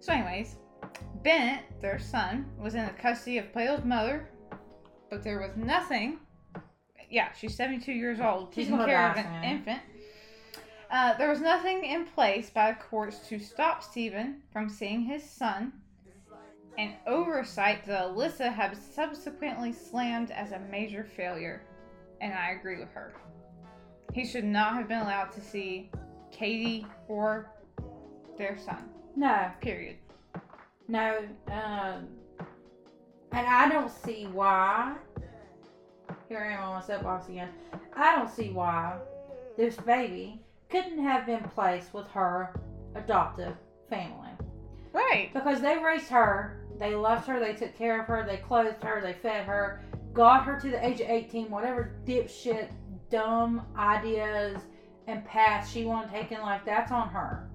So, 0.00 0.12
anyways, 0.12 0.56
Bennett, 1.22 1.64
their 1.82 1.98
son, 1.98 2.46
was 2.58 2.74
in 2.74 2.86
the 2.86 2.92
custody 2.92 3.38
of 3.38 3.52
Pladl's 3.52 3.84
mother, 3.84 4.28
but 5.10 5.22
there 5.22 5.40
was 5.40 5.50
nothing. 5.56 6.18
Yeah, 7.10 7.32
she's 7.32 7.56
72 7.56 7.92
years 7.92 8.20
old, 8.20 8.52
taking 8.52 8.78
care 8.78 9.10
of 9.10 9.16
an 9.16 9.44
infant. 9.44 9.80
Uh, 10.90 11.16
there 11.18 11.28
was 11.28 11.40
nothing 11.40 11.84
in 11.84 12.06
place 12.06 12.48
by 12.48 12.72
the 12.72 12.78
courts 12.78 13.18
to 13.28 13.38
stop 13.38 13.82
Steven 13.82 14.42
from 14.52 14.70
seeing 14.70 15.02
his 15.02 15.22
son, 15.22 15.72
an 16.78 16.94
oversight 17.06 17.84
that 17.86 18.06
Alyssa 18.06 18.52
had 18.52 18.76
subsequently 18.76 19.72
slammed 19.72 20.30
as 20.30 20.52
a 20.52 20.60
major 20.70 21.04
failure, 21.04 21.62
and 22.22 22.32
I 22.32 22.52
agree 22.52 22.78
with 22.78 22.90
her. 22.92 23.12
He 24.14 24.24
should 24.24 24.44
not 24.44 24.74
have 24.74 24.88
been 24.88 25.00
allowed 25.00 25.30
to 25.32 25.42
see 25.42 25.90
Katie 26.30 26.86
or 27.06 27.50
their 28.38 28.56
son. 28.56 28.88
No, 29.14 29.50
Period. 29.60 29.96
no, 30.86 31.18
um, 31.48 32.08
and 33.32 33.46
I 33.46 33.68
don't 33.68 33.90
see 33.90 34.26
why. 34.32 34.94
Here 36.30 36.38
I 36.38 36.52
am 36.54 36.62
on 36.62 36.74
my 36.74 36.80
soapbox 36.80 37.28
again. 37.28 37.50
I 37.94 38.16
don't 38.16 38.30
see 38.30 38.50
why 38.50 38.96
this 39.56 39.76
baby 39.76 40.40
couldn't 40.70 41.02
have 41.02 41.26
been 41.26 41.42
placed 41.54 41.94
with 41.94 42.06
her 42.08 42.60
adoptive 42.94 43.56
family. 43.88 44.30
Right. 44.92 45.30
Because 45.32 45.60
they 45.60 45.78
raised 45.78 46.08
her, 46.08 46.66
they 46.78 46.94
loved 46.94 47.26
her, 47.26 47.40
they 47.40 47.54
took 47.54 47.76
care 47.76 48.00
of 48.00 48.06
her, 48.06 48.24
they 48.26 48.38
clothed 48.38 48.82
her, 48.82 49.00
they 49.00 49.12
fed 49.12 49.44
her, 49.46 49.82
got 50.12 50.44
her 50.44 50.60
to 50.60 50.70
the 50.70 50.86
age 50.86 51.00
of 51.00 51.08
18, 51.08 51.50
whatever 51.50 51.96
dipshit, 52.06 52.68
dumb 53.10 53.62
ideas 53.76 54.60
and 55.06 55.24
paths 55.24 55.70
she 55.70 55.84
wanted 55.84 56.10
to 56.10 56.12
take 56.12 56.32
in 56.32 56.40
life, 56.40 56.62
that's 56.64 56.92
on 56.92 57.08
her. 57.08 57.48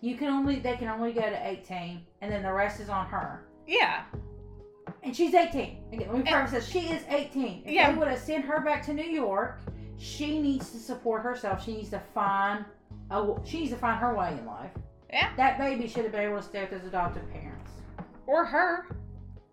You 0.00 0.16
can 0.16 0.28
only, 0.28 0.58
they 0.58 0.76
can 0.76 0.88
only 0.88 1.12
go 1.12 1.22
to 1.22 1.48
18, 1.48 2.02
and 2.20 2.30
then 2.30 2.42
the 2.42 2.52
rest 2.52 2.80
is 2.80 2.88
on 2.88 3.06
her. 3.06 3.46
Yeah. 3.66 4.04
And 5.02 5.16
she's 5.16 5.34
18. 5.34 5.78
Again, 5.92 6.08
let 6.08 6.24
me 6.24 6.30
preface 6.30 6.50
this. 6.50 6.68
She 6.68 6.90
is 6.90 7.02
18. 7.08 7.62
If 7.64 7.72
Yeah. 7.72 7.90
they 7.90 7.98
would 7.98 8.08
have 8.08 8.18
sent 8.18 8.44
her 8.44 8.60
back 8.60 8.84
to 8.86 8.92
New 8.92 9.02
York, 9.02 9.60
she 9.98 10.38
needs 10.40 10.70
to 10.70 10.78
support 10.78 11.22
herself. 11.22 11.64
She 11.64 11.74
needs 11.74 11.90
to 11.90 12.00
find 12.14 12.64
a, 13.10 13.34
she 13.44 13.60
needs 13.60 13.72
to 13.72 13.78
find 13.78 13.98
her 13.98 14.14
way 14.14 14.36
in 14.38 14.46
life. 14.46 14.70
Yeah. 15.10 15.30
That 15.36 15.58
baby 15.58 15.86
should 15.88 16.02
have 16.04 16.12
been 16.12 16.22
able 16.22 16.38
to 16.38 16.42
stay 16.42 16.62
with 16.62 16.70
his 16.70 16.84
adoptive 16.84 17.30
parents. 17.30 17.70
Or 18.26 18.44
her. 18.44 18.88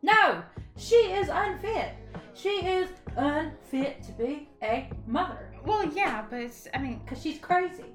No, 0.01 0.43
she 0.77 0.95
is 0.95 1.29
unfit. 1.29 1.95
She 2.33 2.49
is 2.49 2.89
unfit 3.15 4.03
to 4.03 4.11
be 4.13 4.49
a 4.63 4.89
mother 5.05 5.53
Well, 5.65 5.85
yeah, 5.93 6.25
but 6.29 6.39
it's, 6.39 6.67
I 6.73 6.79
mean, 6.79 6.99
because 7.03 7.21
she's 7.21 7.37
crazy. 7.37 7.85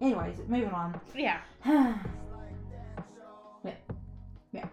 Anyways, 0.00 0.38
moving 0.48 0.70
on. 0.70 1.00
yeah. 1.14 1.40
yeah. 1.66 1.94
Yeah. 4.52 4.66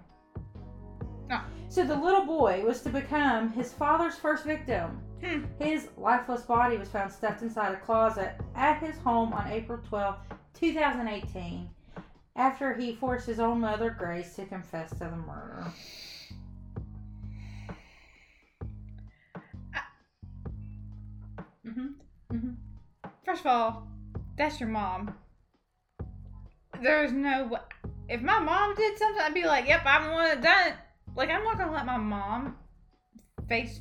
Oh. 1.31 1.43
So 1.67 1.83
the 1.83 1.95
little 1.95 2.25
boy 2.25 2.63
was 2.65 2.81
to 2.81 2.89
become 2.89 3.51
his 3.51 3.73
father's 3.73 4.15
first 4.15 4.45
victim. 4.45 5.01
Hmm. 5.23 5.43
His 5.59 5.89
lifeless 5.97 6.41
body 6.43 6.77
was 6.77 6.89
found 6.89 7.11
stuffed 7.11 7.41
inside 7.41 7.73
a 7.73 7.77
closet 7.77 8.35
at 8.55 8.79
his 8.79 8.97
home 8.97 9.33
on 9.33 9.47
April 9.47 9.79
12, 9.87 10.15
2018. 10.53 11.69
after 12.35 12.73
he 12.73 12.93
forced 12.95 13.25
his 13.27 13.39
own 13.39 13.61
mother, 13.61 13.89
Grace, 13.97 14.35
to 14.35 14.45
confess 14.45 14.89
to 14.91 14.99
the 14.99 15.15
murder. 15.15 15.65
hmm 21.63 21.87
hmm 22.31 22.49
First 23.23 23.41
of 23.41 23.47
all, 23.47 23.87
that's 24.37 24.59
your 24.59 24.69
mom. 24.69 25.15
There's 26.81 27.11
no. 27.11 27.57
If 28.09 28.21
my 28.21 28.39
mom 28.39 28.75
did 28.75 28.97
something, 28.97 29.21
I'd 29.21 29.33
be 29.33 29.45
like, 29.45 29.67
"Yep, 29.67 29.81
I'm 29.85 30.03
the 30.05 30.11
one 30.11 30.25
that 30.25 30.41
done 30.41 30.67
it." 30.67 30.75
Like, 31.15 31.29
I'm 31.29 31.43
not 31.43 31.57
gonna 31.57 31.71
let 31.71 31.85
my 31.85 31.97
mom 31.97 32.57
face. 33.47 33.79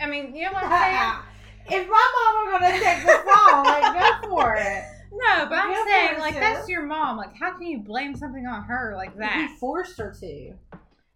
I 0.00 0.06
mean, 0.08 0.34
you 0.34 0.44
know 0.46 0.52
what 0.52 0.64
I'm 0.64 1.24
saying? 1.66 1.80
if 1.82 1.88
my 1.88 2.12
mom 2.14 2.46
were 2.46 2.58
gonna 2.58 2.78
take 2.78 3.02
the 3.04 3.32
fall, 3.32 3.64
like 3.64 4.22
go 4.22 4.28
for 4.28 4.56
it. 4.56 4.84
No, 5.10 5.46
but 5.48 5.58
I'm 5.58 5.86
saying 5.88 6.18
like 6.18 6.34
sis. 6.34 6.40
that's 6.40 6.68
your 6.68 6.82
mom. 6.84 7.16
Like, 7.16 7.34
how 7.34 7.56
can 7.56 7.66
you 7.66 7.78
blame 7.78 8.14
something 8.14 8.46
on 8.46 8.64
her 8.64 8.92
like 8.94 9.16
that? 9.16 9.48
He 9.50 9.56
forced 9.56 9.98
her 9.98 10.14
to. 10.20 10.52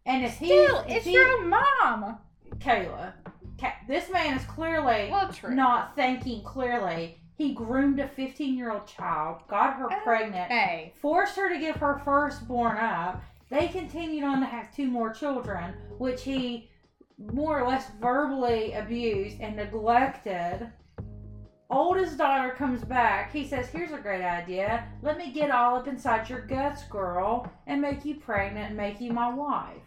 And 0.06 0.24
if 0.24 0.38
he, 0.38 0.46
Still, 0.46 0.78
if 0.88 0.96
it's 0.96 1.04
he, 1.06 1.12
your 1.12 1.44
mom. 1.44 2.18
Kayla, 2.56 3.12
Ka- 3.60 3.76
this 3.86 4.10
man 4.10 4.36
is 4.36 4.44
clearly 4.46 5.08
Well, 5.10 5.30
not 5.50 5.94
thinking 5.94 6.42
clearly. 6.42 7.18
He 7.36 7.52
groomed 7.54 7.98
a 8.00 8.08
15 8.08 8.56
year 8.56 8.72
old 8.72 8.86
child, 8.86 9.42
got 9.48 9.76
her 9.76 9.88
pregnant, 10.02 10.50
forced 11.00 11.36
her 11.36 11.48
to 11.48 11.58
give 11.58 11.76
her 11.76 12.00
firstborn 12.04 12.78
up. 12.78 13.22
They 13.50 13.68
continued 13.68 14.24
on 14.24 14.40
to 14.40 14.46
have 14.46 14.74
two 14.74 14.86
more 14.86 15.12
children, 15.12 15.74
which 15.98 16.22
he 16.22 16.70
more 17.18 17.60
or 17.60 17.66
less 17.68 17.86
verbally 18.00 18.72
abused 18.72 19.40
and 19.40 19.56
neglected. 19.56 20.70
Oldest 21.70 22.18
daughter 22.18 22.50
comes 22.50 22.84
back. 22.84 23.32
He 23.32 23.46
says, 23.46 23.68
Here's 23.68 23.92
a 23.92 23.98
great 23.98 24.22
idea. 24.22 24.86
Let 25.00 25.16
me 25.16 25.32
get 25.32 25.50
all 25.50 25.76
up 25.76 25.88
inside 25.88 26.28
your 26.28 26.42
guts, 26.46 26.84
girl, 26.84 27.50
and 27.66 27.80
make 27.80 28.04
you 28.04 28.16
pregnant 28.16 28.68
and 28.68 28.76
make 28.76 29.00
you 29.00 29.12
my 29.12 29.32
wife. 29.32 29.78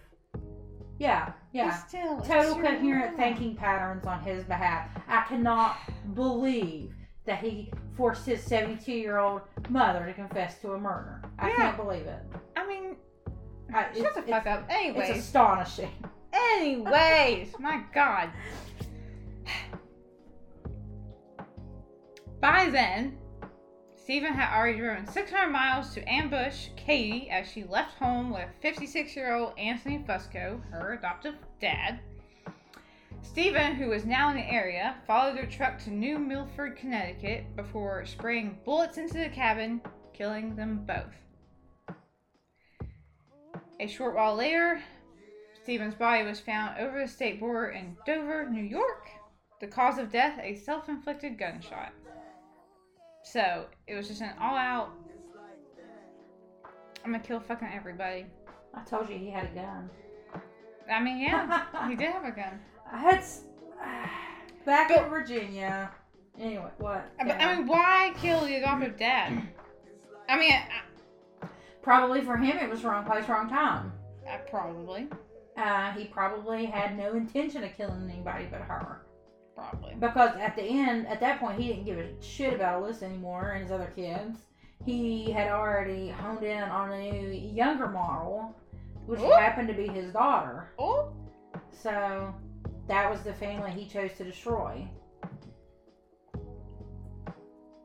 Yeah, 0.97 1.33
yeah. 1.51 1.71
but 1.71 1.87
still, 1.89 2.21
Total 2.21 2.55
coherent 2.55 3.17
thinking 3.17 3.55
patterns 3.55 4.05
on 4.05 4.21
his 4.21 4.43
behalf. 4.45 4.89
I 5.07 5.21
cannot 5.27 5.77
believe 6.15 6.93
that 7.25 7.39
he 7.39 7.71
forced 7.97 8.25
his 8.25 8.41
72 8.41 8.91
year 8.91 9.17
old 9.19 9.41
mother 9.69 10.05
to 10.05 10.13
confess 10.13 10.59
to 10.61 10.71
a 10.73 10.79
murder. 10.79 11.21
I 11.37 11.49
Yeah. 11.49 11.55
can't 11.57 11.77
believe 11.77 12.05
it. 12.05 12.21
I 12.55 12.65
mean, 12.65 12.95
I, 13.73 13.93
shut 13.93 14.15
the 14.15 14.21
fuck 14.21 14.47
up. 14.47 14.65
Anyways, 14.69 15.09
It's 15.09 15.19
astonishing. 15.19 15.91
Anyways, 16.35 17.53
my 17.59 17.83
God. 17.93 18.29
By 22.41 22.69
then, 22.69 23.17
Steven 23.95 24.33
had 24.33 24.55
already 24.55 24.77
driven 24.77 25.07
600 25.07 25.49
miles 25.49 25.93
to 25.93 26.07
ambush 26.07 26.67
Katie 26.75 27.29
as 27.29 27.49
she 27.49 27.63
left 27.63 27.97
home 27.97 28.31
with 28.31 28.49
56 28.61 29.15
year 29.15 29.33
old 29.33 29.57
Anthony 29.57 30.03
Fusco, 30.07 30.61
her 30.69 30.93
adoptive 30.93 31.35
dad. 31.59 31.99
Steven, 33.23 33.73
who 33.73 33.89
was 33.89 34.05
now 34.05 34.29
in 34.29 34.35
the 34.35 34.53
area, 34.53 34.95
followed 35.07 35.35
their 35.35 35.47
truck 35.47 35.79
to 35.79 35.89
New 35.89 36.19
Milford, 36.19 36.77
Connecticut 36.77 37.55
before 37.55 38.05
spraying 38.05 38.59
bullets 38.63 38.97
into 38.97 39.17
the 39.17 39.29
cabin, 39.29 39.81
killing 40.13 40.55
them 40.55 40.85
both. 40.85 41.95
A 43.79 43.87
short 43.87 44.15
while 44.15 44.35
later, 44.35 44.81
Steven's 45.65 45.95
body 45.95 46.23
was 46.23 46.39
found 46.39 46.77
over 46.77 46.99
the 47.01 47.07
state 47.07 47.39
border 47.39 47.69
in 47.69 47.97
Dover, 48.05 48.47
New 48.47 48.61
York. 48.61 49.07
The 49.59 49.65
cause 49.65 49.97
of 49.97 50.11
death, 50.11 50.39
a 50.39 50.53
self 50.57 50.89
inflicted 50.89 51.39
gunshot. 51.39 51.91
So, 53.23 53.65
it 53.87 53.95
was 53.95 54.07
just 54.07 54.21
an 54.21 54.33
all 54.39 54.55
out. 54.55 54.89
I'm 57.03 57.11
gonna 57.11 57.23
kill 57.23 57.39
fucking 57.39 57.67
everybody. 57.73 58.27
I 58.75 58.81
told 58.83 59.09
you 59.09 59.17
he 59.17 59.31
had 59.31 59.45
a 59.45 59.55
gun. 59.55 59.89
I 60.91 61.01
mean, 61.01 61.17
yeah, 61.17 61.87
he 61.89 61.95
did 61.95 62.11
have 62.11 62.25
a 62.25 62.31
gun. 62.31 62.59
I 62.91 62.99
had 62.99 63.15
s- 63.15 63.45
back 64.67 64.89
But- 64.89 65.05
in 65.05 65.09
Virginia. 65.09 65.89
Anyway, 66.39 66.69
what? 66.77 67.09
I- 67.19 67.25
Yeah. 67.25 67.47
I 67.47 67.55
mean, 67.55 67.65
why 67.65 68.13
kill 68.17 68.41
the 68.41 68.57
adoptive 68.57 68.97
dad? 68.97 69.41
I 70.29 70.37
mean, 70.37 70.53
I, 70.53 71.47
probably 71.81 72.21
for 72.21 72.37
him 72.37 72.55
it 72.57 72.69
was 72.69 72.83
wrong 72.83 73.03
place, 73.03 73.27
wrong 73.27 73.49
time. 73.49 73.93
I 74.29 74.37
probably. 74.37 75.07
Uh, 75.57 75.91
he 75.93 76.05
probably 76.05 76.65
had 76.65 76.97
no 76.97 77.13
intention 77.13 77.63
of 77.63 77.75
killing 77.77 78.09
anybody 78.11 78.45
but 78.51 78.61
her. 78.61 79.05
Probably. 79.55 79.95
Because 79.95 80.35
at 80.37 80.55
the 80.55 80.63
end, 80.63 81.07
at 81.07 81.21
that 81.21 81.39
point, 81.39 81.59
he 81.59 81.67
didn't 81.69 81.85
give 81.85 81.97
a 81.97 82.09
shit 82.21 82.53
about 82.53 82.83
Alyssa 82.83 83.03
anymore 83.03 83.51
and 83.51 83.63
his 83.63 83.71
other 83.71 83.91
kids. 83.95 84.39
He 84.85 85.31
had 85.31 85.49
already 85.49 86.09
honed 86.09 86.43
in 86.43 86.61
on 86.63 86.91
a 86.91 87.11
new, 87.11 87.31
younger 87.31 87.87
model, 87.87 88.53
which 89.05 89.21
Ooh. 89.21 89.31
happened 89.31 89.69
to 89.69 89.73
be 89.73 89.87
his 89.87 90.11
daughter. 90.11 90.71
Oh, 90.77 91.13
So 91.71 92.33
that 92.87 93.09
was 93.09 93.21
the 93.21 93.33
family 93.33 93.71
he 93.71 93.87
chose 93.87 94.11
to 94.17 94.25
destroy. 94.25 94.87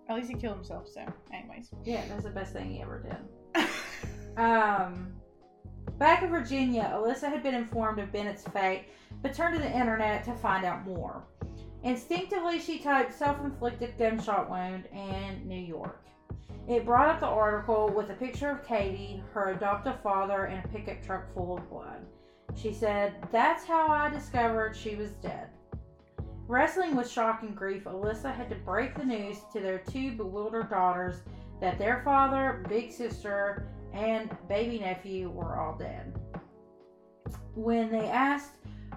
at 0.08 0.16
least 0.16 0.28
he 0.28 0.34
killed 0.34 0.56
himself, 0.56 0.88
so, 0.88 1.02
anyways. 1.32 1.70
Yeah, 1.84 2.02
that's 2.08 2.24
the 2.24 2.30
best 2.30 2.52
thing 2.52 2.72
he 2.72 2.82
ever 2.82 2.98
did. 3.54 3.64
Um, 4.36 5.12
back 6.00 6.22
in 6.22 6.30
Virginia, 6.30 6.90
Alyssa 6.94 7.28
had 7.28 7.42
been 7.42 7.54
informed 7.54 8.00
of 8.00 8.10
Bennett's 8.10 8.42
fate, 8.48 8.86
but 9.22 9.34
turned 9.34 9.54
to 9.54 9.62
the 9.62 9.70
internet 9.70 10.24
to 10.24 10.32
find 10.32 10.64
out 10.64 10.86
more. 10.86 11.22
Instinctively, 11.84 12.58
she 12.58 12.78
typed 12.78 13.12
self 13.12 13.38
inflicted 13.44 13.96
gunshot 13.98 14.50
wound 14.50 14.86
in 14.92 15.46
New 15.46 15.60
York. 15.60 16.02
It 16.66 16.86
brought 16.86 17.10
up 17.10 17.20
the 17.20 17.26
article 17.26 17.90
with 17.90 18.10
a 18.10 18.14
picture 18.14 18.50
of 18.50 18.66
Katie, 18.66 19.22
her 19.34 19.50
adoptive 19.50 20.00
father, 20.00 20.46
and 20.46 20.64
a 20.64 20.68
pickup 20.68 21.02
truck 21.04 21.32
full 21.34 21.58
of 21.58 21.68
blood. 21.68 22.06
She 22.56 22.72
said, 22.72 23.14
That's 23.30 23.64
how 23.64 23.88
I 23.88 24.08
discovered 24.08 24.74
she 24.74 24.96
was 24.96 25.10
dead. 25.22 25.48
Wrestling 26.48 26.96
with 26.96 27.10
shock 27.10 27.42
and 27.42 27.54
grief, 27.54 27.84
Alyssa 27.84 28.34
had 28.34 28.48
to 28.48 28.56
break 28.56 28.96
the 28.96 29.04
news 29.04 29.36
to 29.52 29.60
their 29.60 29.78
two 29.78 30.12
bewildered 30.12 30.70
daughters 30.70 31.16
that 31.60 31.78
their 31.78 32.02
father, 32.04 32.64
big 32.68 32.90
sister, 32.90 33.68
and 33.92 34.36
baby 34.48 34.78
nephew 34.78 35.28
were 35.30 35.56
all 35.58 35.76
dead. 35.76 36.18
When 37.54 37.90
they 37.90 38.06
asked 38.08 38.52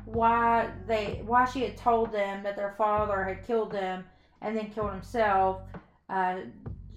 why 0.06 0.70
they 0.88 1.22
why 1.26 1.46
she 1.46 1.62
had 1.62 1.78
told 1.78 2.12
them 2.12 2.44
that 2.44 2.56
their 2.56 2.76
father 2.78 3.24
had 3.24 3.46
killed 3.46 3.72
them 3.72 4.06
and 4.42 4.56
then 4.56 4.70
killed 4.70 4.92
himself, 4.92 5.62
uh, 6.10 6.38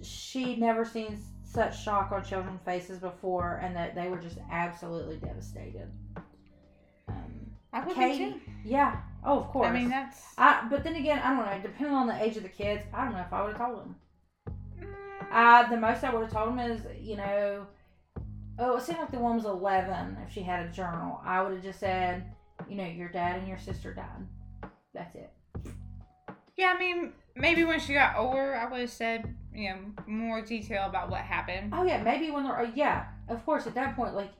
she'd 0.01 0.59
never 0.59 0.85
seen 0.85 1.17
such 1.43 1.81
shock 1.81 2.11
on 2.11 2.23
children's 2.23 2.61
faces 2.63 2.99
before, 2.99 3.59
and 3.63 3.75
that 3.75 3.95
they 3.95 4.09
were 4.09 4.17
just 4.17 4.37
absolutely 4.51 5.15
devastated. 5.17 5.89
Um, 7.07 7.47
I 7.71 7.85
would 7.85 7.95
Katie, 7.95 8.33
too. 8.33 8.39
yeah, 8.65 8.97
oh 9.25 9.39
of 9.39 9.47
course. 9.47 9.67
I 9.67 9.71
mean, 9.71 9.89
that's. 9.89 10.21
I, 10.37 10.67
but 10.69 10.83
then 10.83 10.95
again, 10.95 11.19
I 11.19 11.29
don't 11.35 11.45
know. 11.45 11.59
Depending 11.61 11.95
on 11.95 12.07
the 12.07 12.21
age 12.21 12.37
of 12.37 12.43
the 12.43 12.49
kids, 12.49 12.83
I 12.93 13.05
don't 13.05 13.13
know 13.13 13.21
if 13.21 13.31
I 13.31 13.41
would 13.43 13.55
have 13.55 13.61
told 13.61 13.79
them. 13.79 13.95
Mm, 14.81 15.31
Uh, 15.31 15.69
the 15.69 15.77
most 15.77 16.03
I 16.03 16.13
would 16.13 16.23
have 16.23 16.33
told 16.33 16.49
them 16.49 16.59
is, 16.59 16.81
you 16.99 17.15
know, 17.15 17.65
oh, 18.59 18.77
it 18.77 18.83
seemed 18.83 18.99
like 18.99 19.11
the 19.11 19.19
one 19.19 19.35
was 19.35 19.45
11 19.45 20.17
if 20.25 20.33
she 20.33 20.41
had 20.41 20.65
a 20.65 20.69
journal. 20.71 21.21
I 21.23 21.41
would 21.41 21.53
have 21.53 21.63
just 21.63 21.79
said, 21.79 22.25
you 22.69 22.75
know, 22.75 22.85
your 22.85 23.09
dad 23.09 23.39
and 23.39 23.47
your 23.47 23.57
sister 23.59 23.93
died. 23.93 24.71
That's 24.93 25.15
it. 25.15 25.31
Yeah, 26.55 26.73
I 26.75 26.79
mean, 26.79 27.13
maybe 27.35 27.63
when 27.63 27.79
she 27.79 27.93
got 27.93 28.17
older, 28.17 28.55
I 28.55 28.69
would 28.69 28.79
have 28.81 28.89
said, 28.89 29.35
you 29.53 29.69
know, 29.69 29.77
more 30.07 30.41
detail 30.41 30.85
about 30.87 31.09
what 31.09 31.21
happened. 31.21 31.71
Oh, 31.75 31.83
yeah, 31.83 32.01
maybe 32.01 32.31
when 32.31 32.43
they're, 32.43 32.59
oh, 32.59 32.71
yeah, 32.73 33.05
of 33.29 33.45
course, 33.45 33.67
at 33.67 33.75
that 33.75 33.95
point, 33.95 34.15
like, 34.15 34.31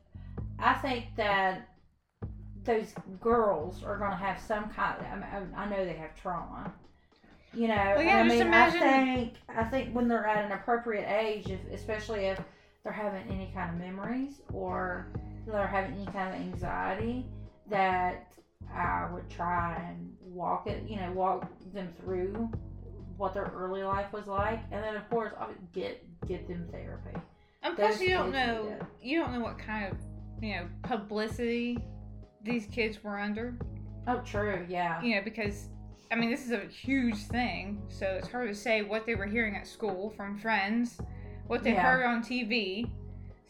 I 0.59 0.73
think 0.73 1.05
that 1.15 1.69
those 2.63 2.93
girls 3.21 3.83
are 3.83 3.97
going 3.97 4.11
to 4.11 4.17
have 4.17 4.41
some 4.41 4.69
kind 4.69 4.97
I, 5.05 5.15
mean, 5.39 5.53
I 5.55 5.69
know 5.69 5.85
they 5.85 5.93
have 5.93 6.15
trauma. 6.15 6.73
You 7.53 7.69
know, 7.69 7.75
Well, 7.95 8.03
yeah, 8.03 8.17
I 8.17 8.23
just 8.23 8.37
mean, 8.37 8.47
imagine- 8.47 8.83
I 8.83 9.15
think 9.15 9.33
I 9.47 9.63
think 9.63 9.95
when 9.95 10.07
they're 10.07 10.27
at 10.27 10.45
an 10.45 10.51
appropriate 10.51 11.07
age, 11.09 11.49
if, 11.49 11.59
especially 11.71 12.25
if 12.25 12.39
they're 12.87 12.93
having 12.93 13.23
any 13.29 13.51
kind 13.53 13.69
of 13.69 13.85
memories 13.85 14.41
or 14.53 15.07
they're 15.45 15.67
having 15.67 15.93
any 15.95 16.05
kind 16.05 16.33
of 16.33 16.41
anxiety, 16.41 17.25
that 17.69 18.31
I 18.73 19.09
would 19.11 19.29
try 19.29 19.75
and 19.89 20.15
walk 20.21 20.67
it, 20.67 20.89
you 20.89 20.95
know, 20.95 21.11
walk 21.11 21.49
them 21.73 21.89
through 21.99 22.49
what 23.17 23.33
their 23.33 23.51
early 23.53 23.83
life 23.83 24.13
was 24.13 24.27
like, 24.27 24.61
and 24.71 24.81
then 24.81 24.95
of 24.95 25.09
course 25.09 25.33
I 25.37 25.47
would 25.47 25.73
get 25.73 26.01
get 26.25 26.47
them 26.47 26.65
therapy. 26.71 27.19
And 27.61 27.75
plus, 27.75 27.95
those 27.95 28.01
you 28.03 28.09
don't 28.09 28.31
know, 28.31 28.77
you 29.01 29.19
don't 29.19 29.33
know 29.33 29.41
what 29.41 29.59
kind 29.59 29.91
of, 29.91 29.97
you 30.41 30.55
know, 30.55 30.67
publicity 30.83 31.77
these 32.43 32.67
kids 32.67 33.03
were 33.03 33.19
under. 33.19 33.59
Oh, 34.07 34.21
true, 34.23 34.65
yeah. 34.69 35.01
You 35.01 35.15
know, 35.15 35.21
because, 35.25 35.67
I 36.09 36.15
mean, 36.15 36.29
this 36.29 36.45
is 36.45 36.51
a 36.51 36.61
huge 36.67 37.17
thing, 37.17 37.81
so 37.89 38.05
it's 38.05 38.29
hard 38.29 38.47
to 38.47 38.55
say 38.55 38.81
what 38.81 39.05
they 39.05 39.15
were 39.15 39.25
hearing 39.25 39.57
at 39.57 39.67
school 39.67 40.13
from 40.15 40.37
friends, 40.37 40.97
what 41.47 41.63
they 41.63 41.73
Yeah. 41.73 41.81
heard 41.81 42.05
on 42.05 42.21
TV. 42.21 42.89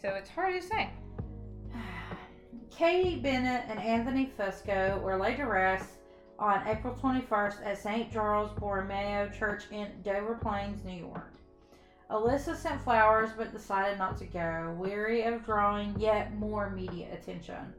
So 0.01 0.09
it's 0.09 0.29
hard 0.29 0.53
to 0.53 0.61
say. 0.61 0.89
Katie 2.69 3.19
Bennett 3.19 3.63
and 3.67 3.79
Anthony 3.79 4.31
Fusco 4.37 5.01
were 5.01 5.17
laid 5.17 5.37
to 5.37 5.45
rest 5.45 5.89
on 6.39 6.67
April 6.67 6.93
21st 6.93 7.65
at 7.65 7.77
St. 7.77 8.11
Charles 8.11 8.51
Borromeo 8.59 9.29
Church 9.29 9.63
in 9.71 9.87
Dover 10.03 10.35
Plains, 10.35 10.83
New 10.85 10.99
York. 10.99 11.33
Alyssa 12.11 12.55
sent 12.55 12.81
flowers 12.81 13.31
but 13.35 13.51
decided 13.51 13.97
not 13.97 14.17
to 14.17 14.25
go, 14.25 14.75
weary 14.79 15.23
of 15.23 15.43
drawing 15.43 15.99
yet 15.99 16.33
more 16.35 16.69
media 16.69 17.07
attention. 17.11 17.73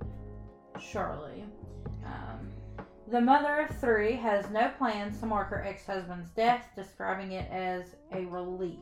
Surely. 0.79 1.45
Um, 2.05 2.51
the 3.11 3.21
mother 3.21 3.61
of 3.61 3.77
three 3.79 4.15
has 4.17 4.51
no 4.51 4.71
plans 4.77 5.19
to 5.21 5.27
mark 5.27 5.49
her 5.49 5.65
ex 5.65 5.87
husband's 5.87 6.29
death, 6.31 6.69
describing 6.77 7.33
it 7.33 7.51
as 7.51 7.97
a 8.13 8.27
relief 8.27 8.79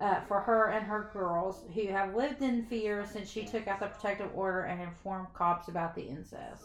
uh, 0.00 0.20
for 0.22 0.40
her 0.40 0.70
and 0.70 0.86
her 0.86 1.10
girls, 1.12 1.64
who 1.74 1.86
have 1.88 2.14
lived 2.14 2.42
in 2.42 2.64
fear 2.66 3.04
since 3.04 3.30
she 3.30 3.44
took 3.44 3.66
out 3.66 3.80
the 3.80 3.86
protective 3.86 4.30
order 4.34 4.62
and 4.62 4.80
informed 4.80 5.28
cops 5.34 5.68
about 5.68 5.94
the 5.94 6.02
incest. 6.02 6.64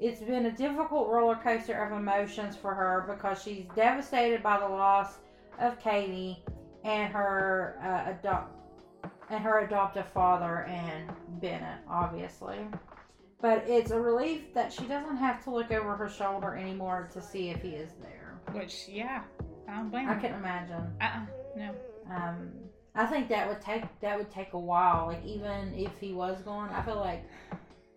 It's 0.00 0.20
been 0.20 0.46
a 0.46 0.52
difficult 0.52 1.08
roller 1.08 1.36
coaster 1.36 1.82
of 1.84 1.92
emotions 1.98 2.56
for 2.56 2.74
her 2.74 3.06
because 3.08 3.42
she's 3.42 3.64
devastated 3.74 4.42
by 4.42 4.58
the 4.58 4.68
loss 4.68 5.18
of 5.58 5.78
Katie 5.80 6.42
and 6.84 7.12
her 7.12 7.78
uh, 7.82 8.10
adopt 8.10 8.52
and 9.30 9.42
her 9.42 9.60
adoptive 9.60 10.06
father 10.08 10.64
and 10.64 11.10
Bennett, 11.40 11.78
obviously. 11.88 12.58
But 13.40 13.64
it's 13.66 13.90
a 13.90 14.00
relief 14.00 14.52
that 14.54 14.72
she 14.72 14.84
doesn't 14.84 15.16
have 15.16 15.42
to 15.44 15.50
look 15.50 15.70
over 15.70 15.96
her 15.96 16.08
shoulder 16.08 16.56
anymore 16.56 17.08
to 17.12 17.22
see 17.22 17.50
if 17.50 17.62
he 17.62 17.70
is 17.70 17.92
there. 18.02 18.38
Which, 18.52 18.86
yeah, 18.88 19.22
I 19.68 19.76
don't 19.76 19.90
blame 19.90 20.08
I 20.08 20.14
her. 20.14 20.20
can 20.20 20.34
imagine. 20.34 20.92
Uh-uh, 21.00 21.26
no. 21.56 21.74
Um, 22.10 22.50
I 22.94 23.06
think 23.06 23.28
that 23.28 23.48
would 23.48 23.60
take 23.60 23.82
that 24.00 24.16
would 24.16 24.30
take 24.30 24.52
a 24.52 24.58
while. 24.58 25.06
Like 25.08 25.24
even 25.24 25.74
if 25.74 25.90
he 26.00 26.12
was 26.12 26.40
gone, 26.42 26.70
I 26.70 26.82
feel 26.82 26.96
like 27.00 27.24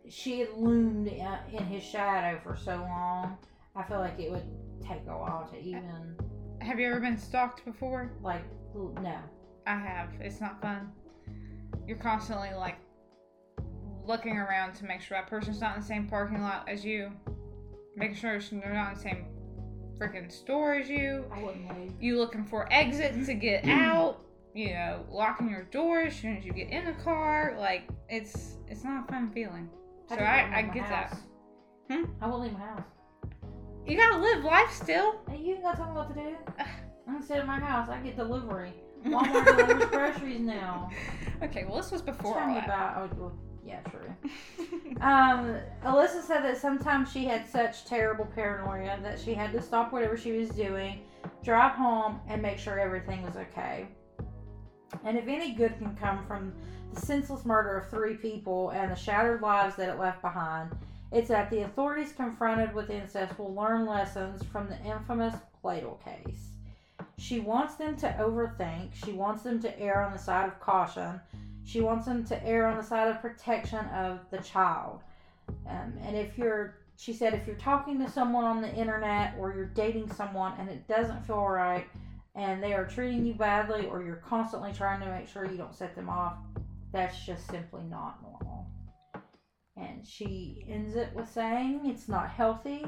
she 0.10 0.40
had 0.40 0.50
loomed 0.56 1.08
uh, 1.08 1.38
in 1.52 1.66
his 1.66 1.84
shadow 1.84 2.40
for 2.44 2.56
so 2.56 2.78
long. 2.78 3.38
I 3.76 3.84
feel 3.84 4.00
like 4.00 4.20
it 4.20 4.32
would 4.32 4.46
take 4.82 5.02
a 5.08 5.18
while 5.18 5.48
to 5.52 5.60
even 5.60 6.16
Have 6.62 6.80
you 6.80 6.88
ever 6.88 7.00
been 7.00 7.18
stalked 7.18 7.64
before? 7.66 8.12
like 8.24 8.44
no. 8.74 9.18
I 9.66 9.76
have. 9.76 10.10
It's 10.20 10.40
not 10.42 10.62
fun. 10.62 10.92
You're 11.88 11.98
constantly 11.98 12.54
like 12.56 12.78
looking 14.06 14.38
around 14.38 14.74
to 14.76 14.86
make 14.86 15.02
sure 15.02 15.18
that 15.18 15.28
person's 15.28 15.62
not 15.62 15.76
in 15.76 15.82
the 15.82 15.88
same 15.88 16.08
parking 16.08 16.42
lot 16.42 16.68
as 16.68 16.86
you, 16.86 17.12
making 17.96 18.16
sure 18.16 18.40
they're 18.40 18.74
not 18.74 18.90
in 18.90 18.94
the 18.96 19.02
same 19.02 19.26
freaking 19.98 20.32
stores 20.32 20.90
you. 20.90 21.26
I 21.32 21.42
wouldn't 21.42 21.68
leave. 21.80 21.94
You 22.00 22.18
looking 22.18 22.46
for 22.46 22.72
exits 22.72 23.26
to 23.28 23.34
get 23.34 23.66
out. 23.66 24.22
You 24.54 24.74
know, 24.74 25.06
locking 25.12 25.50
your 25.50 25.64
door 25.64 26.02
as 26.02 26.16
soon 26.16 26.38
as 26.38 26.44
you 26.44 26.52
get 26.52 26.70
in 26.70 26.86
the 26.86 26.94
car. 27.04 27.56
Like 27.60 27.88
it's 28.10 28.58
it's 28.68 28.84
not 28.84 29.08
a 29.08 29.12
fun 29.12 29.32
feeling. 29.32 29.70
So 30.10 30.16
I, 30.16 30.50
I 30.52 30.58
leave 30.58 30.68
my 30.68 30.74
get 30.74 30.90
that. 30.90 31.10
house. 31.10 31.20
Hmm? 31.92 32.04
I 32.22 32.28
won't 32.28 32.44
leave 32.44 32.54
my 32.54 32.60
house. 32.60 32.84
You 33.86 33.98
gotta 33.98 34.18
live 34.18 34.44
life 34.44 34.72
still. 34.72 35.22
Hey, 35.30 35.38
you 35.38 35.54
ain't 35.56 35.64
got 35.64 35.72
to 35.72 35.78
tell 35.78 35.88
me 35.88 35.96
what 35.96 36.10
to 36.10 36.14
do. 36.16 36.36
I'm 37.08 37.22
gonna 37.22 37.40
in 37.42 37.48
my 37.48 37.60
house. 37.60 37.90
I 37.90 38.00
get 38.00 38.18
delivery. 38.18 38.74
Walmart 39.06 39.46
delivers 39.46 39.86
groceries 39.90 40.42
now. 40.42 40.90
Okay, 41.44 41.66
well 41.66 41.78
this 41.78 41.92
was 41.92 42.02
before 42.02 42.34
Tell 42.34 42.42
all 42.44 42.48
me 42.48 42.56
that. 42.56 42.66
about. 42.66 42.98
Oh, 42.98 43.16
well, 43.16 43.34
yeah, 43.68 43.82
true. 43.82 44.14
Um, 45.02 45.58
Alyssa 45.84 46.24
said 46.24 46.44
that 46.44 46.58
sometimes 46.58 47.12
she 47.12 47.26
had 47.26 47.48
such 47.48 47.86
terrible 47.86 48.26
paranoia 48.26 48.98
that 49.04 49.20
she 49.20 49.34
had 49.34 49.52
to 49.52 49.62
stop 49.62 49.94
whatever 49.94 50.18
she 50.18 50.32
was 50.32 50.50
doing, 50.50 51.02
drive 51.44 51.74
home, 51.74 52.20
and 52.28 52.42
make 52.42 52.58
sure 52.58 52.80
everything 52.80 53.22
was 53.22 53.36
okay. 53.36 53.88
And 55.04 55.18
if 55.18 55.28
any 55.28 55.54
good 55.54 55.78
can 55.78 55.96
come 55.98 56.26
from 56.26 56.54
the 56.94 57.02
senseless 57.02 57.46
murder 57.46 57.78
of 57.78 57.90
three 57.90 58.16
people 58.16 58.72
and 58.72 58.92
the 58.92 58.96
shattered 58.96 59.42
lives 59.42 59.76
that 59.76 59.90
it 59.90 60.00
left 60.00 60.22
behind, 60.24 60.72
it's 61.12 61.30
that 61.30 61.52
the 61.52 61.62
authorities 61.62 62.12
confronted 62.12 62.74
with 62.74 62.90
incest 62.90 63.38
will 63.38 63.54
learn 63.54 63.86
lessons 63.86 64.44
from 64.52 64.68
the 64.68 64.82
infamous 64.84 65.36
Pladl 65.64 66.04
case. 66.04 66.50
She 67.20 67.40
wants 67.40 67.76
them 67.76 67.96
to 67.98 68.16
overthink. 68.20 68.94
She 68.94 69.12
wants 69.12 69.44
them 69.44 69.60
to 69.62 69.80
err 69.80 70.02
on 70.02 70.14
the 70.14 70.20
side 70.20 70.48
of 70.48 70.60
caution. 70.60 71.20
She 71.68 71.82
wants 71.82 72.06
them 72.06 72.24
to 72.28 72.48
err 72.48 72.66
on 72.66 72.78
the 72.78 72.84
side 72.84 73.10
of 73.10 73.22
protection 73.22 73.86
of 73.88 74.22
the 74.32 74.38
child. 74.38 75.02
Um, 75.68 75.96
and 76.02 76.16
if 76.16 76.38
you're, 76.38 76.78
she 76.96 77.12
said, 77.12 77.34
if 77.34 77.46
you're 77.46 77.58
talking 77.58 78.00
to 78.00 78.10
someone 78.10 78.46
on 78.46 78.62
the 78.62 78.74
internet 78.74 79.36
or 79.38 79.54
you're 79.54 79.66
dating 79.66 80.10
someone 80.14 80.54
and 80.58 80.70
it 80.70 80.88
doesn't 80.88 81.28
feel 81.28 81.46
right 81.46 81.86
and 82.36 82.64
they 82.64 82.74
are 82.74 82.86
treating 82.86 83.26
you 83.26 83.34
badly 83.34 83.86
or 83.86 84.02
you're 84.02 84.16
constantly 84.16 84.72
trying 84.72 85.02
to 85.02 85.08
make 85.08 85.28
sure 85.28 85.44
you 85.44 85.58
don't 85.58 85.76
set 85.76 85.94
them 85.94 86.08
off, 86.08 86.38
that's 86.94 87.26
just 87.26 87.46
simply 87.52 87.84
not 87.84 88.22
normal. 88.22 88.66
And 89.76 90.08
she 90.08 90.66
ends 90.70 90.96
it 90.96 91.14
with 91.14 91.30
saying 91.30 91.82
it's 91.84 92.08
not 92.08 92.30
healthy 92.30 92.86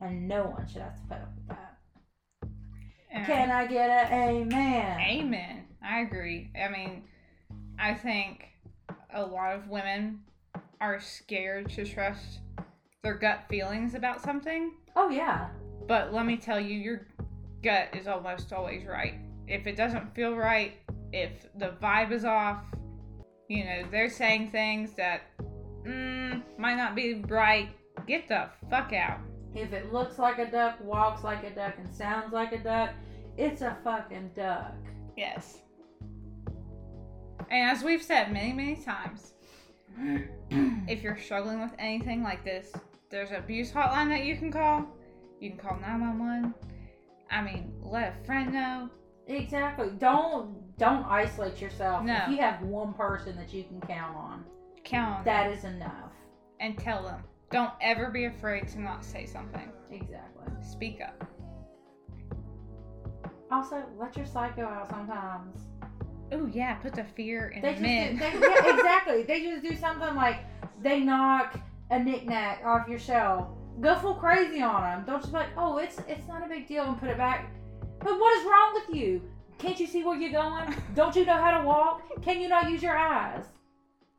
and 0.00 0.28
no 0.28 0.44
one 0.44 0.68
should 0.68 0.82
have 0.82 0.94
to 0.94 1.02
put 1.08 1.16
up 1.16 1.32
with 1.36 1.48
that. 1.48 3.26
Can 3.26 3.50
I 3.50 3.66
get 3.66 3.90
an 3.90 4.12
amen? 4.12 5.00
Amen. 5.00 5.64
I 5.82 6.02
agree. 6.02 6.52
I 6.56 6.68
mean, 6.68 7.02
I 7.80 7.94
think 7.94 8.48
a 9.14 9.24
lot 9.24 9.56
of 9.56 9.68
women 9.68 10.20
are 10.80 11.00
scared 11.00 11.70
to 11.70 11.84
trust 11.84 12.40
their 13.02 13.14
gut 13.14 13.44
feelings 13.48 13.94
about 13.94 14.22
something. 14.22 14.72
Oh, 14.96 15.08
yeah. 15.08 15.48
But 15.88 16.12
let 16.12 16.26
me 16.26 16.36
tell 16.36 16.60
you, 16.60 16.76
your 16.76 17.06
gut 17.62 17.88
is 17.94 18.06
almost 18.06 18.52
always 18.52 18.86
right. 18.86 19.14
If 19.48 19.66
it 19.66 19.76
doesn't 19.76 20.14
feel 20.14 20.36
right, 20.36 20.74
if 21.12 21.46
the 21.56 21.74
vibe 21.82 22.12
is 22.12 22.24
off, 22.24 22.62
you 23.48 23.64
know, 23.64 23.82
they're 23.90 24.10
saying 24.10 24.50
things 24.50 24.92
that 24.92 25.22
mm, 25.84 26.42
might 26.58 26.76
not 26.76 26.94
be 26.94 27.14
right, 27.28 27.70
get 28.06 28.28
the 28.28 28.48
fuck 28.68 28.92
out. 28.92 29.20
If 29.54 29.72
it 29.72 29.92
looks 29.92 30.18
like 30.18 30.38
a 30.38 30.50
duck, 30.50 30.76
walks 30.82 31.24
like 31.24 31.42
a 31.44 31.50
duck, 31.50 31.74
and 31.78 31.92
sounds 31.92 32.32
like 32.32 32.52
a 32.52 32.58
duck, 32.58 32.90
it's 33.36 33.62
a 33.62 33.76
fucking 33.82 34.30
duck. 34.36 34.74
Yes. 35.16 35.58
And 37.50 37.70
as 37.70 37.82
we've 37.82 38.02
said 38.02 38.32
many, 38.32 38.52
many 38.52 38.76
times, 38.76 39.32
if 40.88 41.02
you're 41.02 41.18
struggling 41.18 41.60
with 41.60 41.72
anything 41.78 42.22
like 42.22 42.44
this, 42.44 42.72
there's 43.10 43.30
an 43.30 43.36
abuse 43.36 43.70
hotline 43.72 44.08
that 44.08 44.24
you 44.24 44.36
can 44.36 44.52
call. 44.52 44.86
You 45.40 45.50
can 45.50 45.58
call 45.58 45.78
911. 45.80 46.54
I 47.30 47.42
mean, 47.42 47.72
let 47.82 48.14
a 48.20 48.24
friend 48.26 48.52
know. 48.52 48.88
Exactly. 49.26 49.90
Don't 49.98 50.76
don't 50.78 51.04
isolate 51.04 51.60
yourself. 51.60 52.04
No. 52.04 52.22
If 52.24 52.30
you 52.30 52.38
have 52.38 52.62
one 52.62 52.94
person 52.94 53.36
that 53.36 53.52
you 53.52 53.64
can 53.64 53.80
count 53.82 54.16
on, 54.16 54.44
Count 54.84 55.18
on 55.18 55.24
them 55.24 55.34
that 55.34 55.50
is 55.52 55.64
enough. 55.64 56.12
and 56.60 56.78
tell 56.78 57.02
them. 57.04 57.22
Don't 57.50 57.72
ever 57.80 58.10
be 58.10 58.26
afraid 58.26 58.68
to 58.68 58.80
not 58.80 59.04
say 59.04 59.26
something. 59.26 59.70
Exactly. 59.90 60.46
Speak 60.62 61.00
up. 61.00 61.24
Also, 63.50 63.84
let 63.98 64.16
your 64.16 64.26
psycho 64.26 64.62
out 64.62 64.88
sometimes. 64.90 65.60
Oh 66.32 66.46
yeah, 66.52 66.74
put 66.74 66.94
the 66.94 67.04
fear 67.04 67.48
in 67.48 67.62
They 67.62 67.78
men. 67.78 68.14
do, 68.14 68.18
they, 68.20 68.46
yeah, 68.46 68.74
exactly. 68.76 69.22
They 69.24 69.42
just 69.42 69.62
do 69.62 69.76
something 69.76 70.14
like 70.14 70.38
they 70.82 71.00
knock 71.00 71.58
a 71.90 71.98
knickknack 71.98 72.62
off 72.64 72.88
your 72.88 72.98
shelf. 72.98 73.48
Go 73.80 73.96
full 73.96 74.14
crazy 74.14 74.62
on 74.62 74.82
them. 74.82 75.04
Don't 75.06 75.20
just 75.20 75.32
be 75.32 75.38
like, 75.38 75.48
oh, 75.56 75.78
it's 75.78 75.98
it's 76.08 76.26
not 76.28 76.44
a 76.44 76.48
big 76.48 76.68
deal, 76.68 76.84
and 76.84 76.98
put 76.98 77.08
it 77.08 77.16
back. 77.16 77.50
But 78.00 78.18
what 78.18 78.38
is 78.38 78.44
wrong 78.44 78.74
with 78.74 78.96
you? 78.96 79.22
Can't 79.58 79.78
you 79.78 79.86
see 79.86 80.02
where 80.04 80.16
you're 80.16 80.32
going? 80.32 80.74
Don't 80.94 81.14
you 81.14 81.24
know 81.26 81.36
how 81.36 81.58
to 81.58 81.66
walk? 81.66 82.02
Can 82.22 82.40
you 82.40 82.48
not 82.48 82.70
use 82.70 82.82
your 82.82 82.96
eyes? 82.96 83.44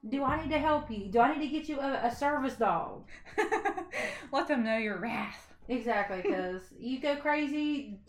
Do 0.09 0.23
I 0.23 0.41
need 0.41 0.51
to 0.51 0.59
help 0.59 0.89
you? 0.89 1.07
Do 1.11 1.19
I 1.19 1.35
need 1.35 1.45
to 1.45 1.51
get 1.51 1.69
you 1.69 1.79
a, 1.79 2.01
a 2.03 2.15
service 2.15 2.55
dog? 2.55 3.03
let 4.31 4.47
them 4.47 4.63
know 4.63 4.77
your 4.77 4.99
wrath. 4.99 5.53
Exactly, 5.67 6.21
because 6.21 6.61
you 6.77 6.99
go 6.99 7.15
crazy. 7.15 7.99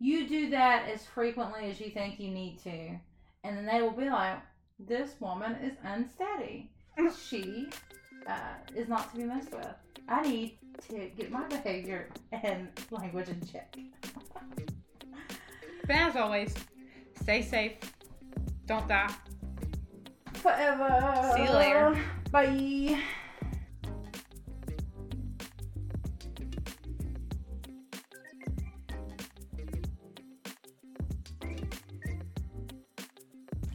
You 0.00 0.26
do 0.28 0.50
that 0.50 0.88
as 0.88 1.04
frequently 1.06 1.70
as 1.70 1.80
you 1.80 1.90
think 1.90 2.18
you 2.18 2.30
need 2.30 2.58
to, 2.64 2.98
and 3.44 3.56
then 3.56 3.66
they 3.66 3.82
will 3.82 3.92
be 3.92 4.10
like, 4.10 4.38
"This 4.78 5.14
woman 5.20 5.52
is 5.62 5.76
unsteady. 5.84 6.70
She 7.28 7.68
uh, 8.26 8.56
is 8.74 8.88
not 8.88 9.10
to 9.10 9.16
be 9.18 9.24
messed 9.24 9.52
with. 9.52 9.66
I 10.08 10.22
need 10.22 10.58
to 10.88 11.10
get 11.16 11.30
my 11.30 11.46
behavior 11.46 12.08
and 12.32 12.68
language 12.90 13.28
in 13.28 13.40
check." 13.46 13.76
But 15.86 15.96
as 15.96 16.16
always, 16.16 16.54
stay 17.20 17.42
safe. 17.42 17.72
Don't 18.66 18.88
die. 18.88 19.12
Forever. 20.32 21.32
See 21.36 21.44
you 21.44 21.50
later. 21.50 22.00
Bye. 22.30 23.02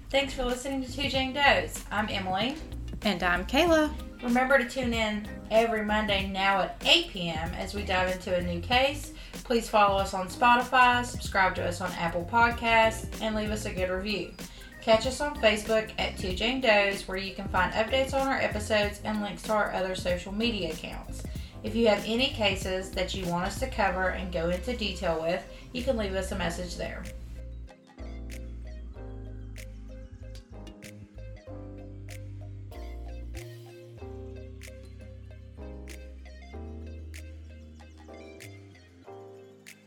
Thanks 0.09 0.33
for 0.33 0.43
listening 0.43 0.83
to 0.83 0.91
Two 0.91 1.07
Jane 1.07 1.33
Does. 1.33 1.85
I'm 1.91 2.07
Emily. 2.09 2.55
And 3.03 3.21
I'm 3.21 3.45
Kayla. 3.45 3.93
Remember 4.23 4.57
to 4.57 4.67
tune 4.67 4.91
in 4.91 5.27
every 5.51 5.85
Monday 5.85 6.27
now 6.27 6.61
at 6.61 6.81
8 6.83 7.09
p.m. 7.09 7.53
as 7.53 7.75
we 7.75 7.83
dive 7.83 8.15
into 8.15 8.35
a 8.35 8.41
new 8.41 8.59
case. 8.59 9.13
Please 9.43 9.69
follow 9.69 9.99
us 9.99 10.15
on 10.15 10.27
Spotify, 10.27 11.05
subscribe 11.05 11.53
to 11.55 11.63
us 11.63 11.79
on 11.79 11.91
Apple 11.91 12.27
Podcasts, 12.29 13.21
and 13.21 13.35
leave 13.35 13.51
us 13.51 13.65
a 13.65 13.71
good 13.71 13.91
review. 13.91 14.33
Catch 14.81 15.05
us 15.05 15.21
on 15.21 15.35
Facebook 15.35 15.91
at 15.99 16.17
Two 16.17 16.33
Jane 16.33 16.59
Does, 16.59 17.07
where 17.07 17.17
you 17.17 17.35
can 17.35 17.47
find 17.49 17.71
updates 17.73 18.19
on 18.19 18.27
our 18.27 18.39
episodes 18.39 19.01
and 19.03 19.21
links 19.21 19.43
to 19.43 19.53
our 19.53 19.71
other 19.73 19.93
social 19.93 20.33
media 20.33 20.71
accounts. 20.71 21.21
If 21.61 21.75
you 21.75 21.87
have 21.87 22.03
any 22.07 22.29
cases 22.29 22.89
that 22.91 23.13
you 23.13 23.27
want 23.27 23.45
us 23.45 23.59
to 23.59 23.69
cover 23.69 24.09
and 24.09 24.33
go 24.33 24.49
into 24.49 24.75
detail 24.75 25.21
with, 25.21 25.43
you 25.71 25.83
can 25.83 25.97
leave 25.97 26.15
us 26.15 26.31
a 26.31 26.35
message 26.35 26.77
there. 26.77 27.03